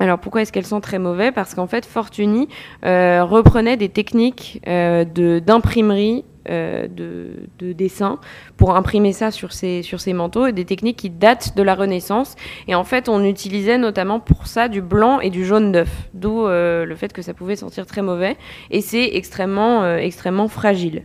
Alors 0.00 0.18
pourquoi 0.18 0.42
est-ce 0.42 0.52
qu'elles 0.52 0.66
sont 0.66 0.80
très 0.80 0.98
mauvais? 0.98 1.30
Parce 1.30 1.54
qu'en 1.54 1.66
fait, 1.66 1.86
Fortuny 1.86 2.48
euh, 2.84 3.22
reprenait 3.24 3.76
des 3.76 3.88
techniques 3.88 4.60
euh, 4.66 5.04
d'imprimerie 5.40 6.24
euh, 6.50 6.86
de, 6.88 7.72
dessin 7.72 8.18
pour 8.56 8.76
imprimer 8.76 9.12
ça 9.12 9.30
sur 9.30 9.52
ses, 9.52 9.82
sur 9.82 9.98
manteaux 10.14 10.46
et 10.46 10.52
des 10.52 10.64
techniques 10.64 10.98
qui 10.98 11.10
datent 11.10 11.56
de 11.56 11.62
la 11.62 11.74
Renaissance. 11.74 12.36
Et 12.68 12.74
en 12.74 12.84
fait, 12.84 13.08
on 13.08 13.24
utilisait 13.24 13.78
notamment 13.78 14.20
pour 14.20 14.46
ça 14.46 14.68
du 14.68 14.82
blanc 14.82 15.20
et 15.20 15.30
du 15.30 15.44
jaune 15.44 15.72
d'œuf, 15.72 16.08
d'où 16.12 16.46
le 16.46 16.94
fait 16.96 17.12
que 17.12 17.22
ça 17.22 17.34
pouvait 17.34 17.56
sentir 17.56 17.86
très 17.86 18.02
mauvais. 18.02 18.36
Et 18.70 18.80
c'est 18.80 19.14
extrêmement, 19.14 19.96
extrêmement 19.96 20.48
fragile. 20.48 21.04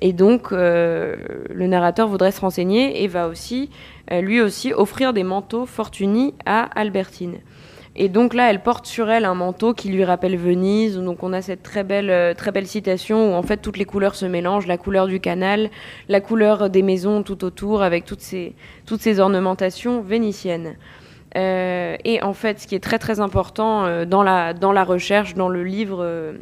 Et 0.00 0.12
donc, 0.12 0.50
le 0.50 1.66
narrateur 1.66 2.08
voudrait 2.08 2.32
se 2.32 2.40
renseigner 2.40 3.02
et 3.02 3.08
va 3.08 3.28
aussi, 3.28 3.70
lui 4.10 4.40
aussi, 4.40 4.72
offrir 4.72 5.12
des 5.12 5.24
manteaux 5.24 5.66
Fortuny 5.66 6.34
à 6.46 6.62
Albertine. 6.78 7.38
Et 7.96 8.08
donc 8.08 8.34
là, 8.34 8.50
elle 8.50 8.62
porte 8.62 8.86
sur 8.86 9.10
elle 9.10 9.24
un 9.24 9.34
manteau 9.34 9.74
qui 9.74 9.88
lui 9.88 10.04
rappelle 10.04 10.36
Venise. 10.36 10.96
Donc 10.96 11.22
on 11.22 11.32
a 11.32 11.42
cette 11.42 11.62
très 11.62 11.82
belle, 11.82 12.10
euh, 12.10 12.34
très 12.34 12.52
belle 12.52 12.66
citation 12.66 13.32
où 13.32 13.34
en 13.34 13.42
fait 13.42 13.56
toutes 13.56 13.76
les 13.76 13.84
couleurs 13.84 14.14
se 14.14 14.26
mélangent, 14.26 14.66
la 14.66 14.78
couleur 14.78 15.06
du 15.08 15.20
canal, 15.20 15.70
la 16.08 16.20
couleur 16.20 16.70
des 16.70 16.82
maisons 16.82 17.22
tout 17.22 17.44
autour, 17.44 17.82
avec 17.82 18.04
toutes 18.04 18.20
ces, 18.20 18.54
toutes 18.86 19.00
ces 19.00 19.18
ornementations 19.18 20.02
vénitiennes. 20.02 20.76
Euh, 21.36 21.96
et 22.04 22.22
en 22.22 22.32
fait, 22.32 22.60
ce 22.60 22.66
qui 22.66 22.74
est 22.74 22.82
très 22.82 22.98
très 22.98 23.20
important 23.20 23.84
euh, 23.84 24.04
dans, 24.04 24.22
la, 24.22 24.54
dans 24.54 24.72
la 24.72 24.84
recherche, 24.84 25.34
dans 25.34 25.48
le 25.48 25.64
livre 25.64 26.34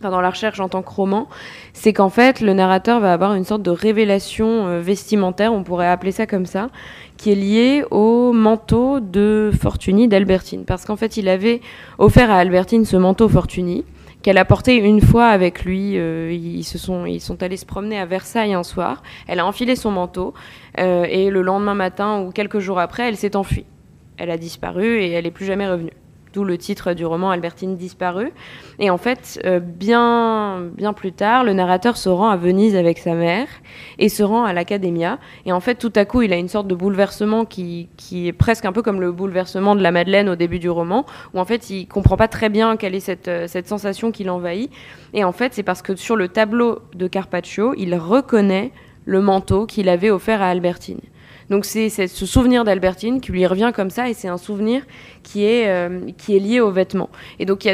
dans 0.00 0.20
la 0.20 0.30
recherche 0.30 0.60
en 0.60 0.68
tant 0.68 0.82
que 0.82 0.90
roman, 0.90 1.28
c'est 1.72 1.92
qu'en 1.92 2.10
fait, 2.10 2.40
le 2.40 2.52
narrateur 2.52 3.00
va 3.00 3.12
avoir 3.12 3.34
une 3.34 3.44
sorte 3.44 3.62
de 3.62 3.70
révélation 3.70 4.66
euh, 4.66 4.80
vestimentaire, 4.80 5.52
on 5.52 5.62
pourrait 5.62 5.88
appeler 5.88 6.12
ça 6.12 6.26
comme 6.26 6.46
ça, 6.46 6.68
qui 7.16 7.32
est 7.32 7.36
liée 7.36 7.84
au 7.90 8.32
manteau 8.32 9.00
de 9.00 9.50
Fortuny 9.60 10.08
d'Albertine. 10.08 10.64
Parce 10.64 10.84
qu'en 10.84 10.96
fait, 10.96 11.16
il 11.16 11.28
avait 11.28 11.60
offert 11.98 12.30
à 12.30 12.38
Albertine 12.38 12.84
ce 12.84 12.96
manteau 12.96 13.28
Fortuny, 13.28 13.84
qu'elle 14.22 14.38
a 14.38 14.44
porté 14.44 14.76
une 14.76 15.00
fois 15.00 15.26
avec 15.26 15.64
lui. 15.64 15.98
Euh, 15.98 16.32
ils, 16.32 16.64
se 16.64 16.78
sont, 16.78 17.06
ils 17.06 17.20
sont 17.20 17.42
allés 17.42 17.58
se 17.58 17.66
promener 17.66 17.98
à 17.98 18.06
Versailles 18.06 18.54
un 18.54 18.62
soir. 18.62 19.02
Elle 19.28 19.38
a 19.38 19.46
enfilé 19.46 19.76
son 19.76 19.90
manteau, 19.90 20.34
euh, 20.78 21.04
et 21.08 21.30
le 21.30 21.42
lendemain 21.42 21.74
matin 21.74 22.20
ou 22.20 22.30
quelques 22.30 22.58
jours 22.58 22.78
après, 22.78 23.08
elle 23.08 23.16
s'est 23.16 23.36
enfuie. 23.36 23.66
Elle 24.16 24.30
a 24.30 24.38
disparu 24.38 25.00
et 25.00 25.10
elle 25.10 25.24
n'est 25.24 25.30
plus 25.30 25.44
jamais 25.46 25.68
revenue 25.68 25.92
d'où 26.34 26.44
le 26.44 26.58
titre 26.58 26.92
du 26.92 27.06
roman 27.06 27.30
Albertine 27.30 27.76
disparue. 27.76 28.32
Et 28.80 28.90
en 28.90 28.98
fait, 28.98 29.40
euh, 29.46 29.60
bien, 29.60 30.68
bien 30.76 30.92
plus 30.92 31.12
tard, 31.12 31.44
le 31.44 31.52
narrateur 31.52 31.96
se 31.96 32.08
rend 32.08 32.28
à 32.28 32.36
Venise 32.36 32.76
avec 32.76 32.98
sa 32.98 33.14
mère 33.14 33.46
et 33.98 34.08
se 34.08 34.22
rend 34.22 34.44
à 34.44 34.52
l'Academia. 34.52 35.18
Et 35.46 35.52
en 35.52 35.60
fait, 35.60 35.76
tout 35.76 35.92
à 35.94 36.04
coup, 36.04 36.22
il 36.22 36.32
a 36.32 36.36
une 36.36 36.48
sorte 36.48 36.66
de 36.66 36.74
bouleversement 36.74 37.44
qui, 37.44 37.88
qui, 37.96 38.26
est 38.26 38.32
presque 38.32 38.64
un 38.64 38.72
peu 38.72 38.82
comme 38.82 39.00
le 39.00 39.12
bouleversement 39.12 39.76
de 39.76 39.82
la 39.82 39.92
Madeleine 39.92 40.28
au 40.28 40.34
début 40.34 40.58
du 40.58 40.68
roman, 40.68 41.06
où 41.32 41.38
en 41.38 41.44
fait, 41.44 41.70
il 41.70 41.86
comprend 41.86 42.16
pas 42.16 42.28
très 42.28 42.48
bien 42.48 42.76
quelle 42.76 42.96
est 42.96 43.00
cette, 43.00 43.28
euh, 43.28 43.46
cette 43.46 43.68
sensation 43.68 44.10
qui 44.10 44.24
l'envahit. 44.24 44.70
Et 45.12 45.22
en 45.22 45.32
fait, 45.32 45.54
c'est 45.54 45.62
parce 45.62 45.82
que 45.82 45.94
sur 45.94 46.16
le 46.16 46.28
tableau 46.28 46.80
de 46.94 47.06
Carpaccio, 47.06 47.74
il 47.78 47.94
reconnaît 47.94 48.72
le 49.04 49.20
manteau 49.20 49.66
qu'il 49.66 49.88
avait 49.88 50.10
offert 50.10 50.42
à 50.42 50.48
Albertine. 50.48 51.00
Donc 51.50 51.64
c'est 51.64 51.88
ce 51.88 52.26
souvenir 52.26 52.64
d'Albertine 52.64 53.20
qui 53.20 53.32
lui 53.32 53.46
revient 53.46 53.72
comme 53.74 53.90
ça 53.90 54.08
et 54.08 54.14
c'est 54.14 54.28
un 54.28 54.38
souvenir 54.38 54.82
qui 55.22 55.44
est, 55.44 55.68
euh, 55.68 56.10
qui 56.16 56.36
est 56.36 56.38
lié 56.38 56.60
aux 56.60 56.70
vêtements. 56.70 57.10
Et 57.38 57.44
donc 57.44 57.66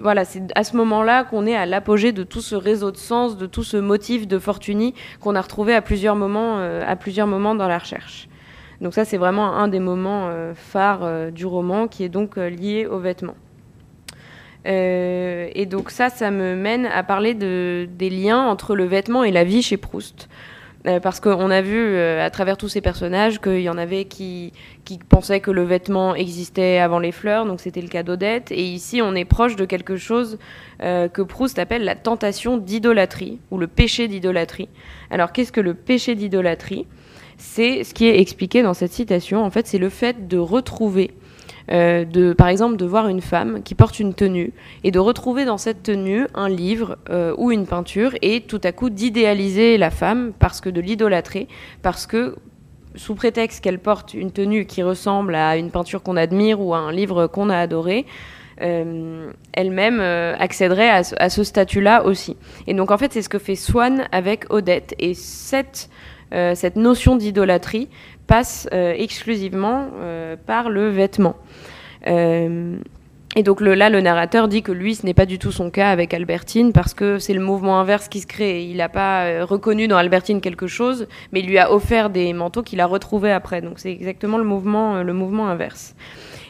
voilà, 0.00 0.24
c'est 0.24 0.42
à 0.54 0.64
ce 0.64 0.76
moment-là 0.76 1.24
qu'on 1.24 1.46
est 1.46 1.56
à 1.56 1.66
l'apogée 1.66 2.12
de 2.12 2.22
tout 2.22 2.40
ce 2.40 2.54
réseau 2.54 2.90
de 2.90 2.96
sens, 2.96 3.36
de 3.36 3.46
tout 3.46 3.64
ce 3.64 3.76
motif 3.76 4.26
de 4.26 4.38
Fortuny 4.38 4.94
qu'on 5.20 5.34
a 5.34 5.40
retrouvé 5.40 5.74
à 5.74 5.82
plusieurs 5.82 6.16
moments, 6.16 6.58
euh, 6.58 6.82
à 6.86 6.96
plusieurs 6.96 7.26
moments 7.26 7.54
dans 7.54 7.68
la 7.68 7.78
recherche. 7.78 8.28
Donc 8.80 8.94
ça, 8.94 9.04
c'est 9.04 9.16
vraiment 9.16 9.56
un 9.56 9.68
des 9.68 9.80
moments 9.80 10.28
euh, 10.28 10.54
phares 10.54 11.32
du 11.32 11.46
roman 11.46 11.88
qui 11.88 12.04
est 12.04 12.08
donc 12.08 12.36
lié 12.36 12.86
aux 12.86 12.98
vêtements. 12.98 13.36
et 14.64 15.66
donc 15.66 15.90
ça, 15.90 16.10
ça 16.10 16.30
me 16.30 16.54
mène 16.54 16.86
à 16.86 17.02
parler 17.02 17.34
de, 17.34 17.88
des 17.90 18.10
liens 18.10 18.42
entre 18.42 18.76
le 18.76 18.84
vêtement 18.84 19.24
et 19.24 19.30
la 19.30 19.44
vie 19.44 19.62
chez 19.62 19.78
Proust. 19.78 20.28
Euh, 20.86 21.00
parce 21.00 21.18
qu'on 21.18 21.50
a 21.50 21.60
vu 21.60 21.76
euh, 21.76 22.24
à 22.24 22.30
travers 22.30 22.56
tous 22.56 22.68
ces 22.68 22.80
personnages 22.80 23.40
qu'il 23.40 23.62
y 23.62 23.68
en 23.68 23.78
avait 23.78 24.04
qui, 24.04 24.52
qui 24.84 24.98
pensaient 24.98 25.40
que 25.40 25.50
le 25.50 25.64
vêtement 25.64 26.14
existait 26.14 26.78
avant 26.78 27.00
les 27.00 27.10
fleurs, 27.10 27.46
donc 27.46 27.60
c'était 27.60 27.80
le 27.80 27.88
cas 27.88 28.04
d'Odette. 28.04 28.52
Et 28.52 28.62
ici, 28.62 29.02
on 29.02 29.16
est 29.16 29.24
proche 29.24 29.56
de 29.56 29.64
quelque 29.64 29.96
chose 29.96 30.38
euh, 30.82 31.08
que 31.08 31.20
Proust 31.20 31.58
appelle 31.58 31.84
la 31.84 31.96
tentation 31.96 32.58
d'idolâtrie, 32.58 33.40
ou 33.50 33.58
le 33.58 33.66
péché 33.66 34.06
d'idolâtrie. 34.06 34.68
Alors, 35.10 35.32
qu'est-ce 35.32 35.50
que 35.50 35.60
le 35.60 35.74
péché 35.74 36.14
d'idolâtrie? 36.14 36.86
C'est 37.38 37.82
ce 37.82 37.92
qui 37.92 38.06
est 38.06 38.20
expliqué 38.20 38.62
dans 38.62 38.74
cette 38.74 38.92
citation. 38.92 39.44
En 39.44 39.50
fait, 39.50 39.66
c'est 39.66 39.78
le 39.78 39.88
fait 39.88 40.28
de 40.28 40.38
retrouver 40.38 41.10
euh, 41.70 42.04
de, 42.04 42.32
par 42.32 42.48
exemple, 42.48 42.76
de 42.76 42.86
voir 42.86 43.08
une 43.08 43.20
femme 43.20 43.62
qui 43.62 43.74
porte 43.74 44.00
une 44.00 44.14
tenue 44.14 44.52
et 44.84 44.90
de 44.90 44.98
retrouver 44.98 45.44
dans 45.44 45.58
cette 45.58 45.82
tenue 45.82 46.26
un 46.34 46.48
livre 46.48 46.96
euh, 47.10 47.34
ou 47.36 47.50
une 47.50 47.66
peinture 47.66 48.12
et 48.22 48.40
tout 48.40 48.60
à 48.64 48.72
coup 48.72 48.90
d'idéaliser 48.90 49.76
la 49.76 49.90
femme 49.90 50.32
parce 50.38 50.60
que 50.60 50.70
de 50.70 50.80
l'idolâtrer, 50.80 51.46
parce 51.82 52.06
que 52.06 52.36
sous 52.94 53.14
prétexte 53.14 53.62
qu'elle 53.62 53.78
porte 53.78 54.14
une 54.14 54.32
tenue 54.32 54.64
qui 54.64 54.82
ressemble 54.82 55.34
à 55.34 55.56
une 55.56 55.70
peinture 55.70 56.02
qu'on 56.02 56.16
admire 56.16 56.60
ou 56.60 56.74
à 56.74 56.78
un 56.78 56.90
livre 56.90 57.26
qu'on 57.26 57.50
a 57.50 57.58
adoré, 57.58 58.06
euh, 58.60 59.30
elle-même 59.52 60.00
accéderait 60.00 60.88
à, 60.88 61.02
à 61.18 61.28
ce 61.28 61.44
statut-là 61.44 62.04
aussi. 62.04 62.36
Et 62.66 62.74
donc 62.74 62.90
en 62.90 62.98
fait, 62.98 63.12
c'est 63.12 63.22
ce 63.22 63.28
que 63.28 63.38
fait 63.38 63.54
Swann 63.54 64.08
avec 64.10 64.52
Odette. 64.52 64.94
Et 64.98 65.14
cette, 65.14 65.90
cette 66.30 66.76
notion 66.76 67.16
d'idolâtrie 67.16 67.88
passe 68.26 68.68
exclusivement 68.72 69.88
par 70.46 70.70
le 70.70 70.88
vêtement. 70.88 71.36
Euh, 72.06 72.76
et 73.36 73.42
donc 73.42 73.60
là, 73.60 73.90
le 73.90 74.00
narrateur 74.00 74.48
dit 74.48 74.62
que 74.62 74.72
lui, 74.72 74.94
ce 74.94 75.04
n'est 75.04 75.14
pas 75.14 75.26
du 75.26 75.38
tout 75.38 75.52
son 75.52 75.70
cas 75.70 75.90
avec 75.90 76.14
Albertine 76.14 76.72
parce 76.72 76.94
que 76.94 77.18
c'est 77.18 77.34
le 77.34 77.40
mouvement 77.40 77.78
inverse 77.78 78.08
qui 78.08 78.20
se 78.20 78.26
crée. 78.26 78.64
Il 78.64 78.78
n'a 78.78 78.88
pas 78.88 79.24
euh, 79.24 79.44
reconnu 79.44 79.86
dans 79.86 79.96
Albertine 79.96 80.40
quelque 80.40 80.66
chose, 80.66 81.06
mais 81.32 81.40
il 81.40 81.46
lui 81.46 81.58
a 81.58 81.72
offert 81.72 82.10
des 82.10 82.32
manteaux 82.32 82.62
qu'il 82.62 82.80
a 82.80 82.86
retrouvés 82.86 83.30
après. 83.30 83.60
Donc 83.60 83.78
c'est 83.78 83.92
exactement 83.92 84.38
le 84.38 84.44
mouvement, 84.44 84.96
euh, 84.96 85.02
le 85.02 85.12
mouvement 85.12 85.48
inverse. 85.48 85.94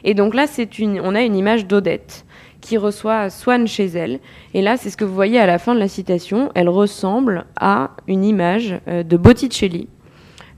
Et 0.04 0.14
donc 0.14 0.34
là, 0.34 0.46
une, 0.78 1.00
on 1.00 1.14
a 1.14 1.22
une 1.22 1.34
image 1.34 1.66
d'Odette 1.66 2.24
qui 2.60 2.76
reçoit 2.76 3.30
Swann 3.30 3.66
chez 3.66 3.86
elle. 3.86 4.20
Et 4.54 4.62
là, 4.62 4.76
c'est 4.76 4.90
ce 4.90 4.96
que 4.96 5.04
vous 5.04 5.14
voyez 5.14 5.38
à 5.38 5.46
la 5.46 5.58
fin 5.58 5.74
de 5.74 5.80
la 5.80 5.88
citation. 5.88 6.50
Elle 6.54 6.68
ressemble 6.68 7.44
à 7.60 7.90
une 8.06 8.24
image 8.24 8.80
de 8.86 9.16
Botticelli. 9.16 9.88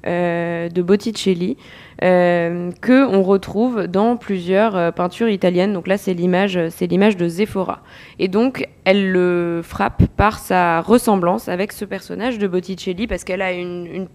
De 0.05 0.83
Botticelli, 0.83 1.57
euh, 2.03 2.71
que 2.81 3.07
on 3.07 3.23
retrouve 3.23 3.87
dans 3.87 4.17
plusieurs 4.17 4.75
euh, 4.75 4.91
peintures 4.91 5.29
italiennes. 5.29 5.75
Donc 5.75 5.87
là, 5.87 5.99
c'est 5.99 6.15
l'image, 6.15 6.59
c'est 6.71 6.87
l'image 6.87 7.19
de 7.19 7.29
Zephora. 7.29 7.83
Et 8.19 8.29
donc, 8.29 8.67
elle 8.85 9.13
le 9.13 9.61
frappe 9.63 10.07
par 10.17 10.39
sa 10.39 10.81
ressemblance 10.81 11.49
avec 11.49 11.73
ce 11.73 11.85
personnage 11.85 12.39
de 12.39 12.49
Botticelli 12.49 13.07
parce 13.07 13.25
qu'elle 13.25 13.43
a 13.43 13.53
une, 13.53 14.09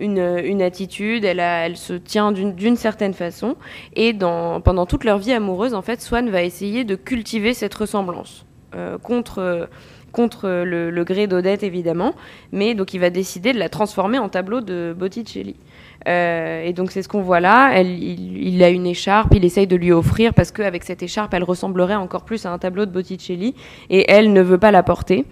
une, 0.00 0.62
attitude, 0.62 1.24
elle, 1.24 1.76
se 1.76 1.92
tient 1.92 2.32
d'une 2.32 2.76
certaine 2.76 3.14
façon. 3.14 3.54
Et 3.94 4.12
pendant 4.14 4.86
toute 4.86 5.04
leur 5.04 5.18
vie 5.18 5.32
amoureuse, 5.32 5.74
en 5.74 5.82
fait, 5.82 6.00
Swann 6.00 6.30
va 6.30 6.42
essayer 6.42 6.82
de 6.82 6.96
cultiver 6.96 7.54
cette 7.54 7.74
ressemblance 7.74 8.46
euh, 8.74 8.98
contre 8.98 9.68
contre 10.12 10.48
le, 10.64 11.04
gré 11.04 11.26
d'Odette 11.26 11.62
évidemment, 11.62 12.14
mais 12.52 12.74
donc 12.74 12.94
il 12.94 12.98
va 12.98 13.10
décider 13.10 13.52
de 13.52 13.58
la 13.58 13.68
transformer 13.68 14.18
en 14.18 14.28
tableau 14.28 14.60
de 14.60 14.94
Botticelli. 14.96 15.56
Euh, 16.06 16.62
et 16.62 16.72
donc 16.72 16.90
c'est 16.90 17.02
ce 17.02 17.08
qu'on 17.08 17.22
voit 17.22 17.40
là. 17.40 17.70
Elle, 17.74 18.02
il, 18.02 18.62
a 18.62 18.68
une 18.68 18.86
écharpe, 18.86 19.34
il 19.34 19.44
essaye 19.44 19.66
de 19.66 19.76
lui 19.76 19.92
offrir 19.92 20.32
parce 20.32 20.52
qu'avec 20.52 20.84
cette 20.84 21.02
écharpe, 21.02 21.34
elle 21.34 21.44
ressemblerait 21.44 21.96
encore 21.96 22.24
plus 22.24 22.46
à 22.46 22.52
un 22.52 22.58
tableau 22.58 22.86
de 22.86 22.90
Botticelli, 22.90 23.54
et 23.90 24.10
elle 24.10 24.32
ne 24.32 24.40
veut 24.40 24.58
pas 24.58 24.70
la 24.70 24.82
porter. 24.82 25.24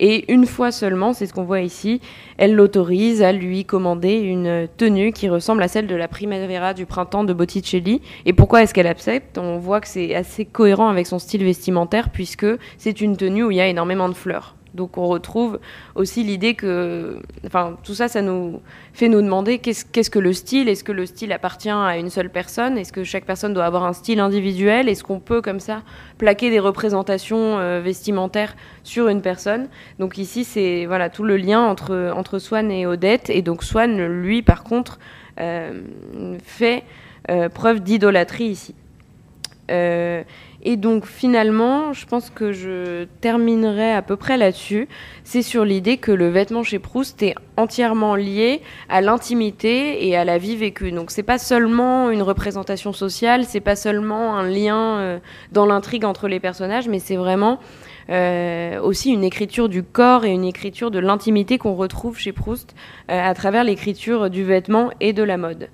Et 0.00 0.32
une 0.32 0.46
fois 0.46 0.72
seulement, 0.72 1.12
c'est 1.12 1.26
ce 1.26 1.32
qu'on 1.32 1.44
voit 1.44 1.60
ici, 1.60 2.00
elle 2.38 2.54
l'autorise 2.54 3.22
à 3.22 3.32
lui 3.32 3.64
commander 3.64 4.18
une 4.18 4.68
tenue 4.76 5.12
qui 5.12 5.28
ressemble 5.28 5.62
à 5.62 5.68
celle 5.68 5.86
de 5.86 5.94
la 5.94 6.08
Primavera 6.08 6.74
du 6.74 6.86
printemps 6.86 7.24
de 7.24 7.32
Botticelli. 7.32 8.00
Et 8.26 8.32
pourquoi 8.32 8.62
est-ce 8.62 8.74
qu'elle 8.74 8.86
accepte? 8.86 9.38
On 9.38 9.58
voit 9.58 9.80
que 9.80 9.88
c'est 9.88 10.14
assez 10.14 10.44
cohérent 10.44 10.88
avec 10.88 11.06
son 11.06 11.18
style 11.18 11.44
vestimentaire 11.44 12.10
puisque 12.10 12.46
c'est 12.78 13.00
une 13.00 13.16
tenue 13.16 13.44
où 13.44 13.50
il 13.50 13.56
y 13.56 13.60
a 13.60 13.68
énormément 13.68 14.08
de 14.08 14.14
fleurs. 14.14 14.56
Donc 14.74 14.96
on 14.96 15.06
retrouve 15.06 15.60
aussi 15.94 16.22
l'idée 16.22 16.54
que, 16.54 17.18
enfin, 17.46 17.76
tout 17.84 17.94
ça, 17.94 18.08
ça 18.08 18.22
nous 18.22 18.60
fait 18.94 19.08
nous 19.08 19.20
demander 19.20 19.58
qu'est-ce 19.58 20.10
que 20.10 20.18
le 20.18 20.32
style? 20.32 20.68
Est-ce 20.68 20.84
que 20.84 20.92
le 20.92 21.06
style 21.06 21.32
appartient 21.32 21.70
à 21.70 21.98
une 21.98 22.10
seule 22.10 22.30
personne? 22.30 22.78
Est-ce 22.78 22.92
que 22.92 23.04
chaque 23.04 23.24
personne 23.24 23.52
doit 23.52 23.64
avoir 23.64 23.84
un 23.84 23.92
style 23.92 24.20
individuel? 24.20 24.88
Est-ce 24.88 25.04
qu'on 25.04 25.20
peut 25.20 25.42
comme 25.42 25.60
ça 25.60 25.82
plaquer 26.18 26.50
des 26.50 26.58
représentations 26.58 27.58
euh, 27.58 27.80
vestimentaires 27.80 28.56
sur 28.82 29.08
une 29.08 29.20
personne? 29.20 29.68
Donc 29.98 30.16
ici, 30.16 30.44
c'est 30.44 30.86
voilà 30.86 31.10
tout 31.10 31.24
le 31.24 31.36
lien 31.36 31.60
entre 31.60 32.12
entre 32.16 32.38
Swann 32.38 32.70
et 32.70 32.86
Odette. 32.86 33.28
Et 33.28 33.42
donc 33.42 33.62
Swann, 33.64 34.06
lui, 34.06 34.42
par 34.42 34.64
contre, 34.64 34.98
euh, 35.38 35.82
fait 36.44 36.84
euh, 37.30 37.48
preuve 37.48 37.80
d'idolâtrie 37.80 38.46
ici. 38.46 38.74
Et 40.64 40.76
donc 40.76 41.06
finalement, 41.06 41.92
je 41.92 42.06
pense 42.06 42.30
que 42.30 42.52
je 42.52 43.04
terminerai 43.20 43.92
à 43.92 44.00
peu 44.00 44.16
près 44.16 44.36
là-dessus. 44.36 44.88
C'est 45.24 45.42
sur 45.42 45.64
l'idée 45.64 45.96
que 45.96 46.12
le 46.12 46.28
vêtement 46.28 46.62
chez 46.62 46.78
Proust 46.78 47.20
est 47.22 47.34
entièrement 47.56 48.14
lié 48.14 48.62
à 48.88 49.00
l'intimité 49.00 50.06
et 50.06 50.16
à 50.16 50.24
la 50.24 50.38
vie 50.38 50.56
vécue. 50.56 50.92
Donc 50.92 51.10
c'est 51.10 51.24
pas 51.24 51.38
seulement 51.38 52.10
une 52.10 52.22
représentation 52.22 52.92
sociale, 52.92 53.44
c'est 53.44 53.60
pas 53.60 53.76
seulement 53.76 54.36
un 54.36 54.48
lien 54.48 54.98
euh, 54.98 55.18
dans 55.50 55.66
l'intrigue 55.66 56.04
entre 56.04 56.28
les 56.28 56.38
personnages, 56.38 56.88
mais 56.88 57.00
c'est 57.00 57.16
vraiment 57.16 57.58
euh, 58.08 58.80
aussi 58.80 59.10
une 59.10 59.24
écriture 59.24 59.68
du 59.68 59.82
corps 59.82 60.24
et 60.24 60.30
une 60.30 60.44
écriture 60.44 60.92
de 60.92 61.00
l'intimité 61.00 61.58
qu'on 61.58 61.74
retrouve 61.74 62.18
chez 62.18 62.32
Proust 62.32 62.74
euh, 63.10 63.20
à 63.20 63.34
travers 63.34 63.64
l'écriture 63.64 64.30
du 64.30 64.44
vêtement 64.44 64.90
et 65.00 65.12
de 65.12 65.24
la 65.24 65.36
mode. 65.36 65.68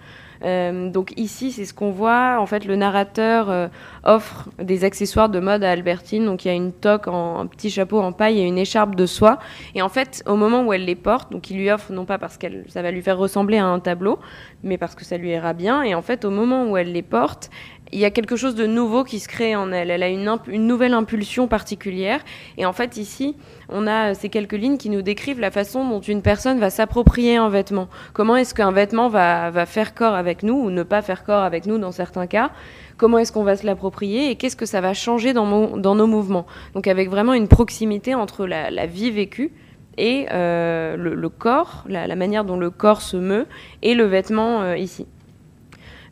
Euh, 0.45 0.91
donc 0.91 1.13
ici, 1.17 1.53
c'est 1.53 1.65
ce 1.65 1.75
qu'on 1.75 1.91
voit. 1.91 2.37
En 2.39 2.47
fait, 2.47 2.65
le 2.65 2.77
narrateur 2.77 3.51
euh, 3.51 3.69
offre 4.05 4.49
des 4.59 4.85
accessoires 4.85 5.29
de 5.29 5.41
mode 5.41 5.65
à 5.65 5.71
Albertine. 5.71 6.25
Donc 6.25 6.45
il 6.45 6.49
y 6.49 6.51
a 6.51 6.55
une 6.55 6.73
toque 6.73 7.09
un 7.09 7.47
petit 7.47 7.71
chapeau 7.71 8.01
en 8.01 8.13
paille 8.13 8.41
et 8.41 8.45
une 8.45 8.59
écharpe 8.59 8.95
de 8.95 9.07
soie. 9.07 9.39
Et 9.75 9.83
en 9.83 9.89
fait, 9.89 10.23
au 10.27 10.37
moment 10.37 10.65
où 10.65 10.73
elle 10.73 10.85
les 10.85 10.95
porte, 10.95 11.33
donc 11.33 11.51
il 11.51 11.57
lui 11.57 11.71
offre 11.71 11.93
non 11.93 12.05
pas 12.05 12.19
parce 12.19 12.37
que 12.37 12.47
ça 12.69 12.83
va 12.83 12.91
lui 12.91 13.03
faire 13.03 13.19
ressembler 13.19 13.59
à 13.59 13.67
un 13.67 13.81
tableau, 13.81 14.19
mais 14.63 14.79
parce 14.79 14.95
que 14.95 15.05
ça 15.05 15.17
lui 15.17 15.31
ira 15.31 15.53
bien. 15.53 15.83
Et 15.83 15.95
en 15.95 16.03
fait, 16.03 16.25
au 16.25 16.31
moment 16.31 16.71
où 16.71 16.77
elle 16.77 16.93
les 16.93 17.03
porte, 17.03 17.51
il 17.93 17.99
y 17.99 18.05
a 18.05 18.11
quelque 18.11 18.37
chose 18.37 18.55
de 18.55 18.67
nouveau 18.67 19.05
qui 19.05 19.19
se 19.19 19.29
crée 19.29 19.57
en 19.57 19.73
elle. 19.73 19.91
Elle 19.91 20.03
a 20.03 20.09
une, 20.09 20.67
nouvelle 20.67 20.95
impulsion 20.95 21.49
particulière. 21.49 22.21
Et 22.57 22.67
en 22.67 22.73
fait, 22.73 22.97
ici, 22.97 23.37
on 23.69 23.87
a 23.87 24.15
ces 24.15 24.29
quelques 24.29 24.53
lignes 24.53 24.79
qui 24.79 24.91
nous 24.91 25.03
décrivent 25.03 25.41
la 25.41 25.51
façon 25.51 25.89
dont 25.89 26.01
une 26.01 26.23
personne 26.23 26.59
va 26.59 26.71
s'approprier 26.71 27.37
un 27.37 27.49
vêtement. 27.49 27.89
Comment 28.13 28.37
est-ce 28.37 28.55
qu'un 28.55 28.73
vêtement 28.73 29.09
va, 29.09 29.53
faire 29.67 29.95
corps 29.95 30.15
avec 30.15 30.43
nous 30.43 30.55
ou 30.55 30.71
ne 30.71 30.83
pas 30.83 31.03
faire 31.03 31.25
corps 31.25 31.43
avec 31.43 31.67
nous 31.67 31.79
dans 31.79 31.93
certains 31.93 32.27
cas? 32.27 32.51
Comment 32.97 33.19
est-ce 33.19 33.33
qu'on 33.33 33.45
va 33.45 33.57
se 33.57 33.65
l'approprier 33.65 34.31
et 34.31 34.37
qu'est-ce 34.37 34.57
que 34.57 34.67
ça 34.67 34.81
va 34.81 34.93
changer 34.93 35.33
dans, 35.33 35.47
nos 35.47 36.07
mouvements? 36.07 36.47
Donc 36.75 36.87
avec 36.87 37.09
vraiment 37.09 37.35
une 37.35 37.49
proximité 37.49 38.15
entre 38.15 38.47
la, 38.47 38.71
la 38.71 38.87
vie 38.87 39.11
vécue 39.11 39.53
et 39.99 40.27
euh, 40.33 40.97
le, 40.97 41.29
corps, 41.29 41.85
la, 41.89 42.15
manière 42.17 42.45
dont 42.45 42.57
le 42.57 42.71
corps 42.71 43.03
se 43.03 43.17
meut 43.17 43.47
et 43.83 43.95
le 43.95 44.05
vêtement 44.05 44.63
euh, 44.63 44.77
ici. 44.77 45.07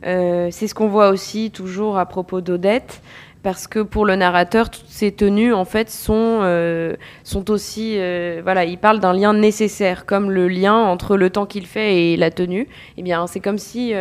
Euh, 0.07 0.49
c'est 0.51 0.69
ce 0.69 0.75
qu'on 0.75 0.88
voit 0.88 1.09
aussi 1.09 1.51
toujours 1.51 1.99
à 1.99 2.07
propos 2.07 2.40
d'Odette, 2.40 3.03
parce 3.42 3.66
que 3.66 3.81
pour 3.81 4.07
le 4.07 4.16
narrateur, 4.16 4.71
toutes 4.71 4.88
ces 4.88 5.12
tenues, 5.12 5.53
en 5.53 5.64
fait, 5.64 5.90
sont, 5.90 6.40
euh, 6.42 6.95
sont 7.25 7.51
aussi... 7.51 7.95
Euh, 7.99 8.40
voilà, 8.42 8.64
il 8.64 8.79
parle 8.79 9.01
d'un 9.01 9.12
lien 9.12 9.35
nécessaire, 9.35 10.07
comme 10.07 10.31
le 10.31 10.49
lien 10.49 10.75
entre 10.75 11.16
le 11.16 11.31
temps 11.31 11.47
qu'il 11.47 11.66
fait 11.66 12.12
et 12.12 12.16
la 12.16 12.31
tenue. 12.31 12.69
Eh 12.97 13.03
bien, 13.03 13.27
c'est 13.27 13.40
comme 13.40 13.59
si 13.59 13.92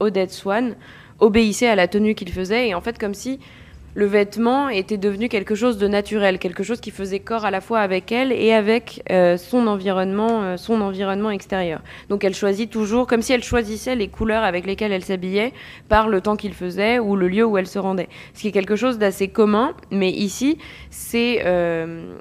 Odette 0.00 0.32
Swan 0.32 0.74
obéissait 1.20 1.68
à 1.68 1.74
la 1.74 1.88
tenue 1.88 2.14
qu'il 2.14 2.30
faisait, 2.30 2.68
et 2.68 2.74
en 2.74 2.80
fait, 2.80 2.98
comme 2.98 3.14
si 3.14 3.40
le 3.98 4.06
vêtement 4.06 4.68
était 4.68 4.96
devenu 4.96 5.28
quelque 5.28 5.56
chose 5.56 5.76
de 5.76 5.88
naturel, 5.88 6.38
quelque 6.38 6.62
chose 6.62 6.80
qui 6.80 6.92
faisait 6.92 7.18
corps 7.18 7.44
à 7.44 7.50
la 7.50 7.60
fois 7.60 7.80
avec 7.80 8.12
elle 8.12 8.30
et 8.30 8.52
avec 8.52 9.02
euh, 9.10 9.36
son 9.36 9.66
environnement, 9.66 10.44
euh, 10.44 10.56
son 10.56 10.80
environnement 10.82 11.32
extérieur. 11.32 11.80
Donc 12.08 12.22
elle 12.22 12.32
choisit 12.36 12.70
toujours, 12.70 13.08
comme 13.08 13.22
si 13.22 13.32
elle 13.32 13.42
choisissait 13.42 13.96
les 13.96 14.06
couleurs 14.06 14.44
avec 14.44 14.66
lesquelles 14.66 14.92
elle 14.92 15.02
s'habillait 15.04 15.52
par 15.88 16.06
le 16.06 16.20
temps 16.20 16.36
qu'il 16.36 16.54
faisait 16.54 17.00
ou 17.00 17.16
le 17.16 17.26
lieu 17.26 17.44
où 17.44 17.58
elle 17.58 17.66
se 17.66 17.80
rendait. 17.80 18.08
Ce 18.34 18.42
qui 18.42 18.46
est 18.46 18.52
quelque 18.52 18.76
chose 18.76 18.98
d'assez 18.98 19.26
commun, 19.26 19.74
mais 19.90 20.10
ici 20.10 20.58
c'est 20.90 21.42
euh, 21.44 22.14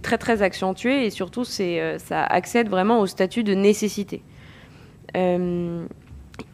très 0.00 0.16
très 0.16 0.40
accentué 0.40 1.04
et 1.04 1.10
surtout 1.10 1.44
c'est 1.44 1.98
ça 1.98 2.24
accède 2.24 2.70
vraiment 2.70 3.00
au 3.00 3.06
statut 3.06 3.44
de 3.44 3.52
nécessité. 3.52 4.22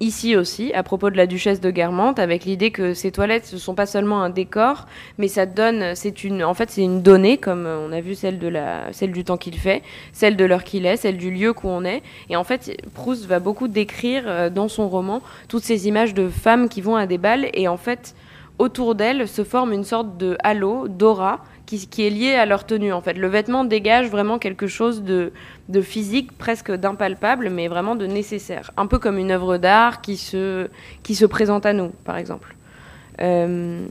Ici 0.01 0.37
aussi, 0.37 0.72
à 0.72 0.83
propos 0.83 1.11
de 1.11 1.16
la 1.16 1.27
duchesse 1.27 1.61
de 1.61 1.70
Guermantes, 1.70 2.18
avec 2.18 2.44
l'idée 2.44 2.70
que 2.70 2.94
ces 2.94 3.11
toilettes, 3.11 3.46
ce 3.46 3.59
sont 3.59 3.74
pas 3.74 3.87
seulement 3.87 4.22
un 4.22 4.31
décor, 4.31 4.87
mais 5.18 5.29
ça 5.29 5.46
donne, 5.46 5.94
c'est 5.94 6.24
une, 6.24 6.44
en 6.44 6.55
fait, 6.55 6.70
c'est 6.70 6.83
une 6.83 7.03
donnée, 7.03 7.37
comme 7.38 7.66
on 7.66 7.92
a 7.92 8.01
vu 8.01 8.14
celle 8.14 8.38
de 8.38 8.48
la, 8.48 8.92
celle 8.92 9.12
du 9.12 9.24
temps 9.24 9.37
qu'il 9.37 9.59
fait, 9.59 9.83
celle 10.12 10.37
de 10.37 10.44
l'heure 10.44 10.64
qu'il 10.64 10.87
est, 10.87 10.96
celle 10.96 11.16
du 11.16 11.31
lieu 11.31 11.51
où 11.51 11.68
on 11.68 11.85
est. 11.85 12.03
Et 12.31 12.37
en 12.37 12.44
fait, 12.44 12.77
Proust 12.94 13.27
va 13.27 13.40
beaucoup 13.40 13.68
décrire 13.68 14.24
euh, 14.27 14.51
dans 14.51 14.68
son 14.68 14.88
roman 14.88 15.20
toutes 15.48 15.64
ces 15.64 15.88
images 15.88 16.14
de 16.14 16.29
femmes 16.29 16.68
qui 16.68 16.81
vont 16.81 16.96
à 16.96 17.07
des 17.07 17.18
balles, 17.18 17.48
et 17.55 17.68
en 17.68 17.77
fait, 17.77 18.14
autour 18.59 18.94
d'elles 18.94 19.29
se 19.29 19.44
forme 19.44 19.72
une 19.72 19.85
sorte 19.85 20.16
de 20.16 20.37
halo, 20.42 20.88
d'aura, 20.88 21.40
qui, 21.76 22.07
est 22.07 22.11
lié 22.11 22.35
à 22.35 22.46
leur 22.46 22.64
tenue. 22.64 22.92
En 22.92 23.02
fait, 23.02 23.14
le 23.14 23.28
vêtement 23.28 23.64
dégage 23.64 24.09
vraiment 24.09 24.38
quelque 24.38 24.66
chose 24.66 25.02
de, 25.02 25.33
de 25.68 25.81
physique, 25.83 26.33
presque 26.38 26.72
d'impalpable, 26.72 27.50
mais 27.50 27.68
vraiment 27.68 27.94
de 27.94 28.07
nécessaire. 28.07 28.70
Un 28.76 28.87
peu 28.87 28.98
comme 28.98 29.18
une 29.18 29.31
œuvre 29.31 29.59
d'art 29.59 30.00
qui 30.00 30.16
se, 30.16 30.68
qui 31.02 31.14
se 31.14 31.26
présente 31.26 31.66
à 31.66 31.74
nous, 31.74 31.90
par 32.04 32.16
exemple. 32.16 32.54
Euh, 33.20 33.85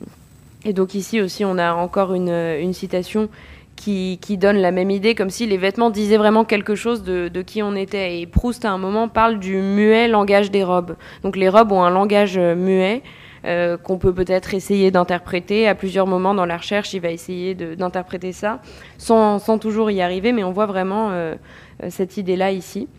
et 0.65 0.73
donc 0.73 0.95
ici 0.95 1.21
aussi, 1.21 1.45
on 1.45 1.57
a 1.59 1.73
encore 1.73 2.13
une, 2.13 2.29
une 2.29 2.73
citation 2.73 3.29
qui, 3.75 4.17
qui, 4.21 4.37
donne 4.37 4.57
la 4.57 4.71
même 4.71 4.89
idée, 4.89 5.13
comme 5.13 5.29
si 5.29 5.45
les 5.45 5.57
vêtements 5.57 5.91
disaient 5.91 6.17
vraiment 6.17 6.45
quelque 6.45 6.73
chose 6.73 7.03
de, 7.03 7.27
de, 7.27 7.41
qui 7.43 7.61
on 7.61 7.75
était. 7.75 8.19
Et 8.19 8.25
Proust, 8.25 8.65
à 8.65 8.71
un 8.71 8.79
moment, 8.79 9.07
parle 9.07 9.37
du 9.37 9.57
muet 9.57 10.07
langage 10.07 10.49
des 10.49 10.63
robes. 10.63 10.95
Donc 11.21 11.35
les 11.35 11.47
robes 11.47 11.71
ont 11.71 11.83
un 11.83 11.91
langage 11.91 12.39
muet. 12.39 13.03
Euh, 13.47 13.77
qu'on 13.77 13.97
peut 13.97 14.13
peut-être 14.13 14.53
essayer 14.53 14.91
d'interpréter. 14.91 15.69
À 15.69 15.75
plusieurs 15.75 16.05
moments 16.05 16.33
dans 16.33 16.45
la 16.45 16.57
recherche, 16.57 16.93
il 16.93 16.99
va 16.99 17.12
essayer 17.12 17.55
d'interpréter 17.55 18.33
ça, 18.33 18.60
sans, 18.97 19.39
toujours 19.57 19.89
y 19.89 20.01
arriver, 20.01 20.33
mais 20.33 20.43
on 20.43 20.51
voit 20.51 20.65
vraiment 20.65 21.12
euh, 21.12 21.36
euh, 21.81 21.88
cette 21.89 22.17
idée-là 22.17 22.51
ici. 22.51 22.89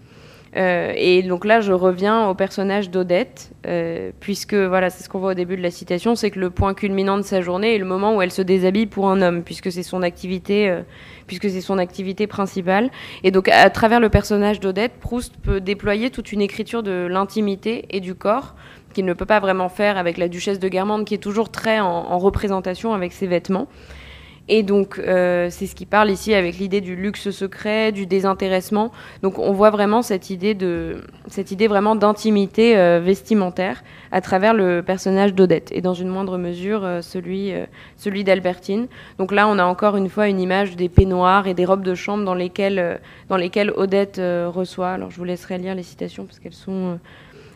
Et 0.55 1.23
donc 1.23 1.45
là, 1.45 1.61
je 1.61 1.73
reviens 1.73 2.29
au 2.29 2.35
personnage 2.35 2.91
d'Odette, 2.91 3.51
puisque 4.21 4.55
voilà, 4.55 4.91
c'est 4.91 5.05
ce 5.05 5.09
qu'on 5.09 5.19
voit 5.19 5.33
au 5.33 5.35
début 5.35 5.57
de 5.57 5.63
la 5.63 5.71
citation, 5.71 6.15
c'est 6.15 6.31
que 6.31 6.41
le 6.41 6.51
point 6.51 6.75
culminant 6.75 7.17
de 7.17 7.23
sa 7.23 7.41
journée 7.41 7.75
est 7.75 7.79
le 7.79 7.85
moment 7.85 8.17
où 8.17 8.23
elle 8.23 8.33
se 8.33 8.43
déshabille 8.43 8.87
pour 8.87 9.09
un 9.09 9.21
homme, 9.23 9.43
puisque 9.43 9.71
c'est 9.71 9.83
son 9.83 10.03
activité, 10.03 10.83
puisque 11.27 11.49
c'est 11.51 11.61
son 11.61 11.79
activité 11.79 12.27
principale. 12.27 12.91
Et 13.23 13.31
donc, 13.31 13.49
à 13.49 13.71
travers 13.71 14.01
le 14.01 14.09
personnage 14.09 14.61
d'Odette, 14.61 14.93
Proust 15.01 15.35
peut 15.43 15.61
déployer 15.61 16.11
toute 16.11 16.33
une 16.33 16.41
écriture 16.41 16.83
de 16.83 17.07
l'intimité 17.09 17.85
et 17.91 18.01
du 18.01 18.15
corps, 18.15 18.55
qu'il 18.93 19.05
ne 19.05 19.13
peut 19.13 19.27
pas 19.27 19.41
vraiment 19.41 19.69
faire 19.69 19.99
avec 19.99 20.19
la 20.19 20.29
duchesse 20.29 20.59
de 20.59 20.69
Guermantes, 20.69 21.05
qui 21.05 21.15
est 21.15 21.23
toujours 21.23 21.51
très 21.51 21.79
en, 21.79 22.19
représentation 22.19 22.95
avec 22.95 23.13
ses 23.13 23.27
vêtements. 23.27 23.69
Et 24.51 24.63
donc, 24.63 24.99
euh, 24.99 25.49
c'est 25.51 25.67
ce 25.67 25.75
qui 25.75 25.85
parle 25.85 26.11
ici 26.11 26.33
avec 26.33 26.59
l'idée 26.59 26.81
du 26.81 26.97
luxe 26.97 27.31
secret, 27.31 27.93
du 27.93 28.07
désintéressement. 28.07 28.91
Donc, 29.23 29.39
on 29.39 29.53
voit 29.53 29.69
vraiment 29.69 30.01
cette 30.01 30.31
idée 30.31 30.55
de, 30.55 31.03
cette 31.27 31.51
idée 31.51 31.69
vraiment 31.69 31.97
d'intimité 31.97 32.79
euh, 32.79 32.99
vestimentaire 32.99 33.85
à 34.11 34.23
travers 34.23 34.55
le 34.55 34.83
personnage 34.83 35.35
d'Odette 35.35 35.71
et 35.73 35.83
dans 35.83 35.93
une 35.93 36.09
moindre 36.09 36.39
mesure 36.39 36.83
euh, 36.83 37.03
celui, 37.03 37.53
celui 37.97 38.25
d'Albertine. 38.25 38.87
Donc 39.19 39.33
là, 39.33 39.47
on 39.49 39.59
a 39.59 39.65
encore 39.65 39.97
une 39.97 40.09
fois 40.09 40.29
une 40.29 40.41
image 40.41 40.77
des 40.77 40.89
peignoirs 40.89 41.47
et 41.47 41.53
des 41.53 41.67
robes 41.67 41.85
de 41.85 41.95
chambre 41.95 42.25
dans 42.25 42.35
lesquelles, 42.35 43.01
dans 43.29 43.37
lesquelles 43.37 43.71
Odette 43.77 44.19
reçoit. 44.19 44.93
Alors, 44.93 45.11
je 45.11 45.17
vous 45.17 45.25
laisserai 45.25 45.59
lire 45.59 45.75
les 45.75 45.83
citations 45.83 46.25
parce 46.25 46.39
qu'elles 46.39 46.55
sont 46.55 46.99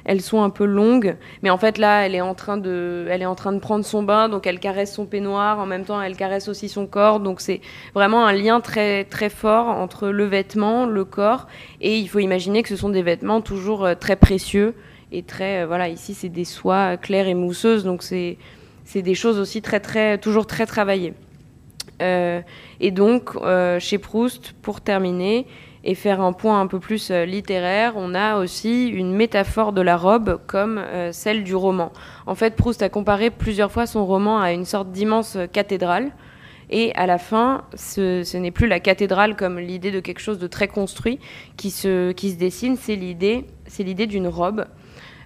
elles 0.04 0.20
sont 0.20 0.42
un 0.42 0.50
peu 0.50 0.64
longues, 0.64 1.16
mais 1.42 1.50
en 1.50 1.58
fait 1.58 1.78
là, 1.78 2.06
elle 2.06 2.14
est 2.14 2.20
en 2.20 2.34
train 2.34 2.56
de, 2.56 3.06
elle 3.10 3.22
est 3.22 3.26
en 3.26 3.34
train 3.34 3.52
de 3.52 3.58
prendre 3.58 3.84
son 3.84 4.02
bain, 4.02 4.28
donc 4.28 4.46
elle 4.46 4.58
caresse 4.58 4.92
son 4.92 5.06
peignoir, 5.06 5.58
en 5.58 5.66
même 5.66 5.84
temps 5.84 6.00
elle 6.00 6.16
caresse 6.16 6.48
aussi 6.48 6.68
son 6.68 6.86
corps, 6.86 7.20
donc 7.20 7.40
c'est 7.40 7.60
vraiment 7.94 8.26
un 8.26 8.32
lien 8.32 8.60
très 8.60 9.04
très 9.04 9.28
fort 9.28 9.66
entre 9.68 10.08
le 10.08 10.24
vêtement, 10.24 10.86
le 10.86 11.04
corps, 11.04 11.46
et 11.80 11.98
il 11.98 12.08
faut 12.08 12.18
imaginer 12.18 12.62
que 12.62 12.68
ce 12.68 12.76
sont 12.76 12.90
des 12.90 13.02
vêtements 13.02 13.40
toujours 13.40 13.84
euh, 13.84 13.94
très 13.94 14.16
précieux 14.16 14.74
et 15.12 15.22
très, 15.22 15.62
euh, 15.62 15.66
voilà, 15.66 15.88
ici 15.88 16.14
c'est 16.14 16.28
des 16.28 16.44
soies 16.44 16.96
claires 16.96 17.28
et 17.28 17.34
mousseuses, 17.34 17.84
donc 17.84 18.02
c'est 18.02 18.38
c'est 18.84 19.02
des 19.02 19.14
choses 19.14 19.38
aussi 19.38 19.62
très 19.62 19.80
très 19.80 20.18
toujours 20.18 20.46
très 20.46 20.66
travaillées. 20.66 21.14
Et 22.80 22.90
donc, 22.90 23.30
chez 23.78 23.98
Proust, 23.98 24.54
pour 24.62 24.80
terminer, 24.80 25.46
et 25.84 25.96
faire 25.96 26.20
un 26.20 26.32
point 26.32 26.60
un 26.60 26.68
peu 26.68 26.78
plus 26.78 27.10
littéraire, 27.10 27.94
on 27.96 28.14
a 28.14 28.38
aussi 28.38 28.88
une 28.88 29.12
métaphore 29.12 29.72
de 29.72 29.80
la 29.80 29.96
robe 29.96 30.40
comme 30.46 30.80
celle 31.10 31.42
du 31.42 31.56
roman. 31.56 31.92
En 32.26 32.36
fait, 32.36 32.54
Proust 32.54 32.82
a 32.82 32.88
comparé 32.88 33.30
plusieurs 33.30 33.72
fois 33.72 33.86
son 33.86 34.06
roman 34.06 34.40
à 34.40 34.52
une 34.52 34.64
sorte 34.64 34.92
d'immense 34.92 35.36
cathédrale. 35.52 36.12
Et 36.74 36.94
à 36.94 37.06
la 37.06 37.18
fin, 37.18 37.64
ce, 37.74 38.36
n'est 38.38 38.50
plus 38.50 38.66
la 38.66 38.80
cathédrale 38.80 39.36
comme 39.36 39.58
l'idée 39.58 39.90
de 39.90 40.00
quelque 40.00 40.20
chose 40.20 40.38
de 40.38 40.46
très 40.46 40.68
construit 40.68 41.20
qui 41.58 41.70
se, 41.70 42.12
qui 42.12 42.30
se 42.30 42.36
dessine, 42.36 42.76
c'est 42.76 42.96
l'idée, 42.96 43.44
c'est 43.66 43.82
l'idée 43.82 44.06
d'une 44.06 44.26
robe. 44.26 44.64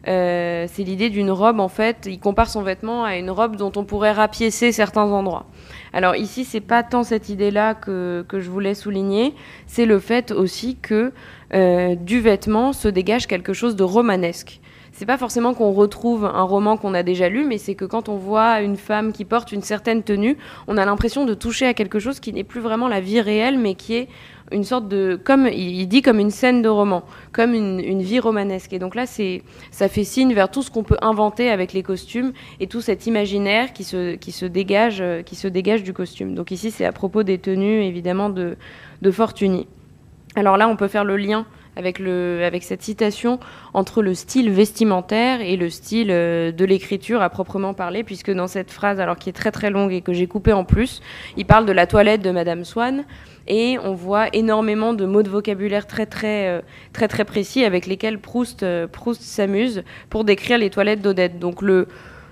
Euh, 0.07 0.67
c'est 0.69 0.85
l'idée 0.85 1.11
d'une 1.11 1.31
robe, 1.31 1.59
en 1.59 1.69
fait, 1.69 2.07
il 2.07 2.21
compare 2.21 2.49
son 2.49 2.63
vêtement 2.63 3.05
à 3.05 3.17
une 3.17 3.31
robe 3.31 3.57
dont 3.57 3.73
on 3.77 3.85
pourrait 3.85 4.13
rapiécer 4.13 4.71
certains 4.73 5.05
endroits. 5.05 5.47
Alors 5.93 6.15
ici, 6.15 6.45
c'est 6.45 6.61
pas 6.61 6.83
tant 6.83 7.03
cette 7.03 7.29
idée-là 7.29 7.75
que, 7.75 8.25
que, 8.29 8.39
je 8.39 8.51
voulais 8.51 8.75
souligner, 8.75 9.35
c'est 9.67 9.87
le 9.87 9.99
fait 9.99 10.31
aussi 10.31 10.77
que 10.77 11.13
euh, 11.55 11.95
du 11.97 12.21
vêtement 12.21 12.73
se 12.73 12.89
dégage 12.89 13.27
quelque 13.27 13.53
chose 13.53 13.77
de 13.77 13.85
romanesque 13.85 14.61
c'est 14.97 15.05
pas 15.05 15.19
forcément 15.19 15.53
qu'on 15.53 15.73
retrouve 15.73 16.25
un 16.25 16.43
roman 16.43 16.79
qu'on 16.79 16.95
a 16.95 17.03
déjà 17.03 17.29
lu, 17.29 17.45
mais 17.45 17.59
c'est 17.59 17.75
que 17.75 17.85
quand 17.85 18.09
on 18.09 18.17
voit 18.17 18.63
une 18.63 18.79
femme 18.79 19.13
qui 19.13 19.27
porte 19.27 19.53
une 19.53 19.61
certaine 19.61 20.03
tenue, 20.03 20.39
on 20.69 20.79
a 20.79 20.87
l'impression 20.87 21.27
de 21.27 21.35
toucher 21.35 21.67
à 21.67 21.75
quelque 21.75 21.99
chose 21.99 22.19
qui 22.19 22.33
n'est 22.33 22.45
plus 22.45 22.63
vraiment 22.63 22.89
la 22.89 23.01
vie 23.01 23.21
réelle, 23.21 23.59
mais 23.59 23.75
qui 23.75 23.95
est 23.95 24.09
une 24.53 24.65
sorte 24.65 24.89
de, 24.89 25.19
comme 25.23 25.47
il 25.47 25.87
dit, 25.87 26.03
comme 26.03 26.19
une 26.19 26.31
scène 26.31 26.63
de 26.63 26.69
roman, 26.69 27.03
comme 27.33 27.55
une, 27.55 28.03
vie 28.03 28.21
romanesque. 28.21 28.73
Et 28.73 28.79
donc 28.79 28.95
là, 28.95 29.07
c'est, 29.07 29.43
ça 29.71 29.89
fait 29.89 30.05
signe 30.05 30.35
vers 30.35 30.51
tout 30.51 30.63
ce 30.63 30.71
qu'on 30.71 30.85
peut 30.85 30.99
inventer 31.03 31.51
avec 31.51 31.73
les 31.73 31.83
costumes 31.83 32.33
et 32.61 32.67
tout 32.67 32.81
cet 32.81 33.07
imaginaire 33.07 33.73
qui 33.73 33.85
se, 33.85 34.15
qui 34.15 34.33
se 34.33 34.47
dégage, 34.47 35.03
qui 35.25 35.35
se 35.35 35.49
dégage 35.49 35.83
du 35.83 35.93
costume. 35.93 36.35
Donc 36.35 36.51
ici, 36.51 36.71
c'est 36.71 36.85
à 36.85 36.93
propos 36.93 37.23
des 37.23 37.39
tenues, 37.39 37.83
évidemment, 37.83 38.31
de, 38.31 38.57
de 39.03 39.11
Fortuny. 39.11 39.67
Alors 40.37 40.57
là, 40.57 40.69
on 40.69 40.77
peut 40.77 40.89
faire 40.89 41.05
le 41.05 41.17
lien 41.17 41.47
avec, 41.77 41.99
le, 41.99 42.43
avec 42.45 42.63
cette 42.65 42.83
citation 42.83 43.39
entre 43.75 44.03
le 44.03 44.15
style 44.15 44.51
vestimentaire 44.51 45.41
et 45.41 45.57
le 45.57 45.71
style 45.71 46.11
euh, 46.11 46.53
de 46.53 46.65
l'écriture 46.65 47.23
à 47.23 47.31
proprement 47.31 47.75
parler, 47.75 48.03
puisque 48.03 48.31
dans 48.33 48.47
cette 48.47 48.71
phrase, 48.71 48.99
alors 49.01 49.17
qui 49.17 49.29
est 49.29 49.35
très 49.35 49.53
très 49.53 49.71
longue 49.71 49.93
et 49.93 50.01
que 50.01 50.13
j'ai 50.13 50.27
coupée 50.27 50.53
en 50.53 50.65
plus, 50.65 51.01
il 51.37 51.47
parle 51.47 51.67
de 51.67 51.73
la 51.73 51.87
toilette 51.87 52.23
de 52.23 52.31
Madame 52.31 52.65
Swann 52.65 53.05
et 53.49 53.79
on 53.85 53.95
voit 53.95 54.29
énormément 54.33 54.93
de 54.93 55.05
mots 55.05 55.23
de 55.23 55.31
vocabulaire 55.31 55.87
très 55.87 56.07
très 56.07 56.49
euh, 56.49 56.61
très 56.93 57.09
très 57.09 57.25
précis 57.25 57.65
avec 57.65 57.87
lesquels 57.87 58.19
Proust 58.19 58.63
euh, 58.63 58.89
Proust 58.89 59.23
s'amuse 59.23 59.85
pour 60.11 60.25
décrire 60.25 60.59
les 60.59 60.71
toilettes 60.71 61.03
d'Odette. 61.03 61.39
Donc 61.39 61.63
le 61.63 61.87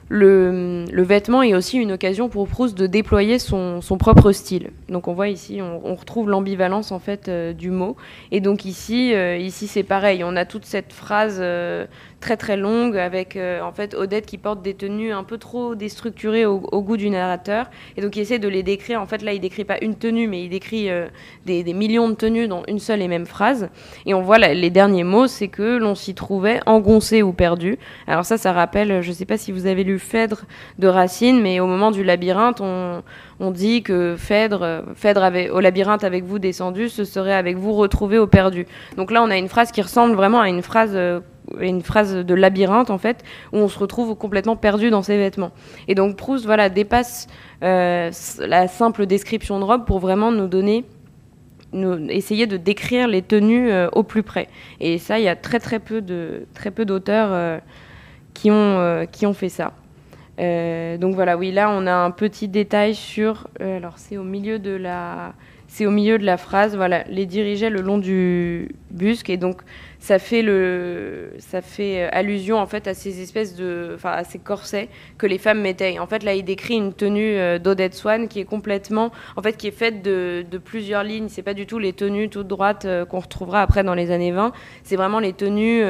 le, 0.08 0.84
vêtement 1.02 1.42
est 1.42 1.54
aussi 1.54 1.78
une 1.78 1.92
occasion 1.92 2.28
pour 2.28 2.46
Proust 2.48 2.76
de 2.76 2.86
déployer 2.86 3.38
son, 3.38 3.80
propre 3.98 4.32
style. 4.32 4.70
Donc 4.88 5.08
on 5.08 5.14
voit 5.14 5.28
ici, 5.28 5.60
on, 5.62 5.94
retrouve 5.94 6.28
l'ambivalence 6.28 6.92
en 6.92 6.98
fait 6.98 7.28
euh, 7.28 7.52
du 7.52 7.70
mot. 7.70 7.96
Et 8.30 8.40
donc 8.40 8.64
ici, 8.64 9.14
euh, 9.14 9.36
ici 9.36 9.66
c'est 9.66 9.82
pareil. 9.82 10.22
On 10.24 10.36
a 10.36 10.44
toute 10.44 10.64
cette 10.64 10.92
phrase 10.92 11.38
euh, 11.40 11.86
très 12.24 12.38
très 12.38 12.56
longue 12.56 12.96
avec 12.96 13.36
en 13.36 13.72
fait 13.72 13.94
Odette 13.94 14.24
qui 14.24 14.38
porte 14.38 14.62
des 14.62 14.72
tenues 14.72 15.12
un 15.12 15.24
peu 15.24 15.36
trop 15.36 15.74
déstructurées 15.74 16.46
au, 16.46 16.58
goût 16.58 16.96
du 16.96 17.10
narrateur. 17.10 17.66
Et 17.98 18.00
donc 18.00 18.16
il 18.16 18.20
essaie 18.20 18.38
de 18.38 18.48
les 18.48 18.62
décrire. 18.62 19.02
En 19.02 19.06
fait 19.06 19.20
là, 19.20 19.34
il 19.34 19.40
décrit 19.40 19.64
pas 19.64 19.76
une 19.82 19.94
tenue, 19.94 20.26
mais 20.26 20.42
il 20.42 20.48
décrit 20.48 20.88
des, 21.44 21.74
millions 21.74 22.08
de 22.08 22.14
tenues 22.14 22.48
dans 22.48 22.62
une 22.66 22.78
seule 22.78 23.02
et 23.02 23.08
même 23.08 23.26
phrase. 23.26 23.68
Et 24.06 24.14
on 24.14 24.22
voit 24.22 24.38
les 24.38 24.70
derniers 24.70 25.04
mots, 25.04 25.26
c'est 25.26 25.48
que 25.48 25.76
l'on 25.76 25.94
s'y 25.94 26.14
trouvait 26.14 26.60
engoncé 26.64 27.22
ou 27.22 27.34
perdu. 27.34 27.78
Alors 28.06 28.24
ça, 28.24 28.38
ça 28.38 28.52
rappelle, 28.52 29.02
je 29.02 29.12
sais 29.12 29.26
pas 29.26 29.36
si 29.36 29.52
vous 29.52 29.66
avez 29.66 29.84
lu 29.84 29.98
Phèdre 29.98 30.44
de 30.78 30.88
Racine, 30.88 31.42
mais 31.42 31.60
au 31.60 31.66
moment 31.66 31.90
du 31.90 32.02
labyrinthe, 32.04 32.60
on, 32.60 33.02
dit 33.50 33.82
que 33.82 34.16
Phèdre, 34.16 34.84
Phèdre 34.94 35.22
avait, 35.22 35.50
au 35.50 35.60
labyrinthe 35.60 36.04
avec 36.04 36.24
vous 36.24 36.38
descendu, 36.38 36.88
ce 36.88 37.04
serait 37.04 37.34
avec 37.34 37.56
vous 37.56 37.74
retrouvé 37.74 38.18
au 38.18 38.26
perdu. 38.26 38.66
Donc 38.96 39.10
là, 39.10 39.22
on 39.22 39.30
a 39.30 39.36
une 39.36 39.48
phrase 39.48 39.70
qui 39.70 39.82
ressemble 39.82 40.14
vraiment 40.14 40.40
à 40.40 40.48
une 40.48 40.62
phrase 40.62 40.92
euh, 40.94 41.20
une 41.60 41.82
phrase 41.82 42.14
de 42.14 42.34
labyrinthe 42.34 42.90
en 42.90 42.98
fait 42.98 43.22
où 43.52 43.58
on 43.58 43.68
se 43.68 43.78
retrouve 43.78 44.14
complètement 44.14 44.56
perdu 44.56 44.90
dans 44.90 45.02
ses 45.02 45.16
vêtements 45.16 45.52
et 45.88 45.94
donc 45.94 46.16
Proust 46.16 46.44
voilà 46.44 46.68
dépasse 46.68 47.26
euh, 47.62 48.10
la 48.38 48.68
simple 48.68 49.06
description 49.06 49.58
de 49.58 49.64
robe 49.64 49.84
pour 49.84 49.98
vraiment 49.98 50.32
nous 50.32 50.48
donner 50.48 50.84
essayer 52.08 52.46
de 52.46 52.56
décrire 52.56 53.08
les 53.08 53.20
tenues 53.20 53.70
euh, 53.70 53.88
au 53.92 54.04
plus 54.04 54.22
près 54.22 54.48
et 54.80 54.98
ça 54.98 55.18
il 55.18 55.24
y 55.24 55.28
a 55.28 55.36
très 55.36 55.60
très 55.60 55.80
peu 55.80 56.00
de 56.00 56.46
très 56.54 56.70
peu 56.70 56.84
d'auteurs 56.84 57.60
qui 58.32 58.50
ont 58.50 59.06
qui 59.12 59.26
ont 59.26 59.34
fait 59.34 59.48
ça 59.48 59.74
euh, 60.40 60.98
donc 60.98 61.14
voilà, 61.14 61.36
oui, 61.36 61.52
là 61.52 61.70
on 61.70 61.86
a 61.86 61.94
un 61.94 62.10
petit 62.10 62.48
détail 62.48 62.94
sur. 62.94 63.48
Euh, 63.60 63.76
alors 63.76 63.94
c'est 63.96 64.16
au 64.16 64.24
milieu 64.24 64.58
de 64.58 64.72
la, 64.72 65.34
c'est 65.68 65.86
au 65.86 65.90
milieu 65.90 66.18
de 66.18 66.24
la 66.24 66.36
phrase. 66.36 66.76
Voilà, 66.76 67.04
les 67.04 67.26
dirigeait 67.26 67.70
le 67.70 67.80
long 67.80 67.98
du 67.98 68.74
busque 68.90 69.30
et 69.30 69.36
donc 69.36 69.62
ça 70.04 70.18
fait 70.18 70.42
le, 70.42 71.32
ça 71.38 71.62
fait 71.62 72.02
allusion 72.12 72.58
en 72.58 72.66
fait 72.66 72.86
à 72.88 72.92
ces 72.92 73.22
espèces 73.22 73.56
de, 73.56 73.92
enfin 73.94 74.10
à 74.10 74.22
ces 74.22 74.38
corsets 74.38 74.90
que 75.16 75.26
les 75.26 75.38
femmes 75.38 75.62
mettaient. 75.62 75.98
en 75.98 76.06
fait 76.06 76.22
là, 76.22 76.34
il 76.34 76.44
décrit 76.44 76.74
une 76.74 76.92
tenue 76.92 77.38
euh, 77.38 77.58
d'Odette 77.58 77.94
Swan 77.94 78.28
qui 78.28 78.38
est 78.38 78.44
complètement, 78.44 79.12
en 79.34 79.40
fait, 79.40 79.56
qui 79.56 79.66
est 79.66 79.70
faite 79.70 80.02
de, 80.02 80.44
plusieurs 80.62 81.04
lignes. 81.04 81.28
C'est 81.30 81.42
pas 81.42 81.54
du 81.54 81.64
tout 81.64 81.78
les 81.78 81.94
tenues 81.94 82.28
toutes 82.28 82.48
droites 82.48 82.86
qu'on 83.08 83.20
retrouvera 83.20 83.62
après 83.62 83.82
dans 83.82 83.94
les 83.94 84.10
années 84.10 84.30
20. 84.30 84.52
C'est 84.82 84.96
vraiment 84.96 85.20
les 85.20 85.32
tenues 85.32 85.82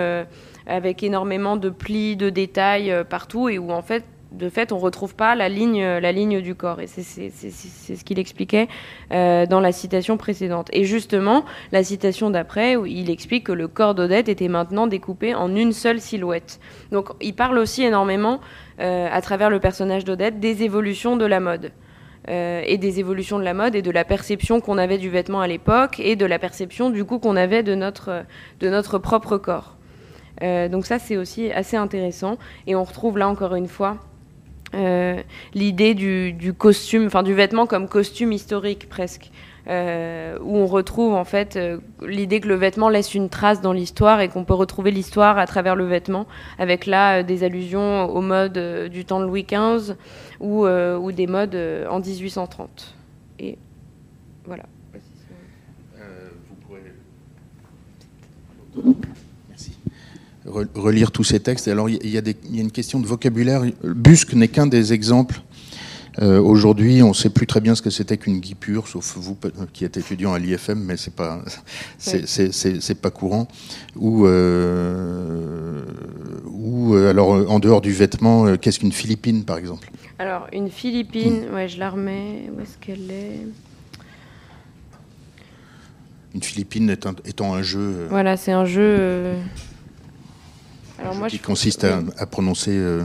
avec 0.66 1.02
énormément 1.02 1.56
de 1.56 1.68
plis, 1.68 2.16
de 2.16 2.30
détails 2.30 2.94
partout 3.10 3.48
et 3.48 3.58
où 3.58 3.72
en 3.72 3.82
fait 3.82 4.04
de 4.34 4.48
fait, 4.48 4.72
on 4.72 4.76
ne 4.76 4.80
retrouve 4.80 5.14
pas 5.14 5.34
la 5.34 5.48
ligne, 5.48 5.84
la 5.84 6.12
ligne 6.12 6.40
du 6.40 6.54
corps. 6.54 6.80
Et 6.80 6.86
c'est 6.86 7.02
ce 7.02 8.04
qu'il 8.04 8.18
expliquait 8.18 8.68
euh, 9.12 9.46
dans 9.46 9.60
la 9.60 9.72
citation 9.72 10.16
précédente. 10.16 10.68
Et 10.72 10.84
justement, 10.84 11.44
la 11.72 11.84
citation 11.84 12.30
d'après, 12.30 12.76
où 12.76 12.86
il 12.86 13.10
explique 13.10 13.44
que 13.44 13.52
le 13.52 13.68
corps 13.68 13.94
d'Odette 13.94 14.28
était 14.28 14.48
maintenant 14.48 14.86
découpé 14.86 15.34
en 15.34 15.54
une 15.54 15.72
seule 15.72 16.00
silhouette. 16.00 16.60
Donc 16.90 17.10
il 17.20 17.34
parle 17.34 17.58
aussi 17.58 17.84
énormément, 17.84 18.40
euh, 18.80 19.08
à 19.10 19.20
travers 19.20 19.50
le 19.50 19.60
personnage 19.60 20.04
d'Odette, 20.04 20.40
des 20.40 20.62
évolutions 20.62 21.16
de 21.16 21.24
la 21.24 21.40
mode. 21.40 21.72
Euh, 22.30 22.62
et 22.64 22.78
des 22.78 23.00
évolutions 23.00 23.38
de 23.38 23.44
la 23.44 23.52
mode 23.52 23.74
et 23.74 23.82
de 23.82 23.90
la 23.90 24.02
perception 24.02 24.62
qu'on 24.62 24.78
avait 24.78 24.96
du 24.96 25.10
vêtement 25.10 25.42
à 25.42 25.46
l'époque 25.46 26.00
et 26.00 26.16
de 26.16 26.24
la 26.24 26.38
perception 26.38 26.88
du 26.88 27.04
coup 27.04 27.18
qu'on 27.18 27.36
avait 27.36 27.62
de 27.62 27.74
notre, 27.74 28.24
de 28.60 28.70
notre 28.70 28.96
propre 28.96 29.36
corps. 29.36 29.76
donc 30.40 30.86
ça 30.86 30.98
c'est 30.98 31.18
aussi 31.18 31.52
assez 31.52 31.76
intéressant 31.76 32.38
et 32.66 32.74
on 32.76 32.82
retrouve 32.82 33.18
là 33.18 33.28
encore 33.28 33.54
une 33.56 33.68
fois 33.68 33.98
l'idée 35.54 35.94
du, 35.94 36.54
costume, 36.56 37.06
enfin 37.06 37.22
du 37.22 37.34
vêtement 37.34 37.66
comme 37.66 37.88
costume 37.88 38.32
historique 38.32 38.88
presque, 38.88 39.30
euh, 39.66 40.38
où 40.42 40.56
on 40.56 40.66
retrouve 40.66 41.14
en 41.14 41.24
fait 41.24 41.56
euh, 41.56 41.78
l'idée 42.02 42.40
que 42.40 42.48
le 42.48 42.54
vêtement 42.54 42.90
laisse 42.90 43.14
une 43.14 43.30
trace 43.30 43.62
dans 43.62 43.72
l'histoire 43.72 44.20
et 44.20 44.28
qu'on 44.28 44.44
peut 44.44 44.54
retrouver 44.54 44.90
l'histoire 44.90 45.38
à 45.38 45.46
travers 45.46 45.74
le 45.74 45.84
vêtement, 45.84 46.26
avec 46.58 46.86
là 46.86 47.22
des 47.22 47.44
allusions 47.44 48.04
aux 48.04 48.20
modes 48.20 48.88
du 48.90 49.04
temps 49.04 49.20
de 49.20 49.24
Louis 49.24 49.44
XV 49.44 49.94
ou, 50.40 50.66
ou 50.66 51.12
des 51.12 51.26
modes 51.26 51.58
en 51.88 52.00
1830. 52.00 52.94
Et 53.38 53.58
voilà. 54.44 54.64
vous 56.46 56.54
pourrez 56.66 56.82
relire 60.46 61.10
tous 61.10 61.24
ces 61.24 61.40
textes. 61.40 61.68
Alors 61.68 61.88
il 61.88 62.06
y, 62.06 62.18
a 62.18 62.22
une 62.52 62.70
question 62.70 63.00
de 63.00 63.06
vocabulaire. 63.06 63.62
Busque 63.82 64.34
n'est 64.34 64.48
qu'un 64.48 64.66
des 64.66 64.92
exemples. 64.92 65.40
Euh, 66.22 66.40
aujourd'hui, 66.40 67.02
on 67.02 67.08
ne 67.08 67.14
sait 67.14 67.30
plus 67.30 67.46
très 67.46 67.60
bien 67.60 67.74
ce 67.74 67.82
que 67.82 67.90
c'était 67.90 68.16
qu'une 68.16 68.38
guipure, 68.38 68.86
sauf 68.86 69.16
vous 69.16 69.36
qui 69.72 69.84
êtes 69.84 69.96
étudiant 69.96 70.32
à 70.32 70.38
l'IFM, 70.38 70.78
mais 70.78 70.96
c'est 70.96 71.14
pas 71.14 71.42
c'est 71.98 73.00
pas 73.00 73.10
courant. 73.10 73.48
Ou 73.96 74.26
euh, 74.26 75.82
ou 76.46 76.94
euh, 76.94 77.10
alors 77.10 77.50
en 77.50 77.58
dehors 77.58 77.80
du 77.80 77.92
vêtement, 77.92 78.56
qu'est-ce 78.56 78.78
qu'une 78.78 78.92
Philippine, 78.92 79.44
par 79.44 79.58
exemple? 79.58 79.90
Alors 80.18 80.46
une 80.52 80.70
Philippine, 80.70 81.46
ouais, 81.52 81.68
je 81.68 81.80
la 81.80 81.90
remets. 81.90 82.48
Où 82.56 82.60
est-ce 82.60 82.78
qu'elle 82.78 83.10
est, 83.10 83.40
Une 86.32 86.42
Philippine 86.42 86.90
étant, 86.90 87.54
un 87.54 87.62
jeu. 87.62 88.06
Voilà, 88.08 88.36
c'est 88.36 88.52
un 88.52 88.66
jeu 88.66 89.34
qui 91.28 91.38
consiste 91.38 91.84
à, 91.84 92.26
prononcer 92.26 92.72
euh, 92.72 93.02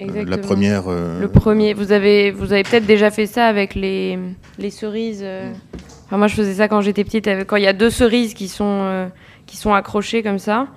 euh, 0.00 0.24
la 0.24 0.38
première. 0.38 0.84
Euh, 0.88 1.20
le 1.20 1.28
premier. 1.28 1.74
Vous 1.74 1.92
avez, 1.92 2.30
vous 2.30 2.52
avez 2.52 2.62
peut-être 2.62 2.86
déjà 2.86 3.10
fait 3.10 3.26
ça 3.26 3.46
avec 3.46 3.74
les, 3.74 4.18
les 4.58 4.70
cerises. 4.70 5.24
moi, 6.10 6.26
je 6.26 6.34
faisais 6.34 6.54
ça 6.54 6.68
quand 6.68 6.80
j'étais 6.80 7.04
petite. 7.04 7.28
quand 7.46 7.56
il 7.56 7.62
y 7.62 7.68
a 7.68 7.72
deux 7.72 7.90
cerises 7.90 8.34
qui 8.34 8.48
sont, 8.48 9.08
qui 9.46 9.56
sont 9.56 9.72
accrochées 9.72 10.22
comme 10.22 10.38
ça. 10.38 10.68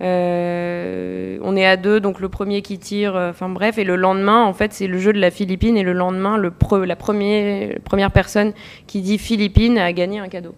on 0.00 1.56
est 1.56 1.66
à 1.66 1.76
deux, 1.76 2.00
donc 2.00 2.20
le 2.20 2.28
premier 2.28 2.62
qui 2.62 2.78
tire, 2.78 3.14
enfin 3.16 3.48
bref, 3.48 3.78
et 3.78 3.84
le 3.84 3.96
lendemain, 3.96 4.42
en 4.42 4.52
fait, 4.52 4.72
c'est 4.72 4.86
le 4.86 4.98
jeu 4.98 5.12
de 5.12 5.20
la 5.20 5.30
Philippine, 5.30 5.76
et 5.76 5.82
le 5.82 5.92
lendemain, 5.92 6.36
le 6.36 6.52
la 6.84 6.96
premier, 6.96 7.78
première 7.84 8.10
personne 8.10 8.52
qui 8.86 9.00
dit 9.00 9.18
Philippine 9.18 9.78
a 9.78 9.92
gagné 9.92 10.18
un 10.18 10.28
cadeau. 10.28 10.54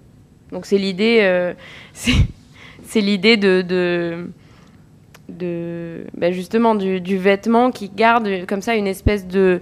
Donc 0.52 0.66
c'est 0.66 0.78
l'idée, 0.78 1.54
c'est 1.92 3.00
l'idée 3.00 3.36
de 3.36 3.62
de 3.62 4.28
bah, 5.28 6.30
justement 6.30 6.74
du, 6.74 7.18
vêtement 7.18 7.70
qui 7.70 7.88
garde 7.88 8.46
comme 8.46 8.62
ça 8.62 8.74
une 8.74 8.86
espèce 8.86 9.26
de 9.26 9.60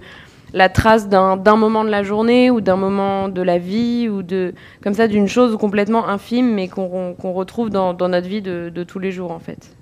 la 0.53 0.69
trace 0.69 1.09
d'un 1.09 1.55
moment 1.55 1.83
de 1.83 1.89
la 1.89 2.03
journée 2.03 2.49
ou 2.49 2.61
d'un 2.61 2.77
moment 2.77 3.29
de 3.29 3.41
la 3.41 3.57
vie 3.57 4.07
ou 4.07 4.23
de 4.23 4.53
comme 4.83 4.93
ça 4.93 5.07
d'une 5.07 5.27
chose 5.27 5.57
complètement 5.57 6.07
infime 6.07 6.53
mais 6.53 6.67
qu'on 6.67 7.15
retrouve 7.33 7.69
dans, 7.69 7.93
notre 7.93 8.27
vie 8.27 8.41
de, 8.41 8.71
de 8.73 8.83
tous 8.83 8.99
les 8.99 9.11
jours 9.11 9.31
en 9.31 9.39
fait. 9.39 9.74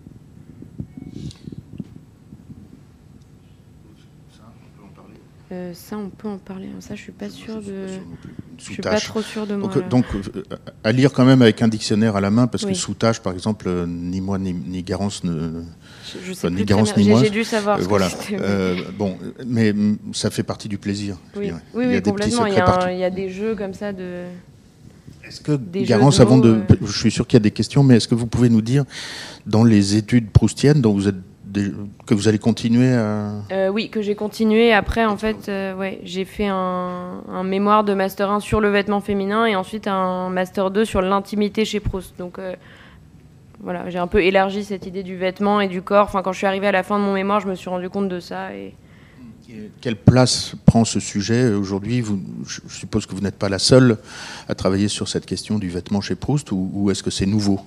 Euh, 5.54 5.72
ça, 5.74 5.98
on 5.98 6.10
peut 6.10 6.28
en 6.28 6.38
parler. 6.38 6.68
Ça, 6.80 6.96
je 6.96 7.02
suis 7.02 7.12
pas 7.12 7.30
sûre 7.30 7.62
de. 7.62 7.88
Je 8.58 8.64
suis 8.64 8.82
pas 8.82 9.00
trop 9.00 9.22
sûre 9.22 9.46
de 9.46 9.56
moi. 9.56 9.70
Donc, 9.90 10.06
euh, 10.16 10.44
à 10.84 10.92
lire 10.92 11.14
quand 11.14 11.26
même 11.26 11.42
avec 11.42 11.62
un 11.62 11.68
dictionnaire 11.68 12.16
à 12.16 12.22
la 12.22 12.32
main, 12.32 12.48
parce 12.48 12.66
que 12.66 12.74
sous-tâche, 12.74 13.20
par 13.20 13.34
exemple, 13.34 13.66
euh, 13.68 13.86
ni 13.88 14.22
moi 14.22 14.40
ni, 14.40 14.54
ni 14.54 14.84
Garance 14.84 15.24
ne. 15.24 15.62
Je, 16.26 16.34
sais 16.34 16.50
ni 16.50 16.66
Garance 16.66 16.96
ni 16.98 17.10
moi. 17.10 17.24
J'ai 17.24 17.30
dû 17.30 17.44
savoir. 17.44 17.80
voilà. 17.82 18.10
bon, 18.98 19.18
mais 19.46 19.74
ça 20.14 20.30
fait 20.32 20.44
partie 20.44 20.68
du 20.68 20.78
plaisir. 20.78 21.18
Oui, 21.36 21.52
oui, 21.74 21.86
il 21.88 21.94
y 21.94 21.96
a 21.96 22.02
complètement. 22.02 22.46
Il 22.46 22.54
y 22.54 22.60
a, 22.60 22.92
il 22.92 23.00
y 23.00 23.04
a, 23.04 23.10
des 23.10 23.30
jeux 23.30 23.56
comme 23.56 23.74
ça 23.74 23.94
de. 23.94 24.24
Est-ce 25.28 25.42
que 25.42 25.60
Garance, 25.84 26.20
avant 26.20 26.38
de, 26.38 26.62
je 26.82 26.98
suis 26.98 27.12
sûr 27.12 27.28
qu'il 27.28 27.38
y 27.38 27.42
a 27.42 27.44
des 27.44 27.52
questions, 27.52 27.84
mais 27.84 27.98
est-ce 27.98 28.08
que 28.08 28.16
vous 28.16 28.28
pouvez 28.28 28.50
nous 28.50 28.62
dire, 28.62 28.86
dans 29.46 29.64
les 29.64 29.96
études 29.96 30.32
proustiennes 30.32 30.82
dont 30.82 30.94
vous 30.94 31.08
êtes 31.08 31.16
que 32.06 32.14
vous 32.14 32.28
allez 32.28 32.40
continuer 32.40 32.94
à... 32.94 33.34
Euh, 33.52 33.70
oui, 33.70 33.90
que 33.90 34.02
j'ai 34.02 34.16
continué. 34.16 34.74
Après, 34.74 35.06
en 35.06 35.18
fait, 35.18 35.50
euh, 35.50 35.76
ouais, 35.76 36.00
j'ai 36.04 36.26
fait 36.26 36.48
un, 36.48 37.44
mémoire 37.44 37.84
de 37.84 37.94
Master 37.94 38.32
1 38.32 38.40
sur 38.40 38.62
le 38.62 38.70
vêtement 38.70 39.02
féminin 39.02 39.46
et 39.46 39.56
ensuite 39.56 39.88
un 39.88 40.30
Master 40.30 40.72
2 40.72 40.86
sur 40.86 41.02
l'intimité 41.02 41.66
chez 41.66 41.80
Proust. 41.80 42.18
Donc 42.18 42.40
euh, 42.40 42.56
voilà, 43.62 43.90
j'ai 43.90 44.00
un 44.00 44.08
peu 44.08 44.24
élargi 44.24 44.64
cette 44.64 44.86
idée 44.86 45.04
du 45.04 45.18
vêtement 45.18 45.62
et 45.62 45.68
du 45.68 45.82
corps. 45.82 46.06
Enfin, 46.06 46.22
quand 46.22 46.32
je 46.32 46.38
suis 46.38 46.48
arrivée 46.48 46.68
à 46.68 46.72
la 46.72 46.84
fin 46.84 47.00
de 47.00 47.04
mon 47.04 47.14
mémoire, 47.14 47.40
je 47.40 47.48
me 47.48 47.56
suis 47.56 47.70
rendu 47.70 47.90
compte 47.90 48.10
de 48.10 48.20
ça. 48.20 48.54
Et... 48.56 48.74
Quelle 49.82 49.98
place 49.98 50.56
prend 50.66 50.86
ce 50.86 51.00
sujet 51.00 51.50
aujourd'hui? 51.54 52.04
Je 52.48 52.62
suppose 52.70 53.06
que 53.06 53.14
vous 53.14 53.22
n'êtes 53.22 53.38
pas 53.38 53.50
la 53.50 53.60
seule 53.60 53.98
à 54.48 54.56
travailler 54.56 54.88
sur 54.88 55.08
cette 55.08 55.26
question 55.26 55.60
du 55.60 55.70
vêtement 55.70 56.02
chez 56.02 56.16
Proust 56.16 56.52
ou 56.52 56.90
est-ce 56.90 57.04
que 57.04 57.12
c'est 57.12 57.26
nouveau? 57.26 57.60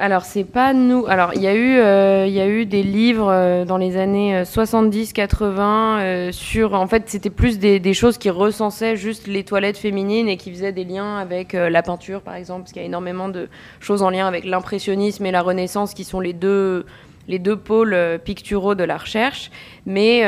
Alors 0.00 0.24
c'est 0.24 0.44
pas 0.44 0.72
nous. 0.72 1.04
Alors 1.06 1.32
il 1.34 1.42
y 1.42 1.46
a 1.46 1.54
eu 1.54 1.78
euh, 1.78 2.26
y 2.26 2.40
a 2.40 2.48
eu 2.48 2.64
des 2.64 2.82
livres 2.82 3.30
euh, 3.30 3.64
dans 3.66 3.76
les 3.76 3.98
années 3.98 4.42
70-80 4.42 5.52
euh, 5.58 6.32
sur 6.32 6.74
en 6.74 6.86
fait 6.86 7.04
c'était 7.06 7.28
plus 7.28 7.58
des, 7.58 7.94
choses 7.94 8.16
qui 8.16 8.30
recensaient 8.30 8.96
juste 8.96 9.26
les 9.26 9.44
toilettes 9.44 9.76
féminines 9.76 10.28
et 10.28 10.38
qui 10.38 10.50
faisaient 10.50 10.72
des 10.72 10.84
liens 10.84 11.18
avec 11.18 11.52
la 11.52 11.82
peinture 11.82 12.22
par 12.22 12.34
exemple 12.34 12.62
parce 12.62 12.72
qu'il 12.72 12.80
y 12.80 12.84
a 12.84 12.88
énormément 12.88 13.28
de 13.28 13.48
choses 13.80 14.02
en 14.02 14.08
lien 14.08 14.26
avec 14.26 14.44
l'impressionnisme 14.44 15.26
et 15.26 15.30
la 15.30 15.42
Renaissance 15.42 15.92
qui 15.92 16.04
sont 16.04 16.20
les 16.20 16.32
deux 16.32 16.86
les 17.28 17.38
deux 17.38 17.56
pôles 17.56 17.96
picturaux 18.24 18.74
de 18.74 18.82
la 18.82 18.96
recherche, 18.96 19.50
mais 19.86 20.18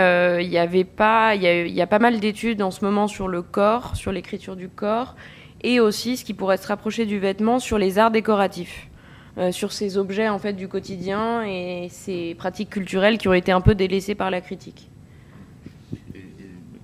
il 0.40 0.48
y 0.48 0.58
avait 0.58 0.84
pas, 0.84 1.34
il 1.34 1.42
y, 1.42 1.82
a, 1.82 1.86
pas 1.86 1.98
mal 1.98 2.20
d'études 2.20 2.62
en 2.62 2.70
ce 2.70 2.84
moment 2.84 3.08
sur 3.08 3.26
le 3.26 3.42
corps, 3.42 3.96
sur 3.96 4.12
l'écriture 4.12 4.54
du 4.54 4.68
corps, 4.68 5.16
et 5.62 5.80
aussi 5.80 6.16
ce 6.16 6.24
qui 6.24 6.34
pourrait 6.34 6.58
se 6.58 6.68
rapprocher 6.68 7.04
du 7.04 7.18
vêtement 7.18 7.58
sur 7.58 7.78
les 7.78 7.98
arts 7.98 8.12
décoratifs. 8.12 8.88
Euh, 9.38 9.50
sur 9.50 9.72
ces 9.72 9.96
objets 9.96 10.28
en 10.28 10.38
fait 10.38 10.52
du 10.52 10.68
quotidien 10.68 11.42
et 11.46 11.88
ces 11.90 12.34
pratiques 12.34 12.68
culturelles 12.68 13.16
qui 13.16 13.28
ont 13.28 13.32
été 13.32 13.50
un 13.50 13.62
peu 13.62 13.74
délaissées 13.74 14.14
par 14.14 14.30
la 14.30 14.42
critique. 14.42 14.90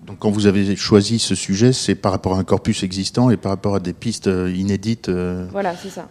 Donc 0.06 0.20
quand 0.20 0.30
vous 0.30 0.46
avez 0.46 0.74
choisi 0.74 1.18
ce 1.18 1.34
sujet, 1.34 1.74
c'est 1.74 1.94
par 1.94 2.10
rapport 2.10 2.36
à 2.36 2.38
un 2.38 2.44
corpus 2.44 2.82
existant 2.84 3.28
et 3.28 3.36
par 3.36 3.52
rapport 3.52 3.74
à 3.74 3.80
des 3.80 3.92
pistes 3.92 4.28
euh, 4.28 4.50
inédites. 4.50 5.10
Euh, 5.10 5.46
voilà, 5.50 5.76
c'est 5.76 5.90
ça. 5.90 6.08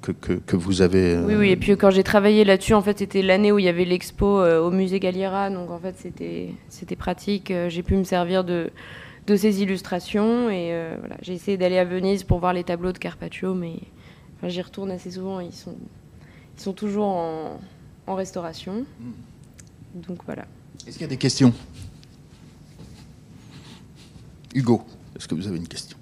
que, 0.00 0.12
que, 0.12 0.56
vous 0.56 0.80
avez. 0.80 1.18
Oui, 1.18 1.34
oui. 1.34 1.50
Et 1.50 1.56
puis 1.56 1.76
quand 1.76 1.90
j'ai 1.90 2.04
travaillé 2.04 2.46
là-dessus, 2.46 2.72
en 2.72 2.80
fait, 2.80 2.98
c'était 2.98 3.20
l'année 3.20 3.52
où 3.52 3.58
il 3.58 3.66
y 3.66 3.68
avait 3.68 3.84
l'expo 3.84 4.42
au 4.42 4.70
musée 4.70 4.98
Galliera, 4.98 5.50
donc 5.50 5.70
en 5.70 5.78
fait, 5.78 5.96
c'était 5.98 6.54
c'était 6.70 6.96
pratique. 6.96 7.52
J'ai 7.68 7.82
pu 7.82 7.96
me 7.96 8.04
servir 8.04 8.44
de 8.44 8.70
de 9.26 9.36
ces 9.36 9.62
illustrations 9.62 10.48
et 10.48 10.72
voilà, 10.98 11.16
j'ai 11.20 11.34
essayé 11.34 11.58
d'aller 11.58 11.76
à 11.76 11.84
Venise 11.84 12.24
pour 12.24 12.38
voir 12.38 12.54
les 12.54 12.64
tableaux 12.64 12.92
de 12.92 12.98
Carpaccio, 12.98 13.52
mais 13.52 13.74
J'y 14.44 14.62
retourne 14.62 14.90
assez 14.90 15.10
souvent. 15.10 15.40
Ils 15.40 15.52
sont, 15.52 15.74
ils 16.56 16.62
sont 16.62 16.72
toujours 16.72 17.06
en, 17.06 17.60
en 18.06 18.14
restauration. 18.14 18.84
Hmm. 19.00 19.12
Donc 19.94 20.18
voilà. 20.24 20.44
Est-ce 20.86 20.96
qu'il 20.96 21.02
y 21.02 21.04
a 21.04 21.08
des 21.08 21.16
questions? 21.16 21.52
Hugo, 24.54 24.82
est-ce 25.16 25.28
que 25.28 25.34
vous 25.34 25.46
avez 25.46 25.58
une 25.58 25.68
question? 25.68 25.96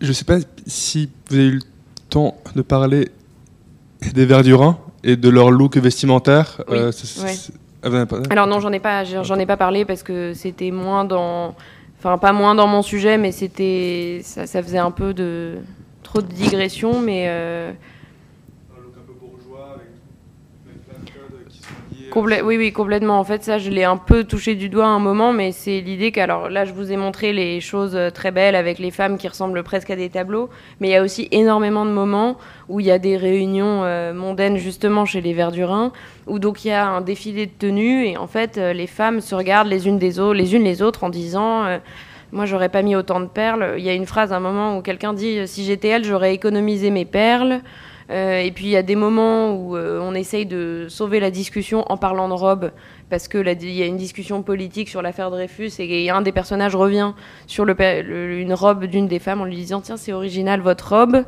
Je 0.00 0.08
ne 0.08 0.12
sais 0.12 0.24
pas 0.24 0.38
si 0.66 1.08
vous 1.28 1.36
avez 1.36 1.46
eu 1.46 1.54
le 1.54 1.62
temps 2.10 2.36
de 2.54 2.60
parler 2.60 3.10
des 4.12 4.26
Verdurins 4.26 4.78
et 5.02 5.16
de 5.16 5.28
leur 5.30 5.50
look 5.50 5.76
vestimentaire. 5.78 6.60
Oui. 6.68 6.76
Euh, 6.76 6.92
ah, 7.82 8.04
Alors 8.30 8.46
non, 8.46 8.60
j'en 8.60 8.72
ai 8.72 8.80
pas, 8.80 9.04
j'en 9.04 9.38
ai 9.38 9.46
pas 9.46 9.56
parlé 9.56 9.84
parce 9.84 10.02
que 10.02 10.34
c'était 10.34 10.70
moins 10.70 11.04
dans, 11.04 11.54
enfin 11.98 12.18
pas 12.18 12.32
moins 12.32 12.54
dans 12.54 12.66
mon 12.66 12.82
sujet, 12.82 13.16
mais 13.16 13.32
c'était, 13.32 14.20
ça, 14.24 14.46
ça 14.46 14.62
faisait 14.62 14.78
un 14.78 14.90
peu 14.90 15.14
de, 15.14 15.56
trop 16.14 16.22
de 16.22 16.32
digression, 16.32 17.00
mais. 17.00 17.24
Euh, 17.26 17.72
oui, 22.14 22.56
oui, 22.56 22.72
complètement. 22.72 23.18
En 23.18 23.24
fait, 23.24 23.42
ça, 23.42 23.58
je 23.58 23.70
l'ai 23.70 23.82
un 23.82 23.96
peu 23.96 24.22
touché 24.22 24.54
du 24.54 24.68
doigt 24.68 24.84
à 24.84 24.90
un 24.90 25.00
moment, 25.00 25.32
mais 25.32 25.50
c'est 25.50 25.80
l'idée 25.80 26.12
qu'alors 26.12 26.48
là, 26.48 26.64
je 26.64 26.72
vous 26.72 26.92
ai 26.92 26.96
montré 26.96 27.32
les 27.32 27.60
choses 27.60 27.96
euh, 27.96 28.10
très 28.10 28.30
belles 28.30 28.54
avec 28.54 28.78
les 28.78 28.92
femmes 28.92 29.18
qui 29.18 29.26
ressemblent 29.26 29.64
presque 29.64 29.90
à 29.90 29.96
des 29.96 30.08
tableaux, 30.08 30.48
mais 30.78 30.88
il 30.88 30.90
y 30.92 30.96
a 30.96 31.02
aussi 31.02 31.26
énormément 31.32 31.84
de 31.84 31.90
moments 31.90 32.38
où 32.68 32.78
il 32.78 32.86
y 32.86 32.92
a 32.92 33.00
des 33.00 33.16
réunions 33.16 33.82
euh, 33.82 34.14
mondaines 34.14 34.56
justement 34.56 35.06
chez 35.06 35.20
les 35.20 35.32
Verdurins, 35.32 35.90
où 36.28 36.38
donc 36.38 36.64
il 36.64 36.68
y 36.68 36.70
a 36.70 36.86
un 36.86 37.00
défilé 37.00 37.46
de 37.46 37.52
tenues 37.58 38.06
et 38.06 38.16
en 38.16 38.28
fait, 38.28 38.56
les 38.58 38.86
femmes 38.86 39.20
se 39.20 39.34
regardent 39.34 39.68
les 39.68 39.88
unes 39.88 39.98
des 39.98 40.20
autres, 40.20 40.34
les 40.34 40.54
unes 40.54 40.62
les 40.62 40.80
autres 40.80 41.02
en 41.02 41.08
disant. 41.08 41.80
Moi, 42.34 42.46
j'aurais 42.46 42.68
pas 42.68 42.82
mis 42.82 42.96
autant 42.96 43.20
de 43.20 43.26
perles. 43.26 43.76
Il 43.78 43.84
y 43.84 43.88
a 43.88 43.94
une 43.94 44.06
phrase 44.06 44.32
à 44.32 44.38
un 44.38 44.40
moment 44.40 44.76
où 44.76 44.82
quelqu'un 44.82 45.12
dit 45.12 45.46
si 45.46 45.64
j'étais 45.64 45.86
elle, 45.86 46.04
j'aurais 46.04 46.34
économisé 46.34 46.90
mes 46.90 47.04
perles. 47.04 47.60
Euh, 48.10 48.40
et 48.40 48.50
puis 48.50 48.64
il 48.64 48.70
y 48.70 48.76
a 48.76 48.82
des 48.82 48.96
moments 48.96 49.54
où 49.54 49.76
euh, 49.76 50.00
on 50.02 50.14
essaye 50.14 50.44
de 50.44 50.86
sauver 50.88 51.20
la 51.20 51.30
discussion 51.30 51.84
en 51.88 51.96
parlant 51.96 52.28
de 52.28 52.34
robe, 52.34 52.72
parce 53.08 53.28
que 53.28 53.38
il 53.38 53.70
y 53.70 53.84
a 53.84 53.86
une 53.86 53.96
discussion 53.96 54.42
politique 54.42 54.88
sur 54.88 55.00
l'affaire 55.00 55.30
Dreyfus 55.30 55.70
et 55.78 56.10
un 56.10 56.22
des 56.22 56.32
personnages 56.32 56.74
revient 56.74 57.12
sur 57.46 57.64
une 57.68 58.52
robe 58.52 58.86
d'une 58.86 59.06
des 59.06 59.20
femmes 59.20 59.40
en 59.40 59.44
lui 59.44 59.54
disant 59.54 59.80
tiens 59.80 59.96
c'est 59.96 60.12
original 60.12 60.60
votre 60.60 60.88
robe. 60.88 61.24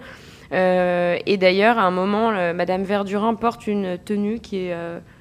Euh, 0.53 1.19
et 1.25 1.37
d'ailleurs 1.37 1.79
à 1.79 1.83
un 1.83 1.93
moment 1.93 2.33
Madame 2.53 2.83
Verdurin 2.83 3.35
porte 3.35 3.69
une 3.69 3.97
tenue 4.05 4.41
qui 4.41 4.67
est 4.67 4.77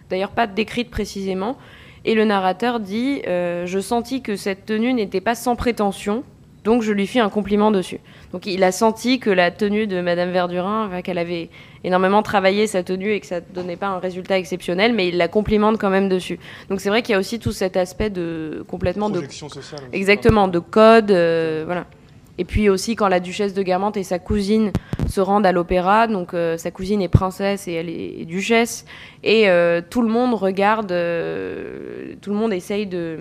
d'ailleurs 0.10 0.32
pas 0.32 0.48
décrite 0.48 0.90
précisément, 0.90 1.58
et 2.06 2.16
le 2.16 2.24
narrateur 2.24 2.80
dit 2.80 3.22
euh, 3.28 3.66
Je 3.66 3.80
sentis 3.80 4.22
que 4.22 4.36
cette 4.36 4.66
tenue 4.66 4.94
n'était 4.94 5.22
pas 5.22 5.36
sans 5.36 5.56
prétention, 5.56 6.24
donc 6.64 6.82
je 6.82 6.92
lui 6.92 7.08
fis 7.08 7.20
un 7.20 7.30
compliment 7.30 7.72
dessus. 7.72 8.00
Donc 8.32 8.46
il 8.46 8.64
a 8.64 8.72
senti 8.72 9.20
que 9.20 9.30
la 9.30 9.52
tenue 9.52 9.88
de 9.88 10.02
Madame 10.02 10.32
Verdurin, 10.32 11.02
qu'elle 11.04 11.18
avait 11.18 11.50
énormément 11.84 12.24
travaillé 12.24 12.68
sa 12.68 12.84
tenue 12.84 13.12
et 13.12 13.20
que 13.20 13.28
ça 13.28 13.40
ne 13.40 13.46
donnait 13.54 13.76
pas 13.76 13.88
un 13.88 14.00
résultat 14.00 14.38
exceptionnel, 14.38 14.94
mais 14.94 15.08
il 15.08 15.18
la 15.18 15.28
complimente 15.28 15.78
quand 15.80 15.90
même 15.90 16.10
dessus. 16.10 16.40
Donc 16.70 16.80
c'est 16.80 16.90
vrai 16.90 17.02
qu'il 17.02 17.14
y 17.14 17.16
a 17.16 17.20
aussi 17.20 17.40
tout 17.40 17.52
cet 17.52 17.78
aspect 17.78 18.10
de 18.10 18.64
complètement 18.68 19.10
de 19.10 19.22
sociale. 19.30 19.82
Exactement, 19.94 20.48
de 20.48 20.60
code, 20.60 21.12
euh, 21.12 21.64
voilà. 21.66 21.86
Et 22.38 22.46
puis 22.46 22.70
aussi 22.70 22.96
quand 22.96 23.08
la 23.08 23.20
duchesse 23.20 23.54
de 23.54 23.64
Guermantes 23.64 23.98
et 23.98 24.04
sa 24.04 24.20
cousine 24.20 24.72
se 25.08 25.22
rendent 25.22 25.46
à 25.46 25.52
l'opéra, 25.52 26.08
donc 26.08 26.34
euh, 26.34 26.58
sa 26.58 26.72
cousine 26.72 27.02
est 27.02 27.08
princesse 27.08 27.68
et 27.68 27.74
elle 27.74 27.90
est 27.90 28.26
duchesse, 28.26 28.86
et 29.24 29.50
euh, 29.50 29.82
tout 29.88 30.02
le 30.02 30.10
monde 30.10 30.34
regarde, 30.34 30.92
euh, 30.92 32.16
tout 32.22 32.32
le 32.32 32.36
monde 32.36 32.52
essaye 32.52 32.88
de, 32.88 33.20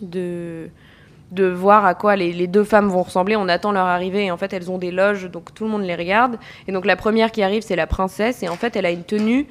de, 0.00 0.68
voir 1.54 1.84
à 1.84 1.94
quoi 1.94 2.14
les, 2.14 2.32
les, 2.32 2.46
deux 2.46 2.62
femmes 2.62 2.88
vont 2.88 3.02
ressembler. 3.02 3.36
On 3.36 3.48
attend 3.48 3.72
leur 3.72 3.86
arrivée 3.86 4.26
et 4.26 4.30
en 4.30 4.36
fait 4.36 4.52
elles 4.52 4.70
ont 4.70 4.78
des 4.78 4.92
loges, 4.92 5.30
donc 5.30 5.52
tout 5.54 5.64
le 5.64 5.70
monde 5.70 5.82
les 5.82 5.96
regarde. 5.96 6.36
Et 6.68 6.72
donc 6.72 6.84
la 6.84 6.94
première 6.94 7.32
qui 7.32 7.42
arrive 7.42 7.62
c'est 7.62 7.76
la 7.76 7.86
princesse 7.88 8.42
et 8.42 8.48
en 8.48 8.56
fait 8.56 8.76
elle 8.76 8.86
a 8.86 8.90
une 8.90 9.04
tenue 9.04 9.46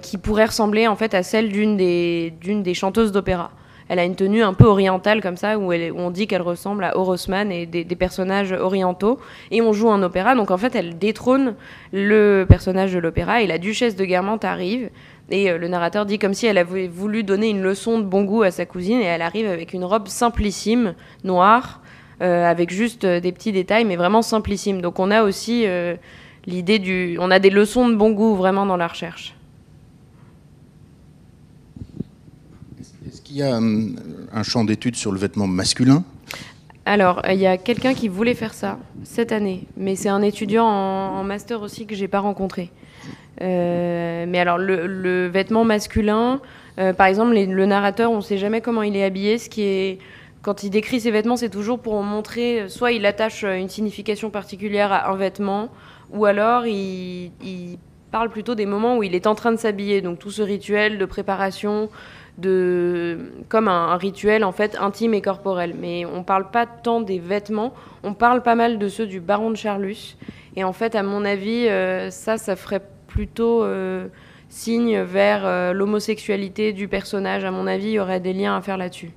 qui 0.00 0.16
pourrait 0.16 0.46
ressembler 0.46 0.86
en 0.86 0.96
fait 0.96 1.12
à 1.12 1.22
celle 1.22 1.50
d'une 1.50 1.76
des, 1.76 2.32
d'une 2.40 2.62
des 2.62 2.74
chanteuses 2.74 3.12
d'opéra 3.12 3.50
elle 3.90 3.98
a 3.98 4.04
une 4.04 4.14
tenue 4.14 4.44
un 4.44 4.54
peu 4.54 4.66
orientale 4.66 5.20
comme 5.20 5.36
ça, 5.36 5.58
où, 5.58 5.72
on 5.72 6.10
dit 6.12 6.28
qu'elle 6.28 6.42
ressemble 6.42 6.84
à 6.84 6.96
Orosman 6.96 7.50
et 7.50 7.66
des, 7.66 7.84
personnages 7.96 8.52
orientaux. 8.52 9.18
Et 9.50 9.60
on 9.60 9.72
joue 9.72 9.90
un 9.90 10.00
opéra, 10.04 10.36
donc 10.36 10.52
en 10.52 10.58
fait, 10.58 10.76
elle 10.76 10.96
détrône 10.96 11.56
le 11.92 12.46
personnage 12.48 12.92
de 12.92 13.00
l'opéra. 13.00 13.42
Et 13.42 13.48
la 13.48 13.58
duchesse 13.58 13.96
de 13.96 14.04
Guermantes 14.04 14.44
arrive. 14.44 14.90
Et 15.32 15.50
euh, 15.50 15.58
le 15.58 15.66
narrateur 15.66 16.06
dit 16.06 16.20
comme 16.20 16.34
si 16.34 16.46
elle 16.46 16.58
avait 16.58 16.86
voulu 16.86 17.24
donner 17.24 17.48
une 17.48 17.62
leçon 17.62 17.98
de 17.98 18.04
bon 18.04 18.22
goût 18.22 18.44
à 18.44 18.52
sa 18.52 18.64
cousine. 18.64 19.00
Et 19.00 19.06
elle 19.06 19.22
arrive 19.22 19.48
avec 19.48 19.72
une 19.72 19.84
robe 19.84 20.06
simplissime, 20.06 20.94
noire, 21.24 21.80
euh, 22.22 22.48
avec 22.48 22.70
juste 22.70 23.04
euh, 23.04 23.18
des 23.18 23.32
petits 23.32 23.50
détails, 23.50 23.84
mais 23.84 23.96
vraiment 23.96 24.22
simplissime. 24.22 24.80
Donc 24.80 25.00
on 25.00 25.10
a 25.10 25.24
aussi 25.24 25.66
l'idée 26.46 26.78
du. 26.78 27.16
On 27.20 27.32
a 27.32 27.40
des 27.40 27.50
leçons 27.50 27.88
de 27.88 27.96
bon 27.96 28.12
goût 28.12 28.36
vraiment 28.36 28.66
dans 28.66 28.76
la 28.76 28.86
recherche. 28.86 29.34
Il 33.30 33.36
y 33.36 33.42
a 33.42 33.56
hum, 33.56 33.96
un 34.32 34.42
champ 34.42 34.64
d'études 34.64 34.96
sur 34.96 35.12
le 35.12 35.18
vêtement 35.18 35.46
masculin 35.46 36.04
alors, 36.86 37.20
il 37.28 37.38
y 37.38 37.46
a 37.46 37.58
quelqu'un 37.58 37.92
qui 37.92 38.08
voulait 38.08 38.34
faire 38.34 38.54
ça 38.54 38.78
cette 39.04 39.32
année, 39.32 39.66
mais 39.76 39.94
c'est 39.96 40.08
un 40.08 40.22
étudiant 40.22 40.64
en, 40.64 41.22
master 41.22 41.60
aussi 41.60 41.86
que 41.86 41.94
j'ai 41.94 42.08
pas 42.08 42.18
rencontré. 42.20 42.70
Euh, 43.42 44.24
mais 44.26 44.40
alors, 44.40 44.56
le, 44.58 45.28
vêtement 45.28 45.62
masculin, 45.62 46.40
par 46.96 47.06
exemple, 47.06 47.34
le 47.34 47.66
narrateur, 47.66 48.10
on 48.10 48.16
ne 48.16 48.20
sait 48.22 48.38
jamais 48.38 48.62
comment 48.62 48.82
il 48.82 48.96
est 48.96 49.04
habillé, 49.04 49.36
ce 49.38 49.50
qui 49.50 49.62
est 49.62 49.98
quand 50.42 50.62
il 50.62 50.70
décrit 50.70 51.00
ses 51.00 51.10
vêtements, 51.10 51.36
c'est 51.36 51.50
toujours 51.50 51.80
pour 51.80 52.02
montrer, 52.02 52.64
soit 52.68 52.92
il 52.92 53.04
attache 53.04 53.44
une 53.44 53.68
signification 53.68 54.30
particulière 54.30 54.90
à 54.90 55.10
un 55.10 55.16
vêtement, 55.16 55.68
ou 56.12 56.24
alors 56.24 56.66
il, 56.66 57.30
parle 58.10 58.30
plutôt 58.30 58.56
des 58.56 58.66
moments 58.66 58.96
où 58.96 59.04
il 59.04 59.14
est 59.14 59.28
en 59.28 59.36
train 59.36 59.52
de 59.52 59.56
s'habiller, 59.56 60.00
donc 60.00 60.18
tout 60.18 60.32
ce 60.32 60.42
rituel 60.42 60.98
de 60.98 61.04
préparation, 61.04 61.90
de, 62.40 63.32
comme 63.48 63.68
un, 63.68 63.96
rituel 63.96 64.44
en 64.44 64.52
fait 64.52 64.76
intime 64.80 65.14
et 65.14 65.22
corporel. 65.22 65.74
Mais 65.78 66.04
on 66.04 66.22
parle 66.22 66.50
pas 66.50 66.66
tant 66.66 67.00
des 67.00 67.18
vêtements, 67.18 67.72
on 68.02 68.14
parle 68.14 68.42
pas 68.42 68.54
mal 68.54 68.78
de 68.78 68.88
ceux 68.88 69.06
du 69.06 69.20
baron 69.20 69.50
de 69.50 69.56
Charlus. 69.56 70.16
Et 70.56 70.64
en 70.64 70.72
fait, 70.72 70.94
à 70.94 71.02
mon 71.02 71.24
avis, 71.24 71.68
euh, 71.68 72.10
ça, 72.10 72.36
ça 72.38 72.56
ferait 72.56 72.82
plutôt 73.06 73.62
euh, 73.62 74.08
signe 74.48 75.00
vers 75.00 75.46
euh, 75.46 75.72
l'homosexualité 75.72 76.72
du 76.72 76.88
personnage. 76.88 77.44
À 77.44 77.50
mon 77.50 77.66
avis, 77.66 77.86
il 77.86 77.92
y 77.92 78.00
aurait 78.00 78.20
des 78.20 78.32
liens 78.32 78.56
à 78.56 78.60
faire 78.60 78.76
là-dessus. 78.76 79.10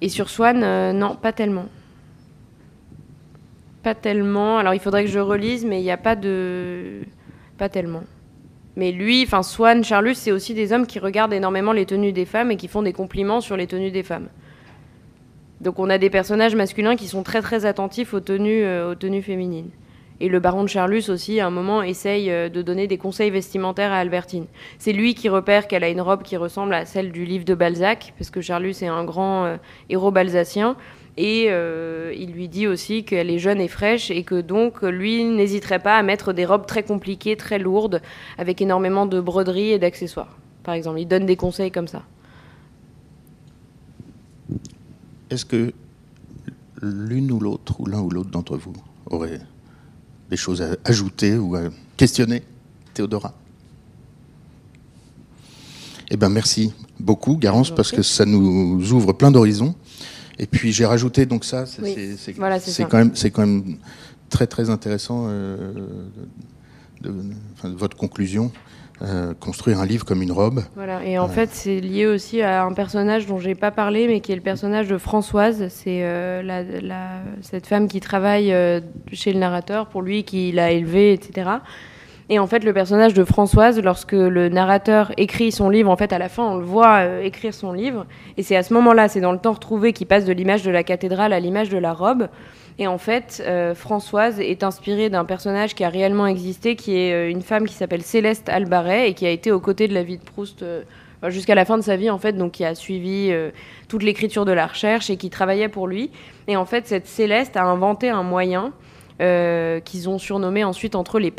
Et 0.00 0.08
sur 0.08 0.30
Swan, 0.30 0.92
non, 0.96 1.14
pas 1.14 1.32
tellement. 1.32 1.66
Pas 3.82 3.94
tellement. 3.94 4.58
Alors 4.58 4.72
il 4.72 4.80
faudrait 4.80 5.04
que 5.04 5.10
je 5.10 5.18
relise, 5.18 5.66
mais 5.66 5.80
il 5.80 5.84
n'y 5.84 5.90
a 5.90 5.98
pas 5.98 6.16
de. 6.16 7.02
Pas 7.58 7.68
tellement. 7.68 8.02
Mais 8.80 8.92
lui, 8.92 9.24
enfin 9.26 9.42
Swan, 9.42 9.84
Charlus, 9.84 10.14
c'est 10.14 10.32
aussi 10.32 10.54
des 10.54 10.72
hommes 10.72 10.86
qui 10.86 10.98
regardent 11.00 11.34
énormément 11.34 11.72
les 11.72 11.84
tenues 11.84 12.14
des 12.14 12.24
femmes 12.24 12.50
et 12.50 12.56
qui 12.56 12.66
font 12.66 12.80
des 12.80 12.94
compliments 12.94 13.42
sur 13.42 13.54
les 13.54 13.66
tenues 13.66 13.90
des 13.90 14.02
femmes. 14.02 14.28
Donc 15.60 15.78
on 15.78 15.90
a 15.90 15.98
des 15.98 16.08
personnages 16.08 16.54
masculins 16.54 16.96
qui 16.96 17.06
sont 17.06 17.22
très 17.22 17.42
très 17.42 17.66
attentifs 17.66 18.14
aux 18.14 18.20
tenues, 18.20 18.64
euh, 18.64 18.92
aux 18.92 18.94
tenues 18.94 19.20
féminines. 19.20 19.68
Et 20.18 20.30
le 20.30 20.40
baron 20.40 20.62
de 20.62 20.68
Charlus 20.70 21.10
aussi, 21.10 21.40
à 21.40 21.46
un 21.46 21.50
moment, 21.50 21.82
essaye 21.82 22.30
euh, 22.30 22.48
de 22.48 22.62
donner 22.62 22.86
des 22.86 22.96
conseils 22.96 23.28
vestimentaires 23.28 23.92
à 23.92 23.98
Albertine. 23.98 24.46
C'est 24.78 24.94
lui 24.94 25.14
qui 25.14 25.28
repère 25.28 25.68
qu'elle 25.68 25.84
a 25.84 25.90
une 25.90 26.00
robe 26.00 26.22
qui 26.22 26.38
ressemble 26.38 26.72
à 26.72 26.86
celle 26.86 27.12
du 27.12 27.26
livre 27.26 27.44
de 27.44 27.54
Balzac, 27.54 28.14
parce 28.16 28.30
que 28.30 28.40
Charlus 28.40 28.76
est 28.80 28.86
un 28.86 29.04
grand 29.04 29.44
euh, 29.44 29.56
héros 29.90 30.10
balzacien. 30.10 30.74
Et 31.16 31.46
euh, 31.48 32.14
il 32.16 32.32
lui 32.32 32.48
dit 32.48 32.66
aussi 32.66 33.04
qu'elle 33.04 33.30
est 33.30 33.38
jeune 33.38 33.60
et 33.60 33.68
fraîche 33.68 34.10
et 34.10 34.22
que 34.22 34.40
donc 34.40 34.82
lui 34.82 35.24
n'hésiterait 35.24 35.80
pas 35.80 35.96
à 35.96 36.02
mettre 36.02 36.32
des 36.32 36.46
robes 36.46 36.66
très 36.66 36.82
compliquées, 36.82 37.36
très 37.36 37.58
lourdes, 37.58 38.00
avec 38.38 38.62
énormément 38.62 39.06
de 39.06 39.20
broderies 39.20 39.70
et 39.72 39.78
d'accessoires. 39.78 40.38
Par 40.62 40.74
exemple, 40.74 41.00
il 41.00 41.06
donne 41.06 41.26
des 41.26 41.36
conseils 41.36 41.70
comme 41.70 41.88
ça. 41.88 42.02
Est-ce 45.30 45.44
que 45.44 45.72
l'une 46.82 47.30
ou 47.32 47.40
l'autre, 47.40 47.80
ou 47.80 47.86
l'un 47.86 48.00
ou 48.00 48.10
l'autre 48.10 48.30
d'entre 48.30 48.56
vous, 48.56 48.74
aurait 49.06 49.40
des 50.28 50.36
choses 50.36 50.62
à 50.62 50.76
ajouter 50.84 51.36
ou 51.36 51.54
à 51.54 51.62
questionner, 51.96 52.42
Théodora? 52.94 53.34
Eh 56.10 56.16
bien, 56.16 56.28
merci 56.28 56.72
beaucoup, 56.98 57.36
Garance, 57.36 57.70
parce 57.70 57.92
que 57.92 58.02
ça 58.02 58.24
nous 58.24 58.92
ouvre 58.92 59.12
plein 59.12 59.30
d'horizons. 59.30 59.74
Et 60.40 60.46
puis, 60.46 60.72
j'ai 60.72 60.86
rajouté, 60.86 61.26
donc 61.26 61.44
ça, 61.44 61.66
c'est 61.66 62.32
quand, 62.32 62.98
même, 62.98 63.12
quand 63.12 63.46
même 63.46 63.76
très, 64.30 64.46
très 64.46 64.70
intéressant, 64.70 65.26
euh, 65.28 65.74
de, 67.02 67.12
votre 67.64 67.96
conclusion. 67.96 68.50
Euh, 69.02 69.32
construire 69.32 69.80
un 69.80 69.86
livre 69.86 70.04
comme 70.04 70.20
une 70.20 70.32
robe. 70.32 70.62
Voilà, 70.74 71.02
et 71.02 71.18
en 71.18 71.28
fait, 71.28 71.48
c'est 71.54 71.80
lié 71.80 72.04
aussi 72.04 72.42
à 72.42 72.64
un 72.64 72.74
personnage 72.74 73.26
dont 73.26 73.38
j'ai 73.38 73.54
pas 73.54 73.70
parlé, 73.70 74.06
mais 74.06 74.20
qui 74.20 74.30
est 74.30 74.34
le 74.34 74.42
personnage 74.42 74.88
de 74.88 74.98
Françoise. 74.98 75.68
C'est 75.70 76.02
euh, 76.02 76.42
la, 76.42 77.22
cette 77.40 77.66
femme 77.66 77.88
qui 77.88 78.00
travaille 78.00 78.54
chez 79.10 79.32
le 79.32 79.38
narrateur 79.38 79.86
pour 79.86 80.02
lui, 80.02 80.24
qui 80.24 80.52
l'a 80.52 80.72
élevé, 80.72 81.14
etc. 81.14 81.48
Et 82.32 82.38
en 82.38 82.46
fait, 82.46 82.64
le 82.64 82.72
personnage 82.72 83.12
de 83.12 83.24
Françoise, 83.24 83.82
lorsque 83.82 84.12
le 84.12 84.48
narrateur 84.48 85.12
écrit 85.16 85.50
son 85.50 85.68
livre, 85.68 85.90
en 85.90 85.96
fait, 85.96 86.12
à 86.12 86.18
la 86.18 86.28
fin, 86.28 86.44
on 86.44 86.56
le 86.58 86.64
voit 86.64 87.04
écrire 87.22 87.52
son 87.52 87.72
livre. 87.72 88.06
Et 88.36 88.44
c'est 88.44 88.54
à 88.54 88.62
ce 88.62 88.72
moment-là, 88.72 89.08
c'est 89.08 89.20
dans 89.20 89.32
le 89.32 89.38
temps 89.38 89.52
retrouvé, 89.52 89.92
qu'il 89.92 90.06
passe 90.06 90.24
de 90.24 90.32
l'image 90.32 90.62
de 90.62 90.70
la 90.70 90.84
cathédrale 90.84 91.32
à 91.32 91.40
l'image 91.40 91.70
de 91.70 91.78
la 91.78 91.92
robe. 91.92 92.28
Et 92.80 92.86
en 92.86 92.96
fait, 92.96 93.42
euh, 93.46 93.74
Françoise 93.74 94.40
est 94.40 94.62
inspirée 94.62 95.10
d'un 95.10 95.26
personnage 95.26 95.74
qui 95.74 95.84
a 95.84 95.90
réellement 95.90 96.26
existé, 96.26 96.76
qui 96.76 96.96
est 96.96 97.12
euh, 97.12 97.30
une 97.30 97.42
femme 97.42 97.66
qui 97.66 97.74
s'appelle 97.74 98.00
Céleste 98.00 98.48
Albaret 98.48 99.10
et 99.10 99.12
qui 99.12 99.26
a 99.26 99.30
été 99.30 99.52
aux 99.52 99.60
côtés 99.60 99.86
de 99.86 99.92
la 99.92 100.02
vie 100.02 100.16
de 100.16 100.24
Proust 100.24 100.62
euh, 100.62 100.82
jusqu'à 101.28 101.54
la 101.54 101.66
fin 101.66 101.76
de 101.76 101.82
sa 101.82 101.96
vie, 101.96 102.08
en 102.08 102.16
fait, 102.16 102.32
donc 102.32 102.52
qui 102.52 102.64
a 102.64 102.74
suivi 102.74 103.30
toute 103.88 104.02
l'écriture 104.02 104.46
de 104.46 104.52
la 104.52 104.66
recherche 104.66 105.10
et 105.10 105.18
qui 105.18 105.28
travaillait 105.28 105.68
pour 105.68 105.86
lui. 105.86 106.10
Et 106.48 106.56
en 106.56 106.64
fait, 106.64 106.88
cette 106.88 107.06
Céleste 107.06 107.58
a 107.58 107.64
inventé 107.64 108.08
un 108.08 108.22
moyen 108.22 108.72
qu'ils 109.18 110.08
ont 110.08 110.16
surnommé 110.16 110.64
ensuite 110.64 110.94
entre 110.94 111.18
les 111.18 111.30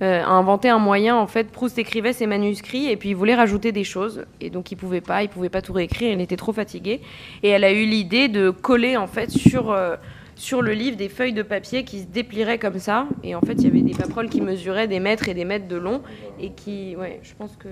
paperoles, 0.00 0.24
a 0.24 0.30
inventé 0.30 0.68
un 0.68 0.78
moyen, 0.78 1.16
en 1.16 1.26
fait, 1.26 1.50
Proust 1.50 1.78
écrivait 1.78 2.12
ses 2.12 2.26
manuscrits 2.26 2.88
et 2.90 2.96
puis 2.96 3.10
il 3.10 3.16
voulait 3.16 3.34
rajouter 3.34 3.72
des 3.72 3.84
choses. 3.84 4.24
Et 4.40 4.50
donc 4.50 4.70
il 4.72 4.76
pouvait 4.76 5.00
pas, 5.00 5.22
il 5.22 5.28
pouvait 5.28 5.48
pas 5.48 5.62
tout 5.62 5.72
réécrire, 5.72 6.12
il 6.12 6.20
était 6.20 6.36
trop 6.36 6.52
fatigué. 6.52 7.00
Et 7.42 7.48
elle 7.48 7.64
a 7.64 7.72
eu 7.72 7.84
l'idée 7.84 8.28
de 8.28 8.50
coller, 8.50 8.96
en 8.96 9.06
fait, 9.06 9.30
sur 9.30 9.74
sur 10.36 10.60
le 10.60 10.72
livre 10.72 10.96
des 10.96 11.08
feuilles 11.08 11.32
de 11.32 11.42
papier 11.42 11.84
qui 11.84 12.00
se 12.00 12.06
déplieraient 12.06 12.58
comme 12.58 12.78
ça. 12.78 13.06
Et 13.24 13.34
en 13.34 13.40
fait, 13.40 13.54
il 13.54 13.64
y 13.64 13.66
avait 13.66 13.80
des 13.80 13.94
paperoles 13.94 14.28
qui 14.28 14.40
mesuraient 14.40 14.86
des 14.86 15.00
mètres 15.00 15.28
et 15.28 15.34
des 15.34 15.44
mètres 15.44 15.66
de 15.66 15.76
long. 15.76 16.02
Et 16.38 16.50
qui, 16.50 16.94
ouais, 16.96 17.20
je 17.22 17.34
pense 17.34 17.56
que. 17.56 17.68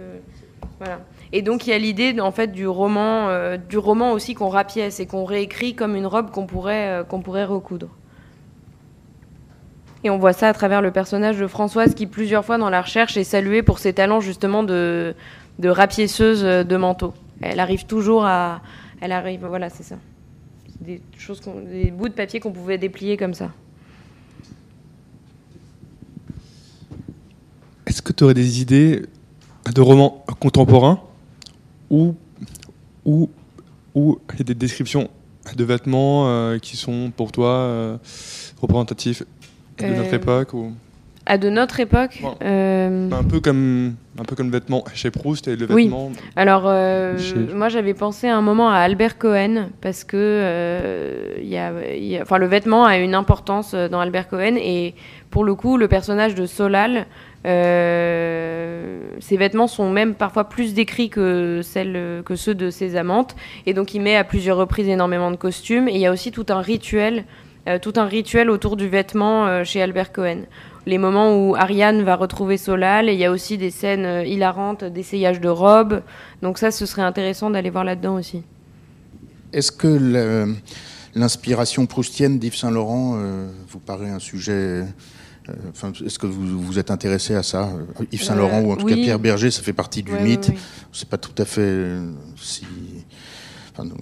Voilà. 0.78 1.00
Et 1.32 1.42
donc, 1.42 1.66
il 1.66 1.70
y 1.70 1.72
a 1.72 1.78
l'idée, 1.78 2.18
en 2.20 2.32
fait, 2.32 2.48
du 2.48 2.66
roman, 2.66 3.28
euh, 3.28 3.56
du 3.58 3.78
roman 3.78 4.12
aussi 4.12 4.34
qu'on 4.34 4.48
rapièce 4.48 4.98
et 4.98 5.06
qu'on 5.06 5.24
réécrit 5.24 5.74
comme 5.74 5.94
une 5.94 6.06
robe 6.06 6.30
qu'on 6.30 6.46
pourrait, 6.46 6.88
euh, 6.88 7.04
qu'on 7.04 7.20
pourrait 7.20 7.44
recoudre. 7.44 7.90
Et 10.04 10.10
on 10.10 10.18
voit 10.18 10.32
ça 10.32 10.48
à 10.48 10.52
travers 10.52 10.82
le 10.82 10.90
personnage 10.90 11.38
de 11.38 11.46
Françoise 11.46 11.94
qui, 11.94 12.06
plusieurs 12.06 12.44
fois 12.44 12.58
dans 12.58 12.70
la 12.70 12.82
recherche, 12.82 13.16
est 13.16 13.24
saluée 13.24 13.62
pour 13.62 13.78
ses 13.78 13.92
talents 13.92 14.20
justement 14.20 14.62
de, 14.62 15.14
de 15.58 15.68
rapiéceuse 15.68 16.42
de 16.42 16.76
manteau. 16.76 17.14
Elle 17.40 17.58
arrive 17.58 17.86
toujours 17.86 18.24
à. 18.24 18.60
Elle 19.00 19.12
arrive, 19.12 19.44
voilà, 19.46 19.70
c'est 19.70 19.82
ça 19.82 19.96
des 20.80 21.00
choses, 21.18 21.40
des 21.70 21.90
bouts 21.90 22.08
de 22.08 22.14
papier 22.14 22.40
qu'on 22.40 22.52
pouvait 22.52 22.78
déplier 22.78 23.16
comme 23.16 23.34
ça. 23.34 23.50
Est-ce 27.86 28.02
que 28.02 28.12
tu 28.12 28.24
aurais 28.24 28.34
des 28.34 28.60
idées 28.60 29.02
de 29.72 29.80
romans 29.80 30.24
contemporains 30.40 31.00
ou 31.90 32.14
ou 33.04 33.30
ou 33.94 34.18
des 34.38 34.54
descriptions 34.54 35.08
de 35.54 35.64
vêtements 35.64 36.26
euh, 36.26 36.58
qui 36.58 36.76
sont 36.76 37.12
pour 37.16 37.32
toi 37.32 37.48
euh, 37.48 37.96
représentatifs? 38.60 39.22
De 39.78 39.86
notre 39.86 40.12
euh, 40.12 40.16
époque 40.16 40.54
ou 40.54 40.72
à 41.26 41.38
de 41.38 41.48
notre 41.48 41.80
époque. 41.80 42.22
Euh, 42.42 43.10
un 43.10 43.24
peu 43.24 43.40
comme 43.40 43.94
un 44.18 44.24
peu 44.24 44.36
comme 44.36 44.46
le 44.46 44.52
vêtement 44.52 44.84
chez 44.94 45.10
Proust 45.10 45.48
et 45.48 45.56
le 45.56 45.66
vêtement. 45.66 46.08
Oui. 46.08 46.16
Alors 46.36 46.64
euh, 46.66 47.16
moi 47.54 47.68
j'avais 47.68 47.94
pensé 47.94 48.28
à 48.28 48.36
un 48.36 48.42
moment 48.42 48.70
à 48.70 48.76
Albert 48.76 49.18
Cohen 49.18 49.70
parce 49.80 50.04
que 50.04 50.16
euh, 50.18 51.34
y 51.40 51.56
a, 51.56 51.72
enfin 52.20 52.38
le 52.38 52.46
vêtement 52.46 52.84
a 52.84 52.98
une 52.98 53.14
importance 53.14 53.74
dans 53.74 54.00
Albert 54.00 54.28
Cohen 54.28 54.56
et 54.56 54.94
pour 55.30 55.44
le 55.44 55.54
coup 55.54 55.78
le 55.78 55.88
personnage 55.88 56.34
de 56.34 56.46
Solal 56.46 57.06
ses 57.44 59.36
vêtements 59.36 59.66
sont 59.66 59.90
même 59.90 60.14
parfois 60.14 60.48
plus 60.48 60.72
décrits 60.72 61.10
que, 61.10 61.60
celles, 61.62 62.22
que 62.24 62.36
ceux 62.36 62.54
de 62.54 62.70
ses 62.70 62.96
amantes. 62.96 63.36
Et 63.66 63.74
donc 63.74 63.92
il 63.92 64.00
met 64.00 64.16
à 64.16 64.24
plusieurs 64.24 64.56
reprises 64.56 64.88
énormément 64.88 65.30
de 65.30 65.36
costumes. 65.36 65.86
Et 65.88 65.94
il 65.94 66.00
y 66.00 66.06
a 66.06 66.10
aussi 66.10 66.32
tout 66.32 66.46
un 66.48 66.62
rituel, 66.62 67.24
tout 67.80 67.94
un 67.96 68.04
rituel 68.04 68.50
autour 68.50 68.76
du 68.76 68.88
vêtement 68.88 69.64
chez 69.64 69.80
Albert 69.80 70.12
Cohen 70.12 70.42
les 70.86 70.98
moments 70.98 71.36
où 71.36 71.54
Ariane 71.54 72.02
va 72.02 72.16
retrouver 72.16 72.56
Solal, 72.56 73.08
et 73.08 73.14
il 73.14 73.18
y 73.18 73.24
a 73.24 73.30
aussi 73.30 73.56
des 73.58 73.70
scènes 73.70 74.04
euh, 74.04 74.24
hilarantes 74.24 74.84
d'essayage 74.84 75.40
de 75.40 75.48
robes. 75.48 76.02
Donc 76.42 76.58
ça, 76.58 76.70
ce 76.70 76.86
serait 76.86 77.02
intéressant 77.02 77.50
d'aller 77.50 77.70
voir 77.70 77.84
là-dedans 77.84 78.16
aussi. 78.16 78.42
Est-ce 79.52 79.72
que 79.72 80.54
l'inspiration 81.14 81.86
proustienne 81.86 82.38
d'Yves 82.38 82.56
Saint-Laurent 82.56 83.14
euh, 83.16 83.48
vous 83.68 83.78
paraît 83.78 84.10
un 84.10 84.18
sujet 84.18 84.84
euh, 85.48 86.02
Est-ce 86.04 86.18
que 86.18 86.26
vous 86.26 86.60
vous 86.60 86.78
êtes 86.78 86.90
intéressé 86.90 87.34
à 87.34 87.42
ça 87.42 87.70
Yves 88.10 88.24
Saint-Laurent, 88.24 88.60
ou 88.62 88.72
en 88.72 88.76
tout 88.76 88.86
cas 88.86 88.96
Pierre 88.96 89.20
Berger, 89.20 89.50
ça 89.50 89.62
fait 89.62 89.72
partie 89.72 90.02
du 90.02 90.12
mythe. 90.12 90.48
Oui, 90.48 90.58
oui. 90.92 91.04
pas 91.08 91.18
tout 91.18 91.40
à 91.40 91.44
fait 91.44 91.96
si 92.36 92.66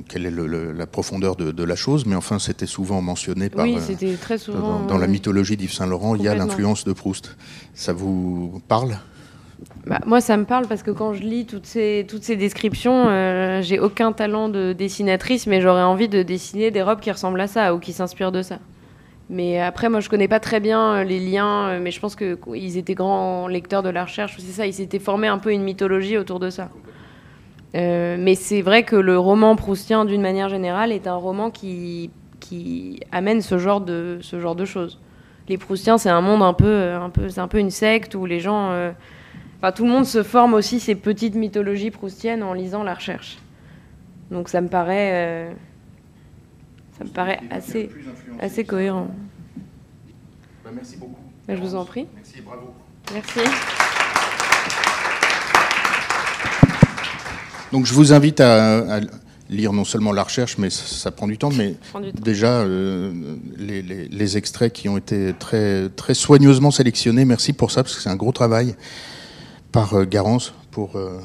quelle 0.09 0.27
est 0.27 0.31
la 0.31 0.87
profondeur 0.87 1.37
de, 1.37 1.65
la 1.65 1.77
chose, 1.77 2.07
mais 2.07 2.15
enfin, 2.15 2.39
c'était 2.39 2.67
souvent 2.67 3.01
mentionné 3.01 3.49
par. 3.49 3.65
Oui, 3.65 3.77
c'était 3.81 4.15
très 4.15 4.39
souvent. 4.39 4.85
Dans, 4.87 4.99
la 4.99 5.07
mythologie 5.07 5.57
d'Yves 5.57 5.73
Saint-Laurent, 5.73 6.15
il 6.15 6.23
y 6.23 6.29
a 6.29 6.35
l'influence 6.35 6.85
de 6.85 6.93
Proust. 6.93 7.37
Ça 7.75 7.93
vous 7.93 8.61
parle? 8.69 8.97
Bah, 9.87 10.01
moi, 10.07 10.21
ça 10.21 10.37
me 10.37 10.45
parle 10.45 10.67
parce 10.67 10.83
que 10.83 10.91
quand 10.91 11.15
je 11.15 11.23
lis 11.23 11.47
toutes 11.47 11.67
ces, 11.67 12.07
toutes 12.09 12.23
ces 12.23 12.37
descriptions, 12.37 13.09
euh, 13.09 13.63
j'ai 13.63 13.79
aucun 13.79 14.13
talent 14.13 14.49
de 14.49 14.73
dessinatrice, 14.73 15.47
mais 15.47 15.61
j'aurais 15.61 15.83
envie 15.83 16.09
de 16.09 16.23
dessiner 16.23 16.71
des 16.71 16.83
robes 16.83 17.01
qui 17.01 17.11
ressemblent 17.11 17.41
à 17.41 17.47
ça 17.47 17.75
ou 17.75 17.79
qui 17.79 17.93
s'inspirent 17.93 18.33
de 18.33 18.43
ça. 18.43 18.59
Mais 19.31 19.61
après, 19.61 19.89
moi, 19.89 20.01
je 20.01 20.09
connais 20.09 20.29
pas 20.29 20.41
très 20.41 20.61
bien 20.61 20.95
euh, 20.95 21.05
les 21.05 21.19
liens, 21.19 21.69
euh, 21.69 21.81
mais 21.81 21.91
je 21.91 22.01
pense 22.01 22.17
qu'ils 22.17 22.77
étaient 22.77 22.95
grands 22.95 23.49
lecteurs 23.49 23.83
de 23.83 23.89
la 23.89 24.05
recherche. 24.05 24.37
C'est 24.39 24.53
ça, 24.53 24.67
ils 24.67 24.75
s'étaient 24.75 24.99
formés 24.99 25.29
un 25.29 25.39
peu 25.39 25.53
une 25.53 25.63
mythologie 25.63 26.19
autour 26.19 26.39
de 26.39 26.51
ça. 26.51 26.71
Euh, 27.75 28.17
mais 28.19 28.35
c'est 28.35 28.63
vrai 28.63 28.83
que 28.83 28.97
le 28.97 29.19
roman 29.19 29.57
proustien, 29.57 30.05
d'une 30.05 30.23
manière 30.23 30.49
générale, 30.49 30.93
est 30.93 31.07
un 31.07 31.15
roman 31.17 31.51
qui, 31.51 32.11
qui 32.41 33.01
amène 33.13 33.41
ce 33.41 33.59
genre 33.59 33.81
de, 33.81 34.19
ce 34.21 34.41
genre 34.41 34.55
de 34.55 34.65
choses. 34.65 35.01
Les 35.49 35.59
proustiens, 35.59 35.99
c'est 35.99 36.11
un 36.11 36.21
monde 36.21 36.43
un 36.43 36.53
peu, 36.53 36.93
un 36.93 37.11
peu, 37.11 37.29
c'est 37.29 37.41
un 37.41 37.49
peu 37.49 37.59
une 37.59 37.71
secte 37.71 38.15
où 38.15 38.27
les 38.27 38.41
gens, 38.41 38.71
euh, 38.71 38.93
Enfin, 39.63 39.71
tout 39.71 39.85
le 39.85 39.91
monde 39.91 40.07
se 40.07 40.25
forme 40.25 40.55
aussi 40.55 40.81
ces 40.81 40.97
petites 40.97 41.37
mythologies 41.37 41.93
proustiennes 41.93 42.43
en 42.43 42.53
lisant 42.53 42.83
la 42.83 42.95
recherche. 42.95 43.39
Donc 44.33 44.49
ça 44.49 44.61
me 44.61 44.67
paraît, 44.67 45.13
euh, 45.13 45.53
ça 46.99 47.05
me 47.05 47.11
paraît 47.11 47.39
assez, 47.49 47.89
assez 48.41 48.65
cohérent. 48.65 49.07
Bah, 50.65 50.71
merci 50.75 50.97
beaucoup. 50.97 51.15
Bah, 51.47 51.55
je 51.55 51.61
vous 51.61 51.77
en 51.77 51.85
prie. 51.85 52.09
Merci, 52.13 52.41
bravo. 52.41 52.75
Merci. 53.15 53.41
Donc 57.73 57.87
je 57.87 57.95
vous 57.95 58.13
invite 58.13 58.41
à, 58.41 58.97
à 58.97 59.01
lire 59.51 59.73
non 59.73 59.85
seulement 59.85 60.13
la 60.13 60.23
recherche, 60.23 60.57
mais 60.59 60.71
ça, 60.71 60.85
ça 60.87 61.11
prend 61.11 61.27
du 61.27 61.37
temps, 61.39 61.51
mais 61.51 61.75
Prends 61.91 62.01
du 62.01 62.13
temps. 62.13 62.21
déjà 62.23 62.61
euh, 62.61 63.13
les, 63.59 63.83
les- 63.83 64.09
les 64.09 64.37
extraits 64.37 64.73
qui 64.73 64.89
ont 64.89 64.97
été 64.97 65.35
très, 65.39 65.89
très 65.91 66.15
soigneusement 66.15 66.71
sélectionnés, 66.71 67.25
merci 67.25 67.53
pour 67.53 67.71
ça, 67.71 67.83
parce 67.83 67.97
que 67.97 68.01
c'est 68.03 68.09
un 68.11 68.17
gros 68.17 68.33
travail 68.33 68.75
par 69.73 69.95
euh, 69.95 70.05
Garance 70.05 70.55
pour 70.71 70.97
euh, 70.97 71.19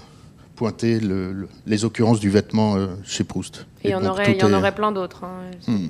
pointer 0.56 1.00
le- 1.00 1.32
le- 1.34 1.50
les 1.66 1.86
occurrences 1.86 2.20
du 2.20 2.30
vêtement 2.30 2.76
chez 3.04 3.24
Proust. 3.24 3.66
Et 3.84 3.90
il 3.90 3.92
y 3.92 3.96
en 3.96 4.06
aurait, 4.06 4.36
y 4.38 4.44
en 4.44 4.54
aurait 4.54 4.74
plein 4.76 4.92
d'autres. 4.92 5.24
hein. 5.24 5.42
Hmm. 5.68 5.88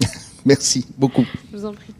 Merci 0.44 0.86
beaucoup. 0.98 1.24
Je 1.52 1.56
vous 1.58 1.64
en 1.66 1.72
prie. 1.72 1.92